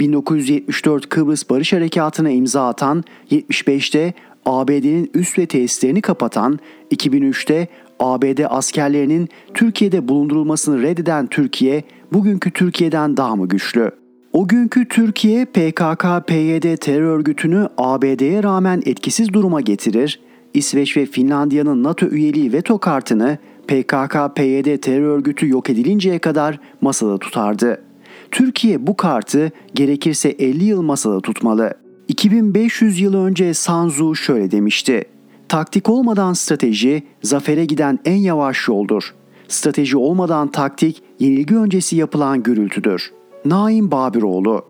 1974 0.00 1.08
Kıbrıs 1.08 1.50
Barış 1.50 1.72
Harekatı'na 1.72 2.30
imza 2.30 2.68
atan, 2.68 3.04
75'te 3.30 4.14
ABD'nin 4.46 5.10
üst 5.14 5.38
ve 5.38 5.46
tesislerini 5.46 6.00
kapatan, 6.00 6.58
2003'te 6.90 7.68
ABD 8.00 8.44
askerlerinin 8.48 9.28
Türkiye'de 9.54 10.08
bulundurulmasını 10.08 10.82
reddeden 10.82 11.26
Türkiye, 11.26 11.84
bugünkü 12.12 12.50
Türkiye'den 12.50 13.16
daha 13.16 13.36
mı 13.36 13.48
güçlü? 13.48 13.90
O 14.36 14.48
günkü 14.48 14.88
Türkiye 14.88 15.44
PKK-PYD 15.44 16.76
terör 16.76 17.18
örgütünü 17.18 17.68
ABD'ye 17.78 18.42
rağmen 18.42 18.82
etkisiz 18.86 19.32
duruma 19.32 19.60
getirir, 19.60 20.20
İsveç 20.54 20.96
ve 20.96 21.06
Finlandiya'nın 21.06 21.82
NATO 21.82 22.06
üyeliği 22.06 22.52
veto 22.52 22.78
kartını 22.78 23.38
PKK-PYD 23.68 24.80
terör 24.80 25.08
örgütü 25.08 25.48
yok 25.48 25.70
edilinceye 25.70 26.18
kadar 26.18 26.60
masada 26.80 27.18
tutardı. 27.18 27.82
Türkiye 28.30 28.86
bu 28.86 28.96
kartı 28.96 29.52
gerekirse 29.74 30.28
50 30.28 30.64
yıl 30.64 30.82
masada 30.82 31.20
tutmalı. 31.20 31.74
2500 32.08 33.00
yıl 33.00 33.14
önce 33.14 33.54
Sanzu 33.54 34.14
şöyle 34.14 34.50
demişti. 34.50 35.04
Taktik 35.48 35.88
olmadan 35.88 36.32
strateji 36.32 37.02
zafere 37.22 37.64
giden 37.64 37.98
en 38.04 38.16
yavaş 38.16 38.68
yoldur. 38.68 39.14
Strateji 39.48 39.96
olmadan 39.96 40.50
taktik 40.50 41.02
yenilgi 41.20 41.56
öncesi 41.56 41.96
yapılan 41.96 42.42
gürültüdür. 42.42 43.15
Naim 43.48 43.90
Babiroğlu 43.90 44.64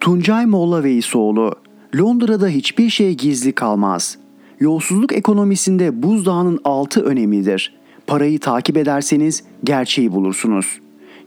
Tuncay 0.00 0.46
Molla 0.46 0.84
Veysoğlu 0.84 1.52
Londra'da 1.96 2.48
hiçbir 2.48 2.90
şey 2.90 3.14
gizli 3.14 3.52
kalmaz. 3.52 4.18
Yolsuzluk 4.60 5.12
ekonomisinde 5.12 6.02
buzdağının 6.02 6.60
altı 6.64 7.04
önemlidir. 7.04 7.76
Parayı 8.06 8.38
takip 8.38 8.76
ederseniz 8.76 9.44
gerçeği 9.64 10.12
bulursunuz. 10.12 10.80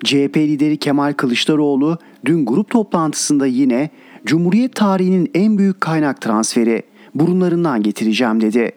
CHP 0.03 0.37
lideri 0.37 0.77
Kemal 0.77 1.13
Kılıçdaroğlu 1.13 1.97
dün 2.25 2.45
grup 2.45 2.69
toplantısında 2.69 3.45
yine 3.47 3.89
Cumhuriyet 4.25 4.75
tarihinin 4.75 5.31
en 5.33 5.57
büyük 5.57 5.81
kaynak 5.81 6.21
transferi 6.21 6.83
burunlarından 7.15 7.83
getireceğim 7.83 8.41
dedi. 8.41 8.71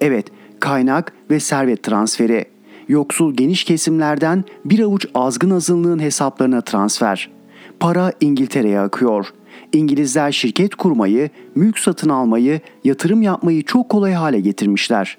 Evet, 0.00 0.26
kaynak 0.60 1.12
ve 1.30 1.40
servet 1.40 1.82
transferi. 1.82 2.44
Yoksul 2.88 3.34
geniş 3.34 3.64
kesimlerden 3.64 4.44
bir 4.64 4.80
avuç 4.80 5.06
azgın 5.14 5.50
azınlığın 5.50 5.98
hesaplarına 5.98 6.60
transfer. 6.60 7.30
Para 7.80 8.12
İngiltere'ye 8.20 8.80
akıyor. 8.80 9.26
İngilizler 9.72 10.32
şirket 10.32 10.74
kurmayı, 10.74 11.30
mülk 11.54 11.78
satın 11.78 12.08
almayı, 12.08 12.60
yatırım 12.84 13.22
yapmayı 13.22 13.62
çok 13.62 13.88
kolay 13.88 14.12
hale 14.12 14.40
getirmişler. 14.40 15.18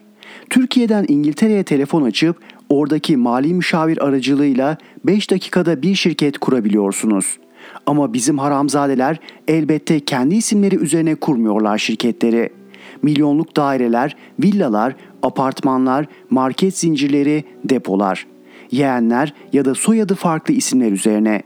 Türkiye'den 0.49 1.05
İngiltere'ye 1.07 1.63
telefon 1.63 2.03
açıp 2.03 2.37
oradaki 2.69 3.17
mali 3.17 3.53
müşavir 3.53 4.05
aracılığıyla 4.05 4.77
5 5.05 5.31
dakikada 5.31 5.81
bir 5.81 5.95
şirket 5.95 6.37
kurabiliyorsunuz. 6.37 7.37
Ama 7.85 8.13
bizim 8.13 8.37
haramzadeler 8.37 9.19
elbette 9.47 9.99
kendi 9.99 10.35
isimleri 10.35 10.75
üzerine 10.75 11.15
kurmuyorlar 11.15 11.77
şirketleri. 11.77 12.58
Milyonluk 13.01 13.55
daireler, 13.55 14.15
villalar, 14.39 14.95
apartmanlar, 15.23 16.05
market 16.29 16.77
zincirleri, 16.77 17.43
depolar. 17.63 18.27
Yeğenler 18.71 19.33
ya 19.53 19.65
da 19.65 19.75
soyadı 19.75 20.15
farklı 20.15 20.53
isimler 20.53 20.91
üzerine. 20.91 21.43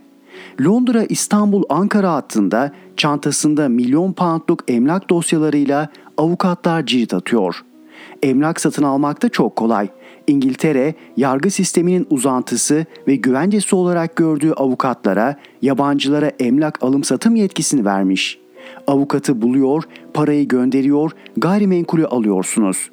Londra, 0.62 1.04
İstanbul, 1.04 1.64
Ankara 1.70 2.14
hattında 2.14 2.72
çantasında 2.97 3.70
milyon 3.70 4.14
poundluk 4.14 4.64
emlak 4.68 5.10
dosyalarıyla 5.10 5.89
avukatlar 6.18 6.86
cirit 6.86 7.14
atıyor. 7.14 7.64
Emlak 8.24 8.62
satın 8.62 8.84
almak 8.84 9.24
da 9.24 9.30
çok 9.30 9.56
kolay. 9.56 9.88
İngiltere, 10.28 10.95
yargı 11.18 11.51
sisteminin 11.51 12.08
uzantısı 12.10 12.86
ve 13.08 13.16
güvencesi 13.16 13.76
olarak 13.76 14.16
gördüğü 14.16 14.51
avukatlara, 14.51 15.36
yabancılara 15.62 16.28
emlak 16.28 16.84
alım 16.84 17.04
satım 17.04 17.36
yetkisini 17.36 17.86
vermiş. 17.86 18.39
Avukatı 18.88 19.41
buluyor, 19.41 19.84
parayı 20.14 20.47
gönderiyor, 20.47 21.11
gayrimenkulü 21.38 22.05
alıyorsunuz. 22.05 22.89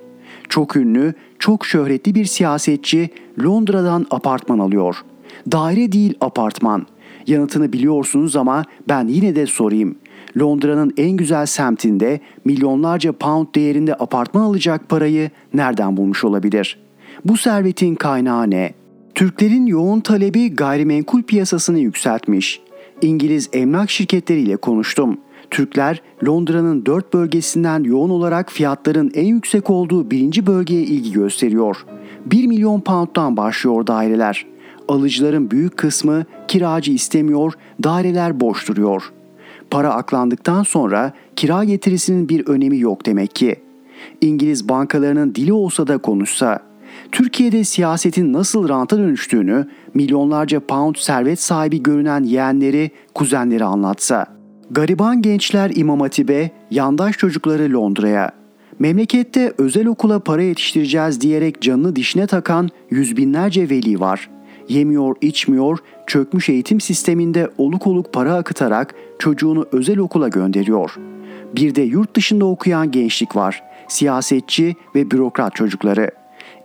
Çok 0.48 0.76
ünlü, 0.76 1.14
çok 1.38 1.66
şöhretli 1.66 2.14
bir 2.14 2.24
siyasetçi 2.24 3.10
Londra'dan 3.44 4.06
apartman 4.10 4.58
alıyor. 4.58 4.96
Daire 5.52 5.92
değil 5.92 6.14
apartman. 6.20 6.86
Yanıtını 7.26 7.72
biliyorsunuz 7.72 8.36
ama 8.36 8.64
ben 8.88 9.08
yine 9.08 9.36
de 9.36 9.46
sorayım. 9.46 9.96
Londra'nın 10.38 10.92
en 10.96 11.10
güzel 11.10 11.46
semtinde 11.46 12.20
milyonlarca 12.44 13.12
pound 13.12 13.46
değerinde 13.54 13.94
apartman 13.94 14.42
alacak 14.42 14.88
parayı 14.88 15.30
nereden 15.54 15.96
bulmuş 15.96 16.24
olabilir? 16.24 16.78
Bu 17.24 17.36
servetin 17.36 17.94
kaynağı 17.94 18.50
ne? 18.50 18.72
Türklerin 19.14 19.66
yoğun 19.66 20.00
talebi 20.00 20.54
gayrimenkul 20.54 21.22
piyasasını 21.22 21.78
yükseltmiş. 21.78 22.60
İngiliz 23.02 23.48
emlak 23.52 23.90
şirketleriyle 23.90 24.56
konuştum. 24.56 25.18
Türkler 25.50 26.02
Londra'nın 26.26 26.86
dört 26.86 27.14
bölgesinden 27.14 27.84
yoğun 27.84 28.10
olarak 28.10 28.52
fiyatların 28.52 29.10
en 29.14 29.26
yüksek 29.26 29.70
olduğu 29.70 30.10
birinci 30.10 30.46
bölgeye 30.46 30.82
ilgi 30.82 31.12
gösteriyor. 31.12 31.76
1 32.26 32.46
milyon 32.46 32.80
pound'dan 32.80 33.36
başlıyor 33.36 33.86
daireler. 33.86 34.46
Alıcıların 34.88 35.50
büyük 35.50 35.76
kısmı 35.76 36.24
kiracı 36.48 36.92
istemiyor, 36.92 37.52
daireler 37.82 38.40
boş 38.40 38.68
duruyor. 38.68 39.12
Para 39.70 39.94
aklandıktan 39.94 40.62
sonra 40.62 41.12
kira 41.36 41.64
getirisinin 41.64 42.28
bir 42.28 42.46
önemi 42.46 42.78
yok 42.78 43.06
demek 43.06 43.34
ki. 43.34 43.56
İngiliz 44.20 44.68
bankalarının 44.68 45.34
dili 45.34 45.52
olsa 45.52 45.86
da 45.86 45.98
konuşsa, 45.98 46.60
Türkiye'de 47.12 47.64
siyasetin 47.64 48.32
nasıl 48.32 48.68
ranta 48.68 48.98
dönüştüğünü 48.98 49.68
milyonlarca 49.94 50.60
pound 50.60 50.94
servet 50.96 51.40
sahibi 51.40 51.82
görünen 51.82 52.22
yeğenleri, 52.22 52.90
kuzenleri 53.14 53.64
anlatsa. 53.64 54.39
Gariban 54.72 55.22
gençler 55.22 55.72
İmam 55.74 56.00
Hatip'e, 56.00 56.50
yandaş 56.70 57.18
çocukları 57.18 57.72
Londra'ya. 57.72 58.30
Memlekette 58.78 59.52
özel 59.58 59.86
okula 59.86 60.18
para 60.18 60.42
yetiştireceğiz 60.42 61.20
diyerek 61.20 61.62
canını 61.62 61.96
dişine 61.96 62.26
takan 62.26 62.68
yüz 62.90 63.16
binlerce 63.16 63.70
veli 63.70 64.00
var. 64.00 64.30
Yemiyor, 64.68 65.16
içmiyor, 65.20 65.78
çökmüş 66.06 66.48
eğitim 66.48 66.80
sisteminde 66.80 67.50
oluk 67.58 67.86
oluk 67.86 68.12
para 68.12 68.34
akıtarak 68.34 68.94
çocuğunu 69.18 69.66
özel 69.72 69.98
okula 69.98 70.28
gönderiyor. 70.28 70.96
Bir 71.56 71.74
de 71.74 71.82
yurt 71.82 72.16
dışında 72.16 72.44
okuyan 72.44 72.90
gençlik 72.90 73.36
var. 73.36 73.62
Siyasetçi 73.88 74.76
ve 74.94 75.10
bürokrat 75.10 75.54
çocukları. 75.54 76.10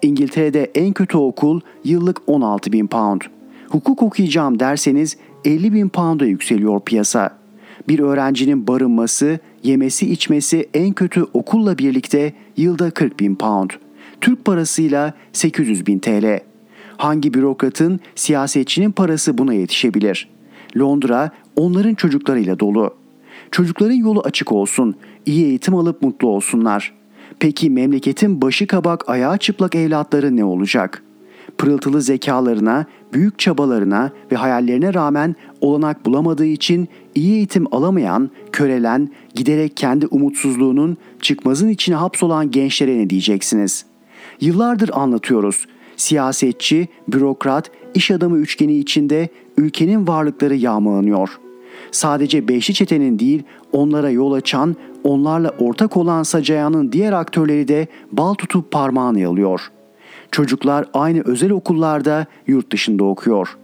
İngiltere'de 0.02 0.72
en 0.76 0.94
kötü 0.94 1.18
okul 1.18 1.62
yıllık 1.84 2.22
16 2.28 2.72
bin 2.72 2.88
pound. 2.88 3.22
Hukuk 3.70 4.04
okuyacağım 4.04 4.60
derseniz 4.60 5.18
50 5.46 5.74
bin 5.74 5.90
pound'a 5.90 6.26
yükseliyor 6.26 6.80
piyasa. 6.80 7.45
Bir 7.88 8.00
öğrencinin 8.00 8.68
barınması, 8.68 9.40
yemesi 9.64 10.12
içmesi 10.12 10.70
en 10.74 10.94
kötü 10.94 11.24
okulla 11.24 11.78
birlikte 11.78 12.34
yılda 12.58 12.92
40 12.92 13.20
bin 13.20 13.36
pound. 13.36 13.70
Türk 14.22 14.46
parasıyla 14.46 15.14
800 15.34 15.88
bin 15.88 16.00
TL. 16.00 16.40
Hangi 16.98 17.34
bürokratın, 17.34 18.00
siyasetçinin 18.16 18.92
parası 18.92 19.38
buna 19.38 19.54
yetişebilir? 19.54 20.30
Londra 20.78 21.32
onların 21.56 21.96
çocuklarıyla 21.96 22.60
dolu. 22.60 22.96
Çocukların 23.52 23.96
yolu 23.96 24.22
açık 24.22 24.52
olsun, 24.52 24.96
iyi 25.26 25.46
eğitim 25.46 25.76
alıp 25.76 26.02
mutlu 26.02 26.28
olsunlar. 26.28 26.94
Peki 27.40 27.70
memleketin 27.70 28.42
başı 28.42 28.68
kabak 28.68 29.10
ayağı 29.10 29.38
çıplak 29.38 29.76
evlatları 29.76 30.36
ne 30.36 30.44
olacak? 30.44 31.04
Pırıltılı 31.58 32.02
zekalarına, 32.02 32.86
büyük 33.14 33.40
çabalarına 33.40 34.12
ve 34.32 34.36
hayallerine 34.36 34.94
rağmen 34.94 35.36
olanak 35.62 36.06
bulamadığı 36.06 36.46
için 36.46 36.88
iyi 37.16 37.34
eğitim 37.34 37.76
alamayan, 37.76 38.30
körelen, 38.52 39.10
giderek 39.36 39.78
kendi 39.78 40.08
umutsuzluğunun 40.08 40.98
çıkmazın 41.22 41.70
içine 41.70 41.96
hapsolan 41.96 42.52
gençlere 42.52 42.98
ne 42.98 43.10
diyeceksiniz? 43.10 43.86
Yıllardır 44.42 44.90
anlatıyoruz. 44.94 45.66
Siyasetçi, 45.98 46.88
bürokrat, 47.08 47.72
iş 47.94 48.12
adamı 48.12 48.38
üçgeni 48.38 48.78
içinde 48.78 49.30
ülkenin 49.58 50.08
varlıkları 50.08 50.56
yağmalanıyor. 50.56 51.30
Sadece 51.92 52.48
Beşli 52.48 52.74
Çete'nin 52.74 53.20
değil, 53.20 53.44
onlara 53.72 54.10
yol 54.10 54.32
açan, 54.32 54.76
onlarla 55.04 55.50
ortak 55.60 55.98
olan 55.98 56.24
Sacaya'nın 56.24 56.92
diğer 56.92 57.14
aktörleri 57.14 57.68
de 57.68 57.88
bal 58.12 58.34
tutup 58.34 58.72
parmağını 58.72 59.20
yalıyor. 59.20 59.72
Çocuklar 60.32 60.86
aynı 60.94 61.22
özel 61.26 61.52
okullarda 61.52 62.26
yurt 62.48 62.72
dışında 62.72 63.04
okuyor. 63.04 63.58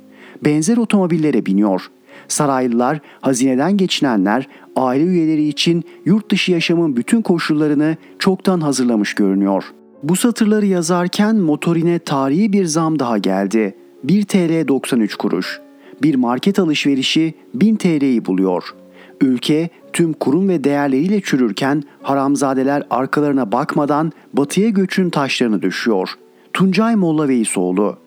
Benzer 0.45 0.77
otomobillere 0.77 1.45
biniyor. 1.45 1.91
Saraylılar, 2.27 2.99
hazineden 3.21 3.77
geçinenler, 3.77 4.47
aile 4.75 5.03
üyeleri 5.03 5.47
için 5.47 5.83
yurt 6.05 6.31
dışı 6.31 6.51
yaşamın 6.51 6.95
bütün 6.95 7.21
koşullarını 7.21 7.97
çoktan 8.19 8.61
hazırlamış 8.61 9.13
görünüyor. 9.13 9.63
Bu 10.03 10.15
satırları 10.15 10.65
yazarken 10.65 11.35
motorine 11.35 11.99
tarihi 11.99 12.53
bir 12.53 12.65
zam 12.65 12.99
daha 12.99 13.17
geldi. 13.17 13.75
1 14.03 14.23
TL 14.23 14.67
93 14.67 15.15
kuruş. 15.15 15.61
Bir 16.03 16.15
market 16.15 16.59
alışverişi 16.59 17.33
1000 17.53 17.75
TL'yi 17.75 18.25
buluyor. 18.25 18.63
Ülke 19.21 19.69
tüm 19.93 20.13
kurum 20.13 20.49
ve 20.49 20.63
değerleriyle 20.63 21.21
çürürken 21.21 21.83
haramzadeler 22.01 22.83
arkalarına 22.89 23.51
bakmadan 23.51 24.11
batıya 24.33 24.69
göçün 24.69 25.09
taşlarını 25.09 25.61
düşüyor. 25.61 26.09
Tuncay 26.53 26.95
Molla 26.95 27.27
Veysoğlu 27.27 27.97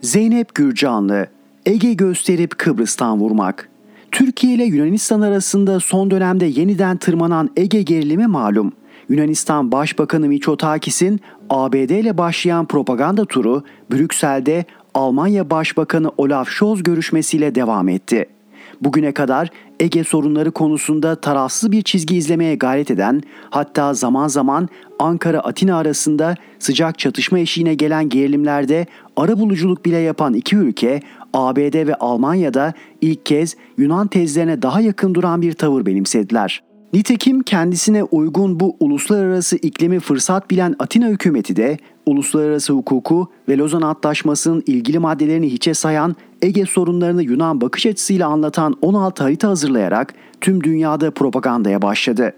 Zeynep 0.00 0.54
Gürcanlı 0.54 1.26
Ege 1.66 1.94
gösterip 1.94 2.58
Kıbrıs'tan 2.58 3.20
vurmak. 3.20 3.68
Türkiye 4.12 4.54
ile 4.54 4.64
Yunanistan 4.64 5.20
arasında 5.20 5.80
son 5.80 6.10
dönemde 6.10 6.46
yeniden 6.46 6.96
tırmanan 6.96 7.50
Ege 7.56 7.82
gerilimi 7.82 8.26
malum. 8.26 8.72
Yunanistan 9.08 9.72
Başbakanı 9.72 10.28
Mitsotakis'in 10.28 11.20
ABD 11.50 11.90
ile 11.90 12.18
başlayan 12.18 12.66
propaganda 12.66 13.24
turu 13.24 13.62
Brüksel'de 13.92 14.64
Almanya 14.94 15.50
Başbakanı 15.50 16.10
Olaf 16.16 16.48
Scholz 16.48 16.82
görüşmesiyle 16.82 17.54
devam 17.54 17.88
etti. 17.88 18.35
Bugüne 18.80 19.12
kadar 19.12 19.50
Ege 19.80 20.04
sorunları 20.04 20.50
konusunda 20.50 21.20
tarafsız 21.20 21.72
bir 21.72 21.82
çizgi 21.82 22.16
izlemeye 22.16 22.54
gayret 22.54 22.90
eden, 22.90 23.22
hatta 23.50 23.94
zaman 23.94 24.28
zaman 24.28 24.68
Ankara-Atina 24.98 25.76
arasında 25.76 26.34
sıcak 26.58 26.98
çatışma 26.98 27.38
eşiğine 27.38 27.74
gelen 27.74 28.08
gerilimlerde 28.08 28.86
arabuluculuk 29.16 29.84
bile 29.84 29.96
yapan 29.96 30.34
iki 30.34 30.56
ülke, 30.56 31.00
ABD 31.32 31.86
ve 31.86 31.94
Almanya'da 31.94 32.72
ilk 33.00 33.26
kez 33.26 33.56
Yunan 33.78 34.06
tezlerine 34.06 34.62
daha 34.62 34.80
yakın 34.80 35.14
duran 35.14 35.42
bir 35.42 35.52
tavır 35.52 35.86
benimsediler. 35.86 36.65
Nitekim 36.92 37.42
kendisine 37.42 38.02
uygun 38.02 38.60
bu 38.60 38.76
uluslararası 38.80 39.56
iklimi 39.56 40.00
fırsat 40.00 40.50
bilen 40.50 40.76
Atina 40.78 41.08
hükümeti 41.08 41.56
de 41.56 41.78
uluslararası 42.06 42.72
hukuku 42.72 43.30
ve 43.48 43.58
Lozan 43.58 43.82
Antlaşması'nın 43.82 44.62
ilgili 44.66 44.98
maddelerini 44.98 45.52
hiçe 45.52 45.74
sayan 45.74 46.16
Ege 46.42 46.66
sorunlarını 46.66 47.22
Yunan 47.22 47.60
bakış 47.60 47.86
açısıyla 47.86 48.28
anlatan 48.28 48.76
16 48.82 49.22
harita 49.22 49.48
hazırlayarak 49.48 50.14
tüm 50.40 50.64
dünyada 50.64 51.10
propagandaya 51.10 51.82
başladı. 51.82 52.32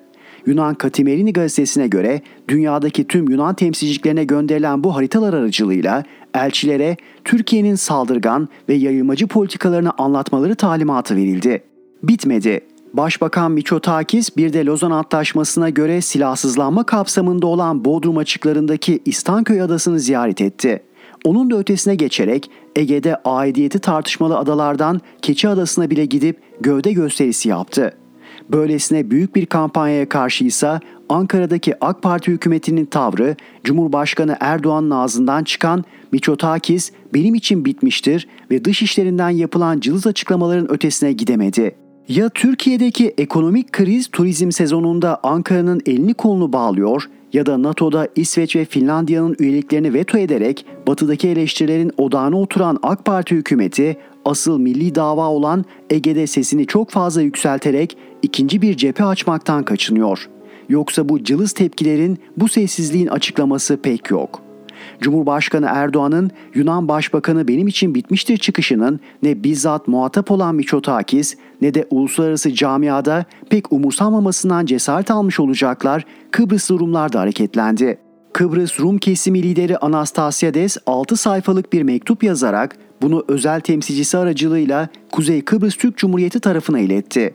Yunan 0.46 0.74
Katimerini 0.74 1.32
gazetesine 1.32 1.88
göre 1.88 2.22
dünyadaki 2.48 3.06
tüm 3.06 3.28
Yunan 3.28 3.54
temsilciliklerine 3.54 4.24
gönderilen 4.24 4.84
bu 4.84 4.96
haritalar 4.96 5.34
aracılığıyla 5.34 6.04
elçilere 6.34 6.96
Türkiye'nin 7.24 7.74
saldırgan 7.74 8.48
ve 8.68 8.74
yayılmacı 8.74 9.26
politikalarını 9.26 9.90
anlatmaları 9.98 10.54
talimatı 10.54 11.16
verildi. 11.16 11.62
Bitmedi. 12.02 12.60
Başbakan 12.98 13.52
Miçotakis 13.52 14.36
bir 14.36 14.52
de 14.52 14.64
Lozan 14.64 14.90
Antlaşması'na 14.90 15.70
göre 15.70 16.00
silahsızlanma 16.00 16.86
kapsamında 16.86 17.46
olan 17.46 17.84
Bodrum 17.84 18.16
açıklarındaki 18.16 19.00
İstanköy 19.04 19.62
adasını 19.62 20.00
ziyaret 20.00 20.40
etti. 20.40 20.82
Onun 21.24 21.50
da 21.50 21.58
ötesine 21.58 21.94
geçerek 21.94 22.50
Ege'de 22.76 23.16
aidiyeti 23.24 23.78
tartışmalı 23.78 24.38
adalardan 24.38 25.00
Keçi 25.22 25.48
Adası'na 25.48 25.90
bile 25.90 26.04
gidip 26.04 26.40
gövde 26.60 26.92
gösterisi 26.92 27.48
yaptı. 27.48 27.94
Böylesine 28.48 29.10
büyük 29.10 29.36
bir 29.36 29.46
kampanyaya 29.46 30.08
karşıysa 30.08 30.80
Ankara'daki 31.08 31.84
AK 31.84 32.02
Parti 32.02 32.32
hükümetinin 32.32 32.84
tavrı 32.84 33.36
Cumhurbaşkanı 33.64 34.36
Erdoğan'ın 34.40 34.90
ağzından 34.90 35.44
çıkan 35.44 35.84
Miçotakis 36.12 36.92
benim 37.14 37.34
için 37.34 37.64
bitmiştir 37.64 38.28
ve 38.50 38.64
dış 38.64 38.82
işlerinden 38.82 39.30
yapılan 39.30 39.80
cılız 39.80 40.06
açıklamaların 40.06 40.70
ötesine 40.70 41.12
gidemedi. 41.12 41.87
Ya 42.08 42.28
Türkiye'deki 42.28 43.14
ekonomik 43.18 43.72
kriz 43.72 44.08
turizm 44.08 44.52
sezonunda 44.52 45.20
Ankara'nın 45.22 45.80
elini 45.86 46.14
kolunu 46.14 46.52
bağlıyor 46.52 47.04
ya 47.32 47.46
da 47.46 47.62
NATO'da 47.62 48.08
İsveç 48.16 48.56
ve 48.56 48.64
Finlandiya'nın 48.64 49.36
üyeliklerini 49.38 49.94
veto 49.94 50.18
ederek 50.18 50.66
batıdaki 50.86 51.28
eleştirilerin 51.28 51.92
odağına 51.96 52.40
oturan 52.40 52.78
AK 52.82 53.04
Parti 53.04 53.34
hükümeti 53.34 53.96
asıl 54.24 54.58
milli 54.58 54.94
dava 54.94 55.28
olan 55.28 55.64
Ege'de 55.90 56.26
sesini 56.26 56.66
çok 56.66 56.90
fazla 56.90 57.22
yükselterek 57.22 57.96
ikinci 58.22 58.62
bir 58.62 58.76
cephe 58.76 59.04
açmaktan 59.04 59.62
kaçınıyor. 59.62 60.28
Yoksa 60.68 61.08
bu 61.08 61.24
cılız 61.24 61.52
tepkilerin, 61.52 62.18
bu 62.36 62.48
sessizliğin 62.48 63.06
açıklaması 63.06 63.76
pek 63.76 64.10
yok.'' 64.10 64.47
Cumhurbaşkanı 65.00 65.66
Erdoğan'ın 65.70 66.30
Yunan 66.54 66.88
Başbakanı 66.88 67.48
benim 67.48 67.68
için 67.68 67.94
bitmiştir 67.94 68.36
çıkışının 68.36 69.00
ne 69.22 69.44
bizzat 69.44 69.88
muhatap 69.88 70.30
olan 70.30 70.54
Miçotakis 70.54 71.36
ne 71.62 71.74
de 71.74 71.86
uluslararası 71.90 72.54
camiada 72.54 73.24
pek 73.50 73.72
umursanmamasından 73.72 74.66
cesaret 74.66 75.10
almış 75.10 75.40
olacaklar 75.40 76.04
Kıbrıslı 76.30 76.78
Rumlar 76.78 77.12
da 77.12 77.20
hareketlendi. 77.20 77.98
Kıbrıs 78.32 78.80
Rum 78.80 78.98
kesimi 78.98 79.42
lideri 79.42 79.78
Anastasiades 79.78 80.76
6 80.86 81.16
sayfalık 81.16 81.72
bir 81.72 81.82
mektup 81.82 82.22
yazarak 82.22 82.76
bunu 83.02 83.24
özel 83.28 83.60
temsilcisi 83.60 84.18
aracılığıyla 84.18 84.88
Kuzey 85.12 85.44
Kıbrıs 85.44 85.76
Türk 85.76 85.96
Cumhuriyeti 85.96 86.40
tarafına 86.40 86.78
iletti. 86.78 87.34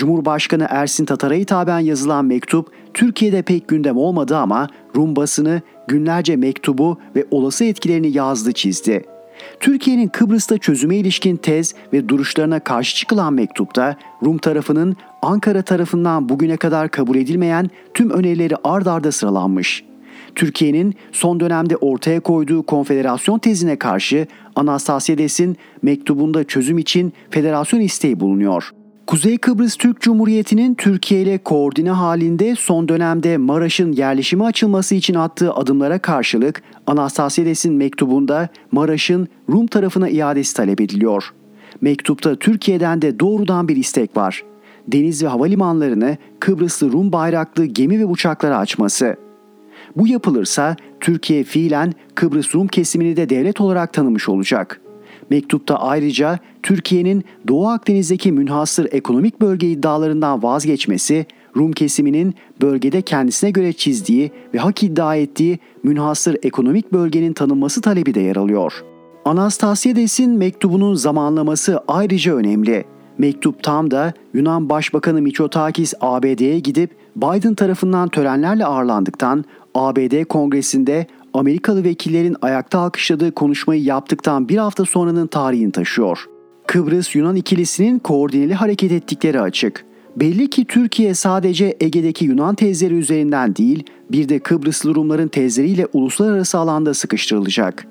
Cumhurbaşkanı 0.00 0.66
Ersin 0.70 1.04
Tatar'a 1.04 1.34
hitaben 1.34 1.78
yazılan 1.78 2.24
mektup 2.24 2.72
Türkiye'de 2.94 3.42
pek 3.42 3.68
gündem 3.68 3.96
olmadı 3.96 4.36
ama 4.36 4.68
Rum 4.96 5.16
basını 5.16 5.62
günlerce 5.88 6.36
mektubu 6.36 6.98
ve 7.16 7.26
olası 7.30 7.64
etkilerini 7.64 8.16
yazdı 8.16 8.52
çizdi. 8.52 9.04
Türkiye'nin 9.60 10.08
Kıbrıs'ta 10.08 10.58
çözüme 10.58 10.96
ilişkin 10.96 11.36
tez 11.36 11.74
ve 11.92 12.08
duruşlarına 12.08 12.60
karşı 12.60 12.96
çıkılan 12.96 13.34
mektupta 13.34 13.96
Rum 14.24 14.38
tarafının 14.38 14.96
Ankara 15.22 15.62
tarafından 15.62 16.28
bugüne 16.28 16.56
kadar 16.56 16.88
kabul 16.90 17.16
edilmeyen 17.16 17.70
tüm 17.94 18.10
önerileri 18.10 18.54
ard 18.64 18.86
arda 18.86 19.12
sıralanmış. 19.12 19.84
Türkiye'nin 20.34 20.94
son 21.12 21.40
dönemde 21.40 21.76
ortaya 21.76 22.20
koyduğu 22.20 22.62
konfederasyon 22.62 23.38
tezine 23.38 23.76
karşı 23.76 24.26
Anastasiades'in 24.56 25.56
mektubunda 25.82 26.44
çözüm 26.44 26.78
için 26.78 27.12
federasyon 27.30 27.80
isteği 27.80 28.20
bulunuyor. 28.20 28.72
Kuzey 29.10 29.38
Kıbrıs 29.38 29.76
Türk 29.76 30.00
Cumhuriyeti'nin 30.00 30.74
Türkiye 30.74 31.22
ile 31.22 31.38
koordine 31.38 31.90
halinde 31.90 32.54
son 32.58 32.88
dönemde 32.88 33.36
Maraş'ın 33.36 33.92
yerleşime 33.92 34.44
açılması 34.44 34.94
için 34.94 35.14
attığı 35.14 35.52
adımlara 35.52 35.98
karşılık 35.98 36.62
Anastasiades'in 36.86 37.74
mektubunda 37.74 38.48
Maraş'ın 38.72 39.28
Rum 39.48 39.66
tarafına 39.66 40.08
iadesi 40.08 40.56
talep 40.56 40.80
ediliyor. 40.80 41.32
Mektupta 41.80 42.36
Türkiye'den 42.36 43.02
de 43.02 43.20
doğrudan 43.20 43.68
bir 43.68 43.76
istek 43.76 44.16
var. 44.16 44.44
Deniz 44.88 45.22
ve 45.24 45.28
havalimanlarını 45.28 46.16
Kıbrıslı 46.40 46.92
Rum 46.92 47.12
bayraklı 47.12 47.64
gemi 47.64 47.98
ve 47.98 48.04
uçaklara 48.04 48.58
açması. 48.58 49.16
Bu 49.96 50.08
yapılırsa 50.08 50.76
Türkiye 51.00 51.44
fiilen 51.44 51.92
Kıbrıs 52.14 52.54
Rum 52.54 52.66
kesimini 52.66 53.16
de 53.16 53.28
devlet 53.28 53.60
olarak 53.60 53.92
tanımış 53.92 54.28
olacak.'' 54.28 54.89
Mektupta 55.30 55.74
ayrıca 55.74 56.38
Türkiye'nin 56.62 57.24
Doğu 57.48 57.68
Akdeniz'deki 57.68 58.32
münhasır 58.32 58.88
ekonomik 58.92 59.40
bölge 59.40 59.70
iddialarından 59.70 60.42
vazgeçmesi, 60.42 61.26
Rum 61.56 61.72
kesiminin 61.72 62.34
bölgede 62.62 63.02
kendisine 63.02 63.50
göre 63.50 63.72
çizdiği 63.72 64.32
ve 64.54 64.58
hak 64.58 64.82
iddia 64.82 65.16
ettiği 65.16 65.58
münhasır 65.82 66.36
ekonomik 66.42 66.92
bölgenin 66.92 67.32
tanınması 67.32 67.80
talebi 67.80 68.14
de 68.14 68.20
yer 68.20 68.36
alıyor. 68.36 68.72
Anastasiades'in 69.24 70.30
mektubunun 70.30 70.94
zamanlaması 70.94 71.80
ayrıca 71.88 72.34
önemli. 72.34 72.84
Mektup 73.18 73.62
tam 73.62 73.90
da 73.90 74.12
Yunan 74.34 74.68
Başbakanı 74.68 75.22
Mitsotakis 75.22 75.94
ABD'ye 76.00 76.58
gidip 76.58 76.90
Biden 77.16 77.54
tarafından 77.54 78.08
törenlerle 78.08 78.66
ağırlandıktan 78.66 79.44
ABD 79.74 80.24
Kongresi'nde 80.24 81.06
Amerikalı 81.34 81.84
vekillerin 81.84 82.36
ayakta 82.42 82.78
alkışladığı 82.78 83.32
konuşmayı 83.32 83.82
yaptıktan 83.82 84.48
bir 84.48 84.56
hafta 84.56 84.84
sonranın 84.84 85.26
tarihini 85.26 85.72
taşıyor. 85.72 86.24
Kıbrıs 86.66 87.14
Yunan 87.14 87.36
ikilisinin 87.36 87.98
koordineli 87.98 88.54
hareket 88.54 88.92
ettikleri 88.92 89.40
açık. 89.40 89.84
Belli 90.16 90.50
ki 90.50 90.64
Türkiye 90.64 91.14
sadece 91.14 91.76
Ege'deki 91.80 92.24
Yunan 92.24 92.54
tezleri 92.54 92.94
üzerinden 92.94 93.56
değil, 93.56 93.84
bir 94.12 94.28
de 94.28 94.38
Kıbrıslı 94.38 94.94
Rumların 94.94 95.28
tezleriyle 95.28 95.86
uluslararası 95.92 96.58
alanda 96.58 96.94
sıkıştırılacak. 96.94 97.86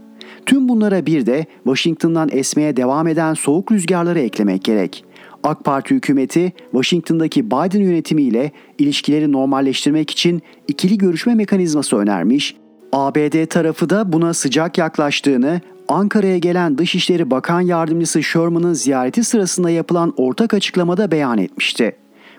Tüm 0.46 0.70
bunlara 0.70 1.06
bir 1.06 1.26
de 1.26 1.46
Washington'dan 1.64 2.30
esmeye 2.32 2.78
devam 2.78 3.08
eden 3.08 3.34
soğuk 3.34 3.72
rüzgarları 3.72 4.20
eklemek 4.20 4.64
gerek. 4.64 5.06
AK 5.44 5.64
Parti 5.64 5.96
hükümeti 5.96 6.54
Washington'daki 6.72 7.46
Biden 7.46 7.80
yönetimiyle 7.80 8.52
ilişkileri 8.78 9.32
normalleştirmek 9.32 10.12
için 10.12 10.42
ikili 10.68 10.98
görüşme 10.98 11.36
mekanizması 11.36 11.98
önermiş. 11.98 12.56
ABD 12.92 13.46
tarafı 13.46 13.90
da 13.90 14.14
buna 14.14 14.34
sıcak 14.34 14.78
yaklaştığını, 14.78 15.62
Ankara'ya 15.88 16.38
gelen 16.38 16.78
Dışişleri 16.78 17.32
Bakan 17.32 17.62
Yardımcısı 17.62 18.24
Sherman'ın 18.24 18.74
ziyareti 18.74 19.24
sırasında 19.24 19.70
yapılan 19.70 20.14
ortak 20.18 20.54
açıklamada 20.54 21.12
beyan 21.12 21.38
etmişti. 21.38 21.96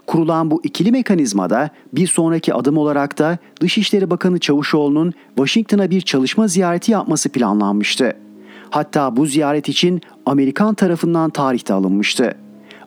Kurulan 0.06 0.50
bu 0.50 0.60
ikili 0.64 0.92
mekanizmada 0.92 1.70
bir 1.92 2.06
sonraki 2.06 2.54
adım 2.54 2.78
olarak 2.78 3.18
da 3.18 3.38
Dışişleri 3.60 4.10
Bakanı 4.10 4.38
Çavuşoğlu'nun 4.38 5.12
Washington'a 5.36 5.90
bir 5.90 6.00
çalışma 6.00 6.48
ziyareti 6.48 6.92
yapması 6.92 7.28
planlanmıştı. 7.28 8.12
Hatta 8.70 9.16
bu 9.16 9.26
ziyaret 9.26 9.68
için 9.68 10.00
Amerikan 10.26 10.74
tarafından 10.74 11.30
tarihte 11.30 11.74
alınmıştı. 11.74 12.34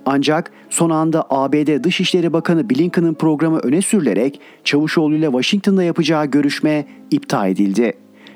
Ancak 0.05 0.51
son 0.69 0.89
anda 0.89 1.25
ABD 1.29 1.83
Dışişleri 1.83 2.33
Bakanı 2.33 2.69
Blinken'ın 2.69 3.13
programı 3.13 3.59
öne 3.59 3.81
sürülerek 3.81 4.39
Çavuşoğlu 4.63 5.15
ile 5.15 5.25
Washington'da 5.25 5.83
yapacağı 5.83 6.25
görüşme 6.25 6.85
iptal 7.11 7.49
edildi. 7.49 7.93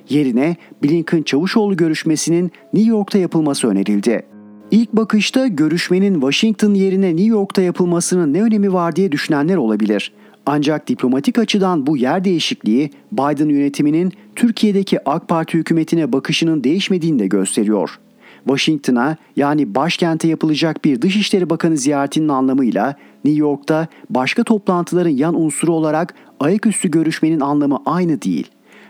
Yerine 0.09 0.55
Blinken-Çavuşoğlu 0.83 1.77
görüşmesinin 1.77 2.51
New 2.73 2.89
York'ta 2.89 3.17
yapılması 3.17 3.67
önerildi. 3.67 4.25
İlk 4.71 4.93
bakışta 4.93 5.47
görüşmenin 5.47 6.13
Washington 6.13 6.73
yerine 6.73 7.07
New 7.07 7.25
York'ta 7.25 7.61
yapılmasının 7.61 8.33
ne 8.33 8.43
önemi 8.43 8.73
var 8.73 8.95
diye 8.95 9.11
düşünenler 9.11 9.55
olabilir. 9.55 10.13
Ancak 10.45 10.87
diplomatik 10.87 11.39
açıdan 11.39 11.87
bu 11.87 11.97
yer 11.97 12.23
değişikliği 12.23 12.91
Biden 13.11 13.49
yönetiminin 13.49 14.13
Türkiye'deki 14.35 15.09
AK 15.09 15.27
Parti 15.27 15.57
hükümetine 15.57 16.13
bakışının 16.13 16.63
değişmediğini 16.63 17.19
de 17.19 17.27
gösteriyor. 17.27 17.99
Washington'a 18.47 19.17
yani 19.35 19.75
başkente 19.75 20.27
yapılacak 20.27 20.85
bir 20.85 21.01
Dışişleri 21.01 21.49
Bakanı 21.49 21.77
ziyaretinin 21.77 22.29
anlamıyla 22.29 22.95
New 23.25 23.39
York'ta 23.39 23.87
başka 24.09 24.43
toplantıların 24.43 25.09
yan 25.09 25.41
unsuru 25.41 25.73
olarak 25.73 26.13
ayaküstü 26.39 26.91
görüşmenin 26.91 27.39
anlamı 27.39 27.79
aynı 27.85 28.21
değil. 28.21 28.47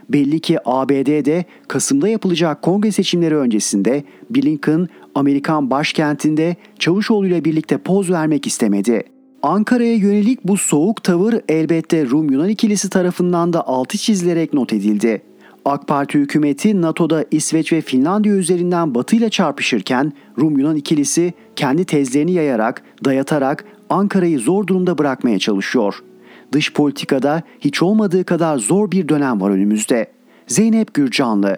Belli 0.09 0.39
ki 0.39 0.57
ABD'de 0.65 1.45
Kasım'da 1.67 2.07
yapılacak 2.07 2.61
kongre 2.61 2.91
seçimleri 2.91 3.35
öncesinde 3.35 4.03
Blinken 4.29 4.87
Amerikan 5.15 5.69
başkentinde 5.71 6.55
Çavuşoğlu 6.79 7.27
ile 7.27 7.45
birlikte 7.45 7.77
poz 7.77 8.11
vermek 8.11 8.47
istemedi. 8.47 9.03
Ankara'ya 9.43 9.95
yönelik 9.95 10.43
bu 10.43 10.57
soğuk 10.57 11.03
tavır 11.03 11.35
elbette 11.49 12.05
Rum-Yunan 12.05 12.49
ikilisi 12.49 12.89
tarafından 12.89 13.53
da 13.53 13.67
altı 13.67 13.97
çizilerek 13.97 14.53
not 14.53 14.73
edildi. 14.73 15.21
AK 15.67 15.87
Parti 15.87 16.19
hükümeti 16.19 16.81
NATO'da 16.81 17.25
İsveç 17.31 17.73
ve 17.73 17.81
Finlandiya 17.81 18.35
üzerinden 18.35 18.95
Batı 18.95 19.15
ile 19.15 19.29
çarpışırken 19.29 20.13
Rum-Yunan 20.39 20.75
ikilisi 20.75 21.33
kendi 21.55 21.85
tezlerini 21.85 22.31
yayarak, 22.31 22.83
dayatarak 23.05 23.65
Ankara'yı 23.89 24.39
zor 24.39 24.67
durumda 24.67 24.97
bırakmaya 24.97 25.39
çalışıyor. 25.39 26.03
Dış 26.51 26.73
politikada 26.73 27.43
hiç 27.59 27.81
olmadığı 27.81 28.23
kadar 28.23 28.57
zor 28.57 28.91
bir 28.91 29.09
dönem 29.09 29.41
var 29.41 29.49
önümüzde. 29.49 30.11
Zeynep 30.47 30.93
Gürcanlı 30.93 31.57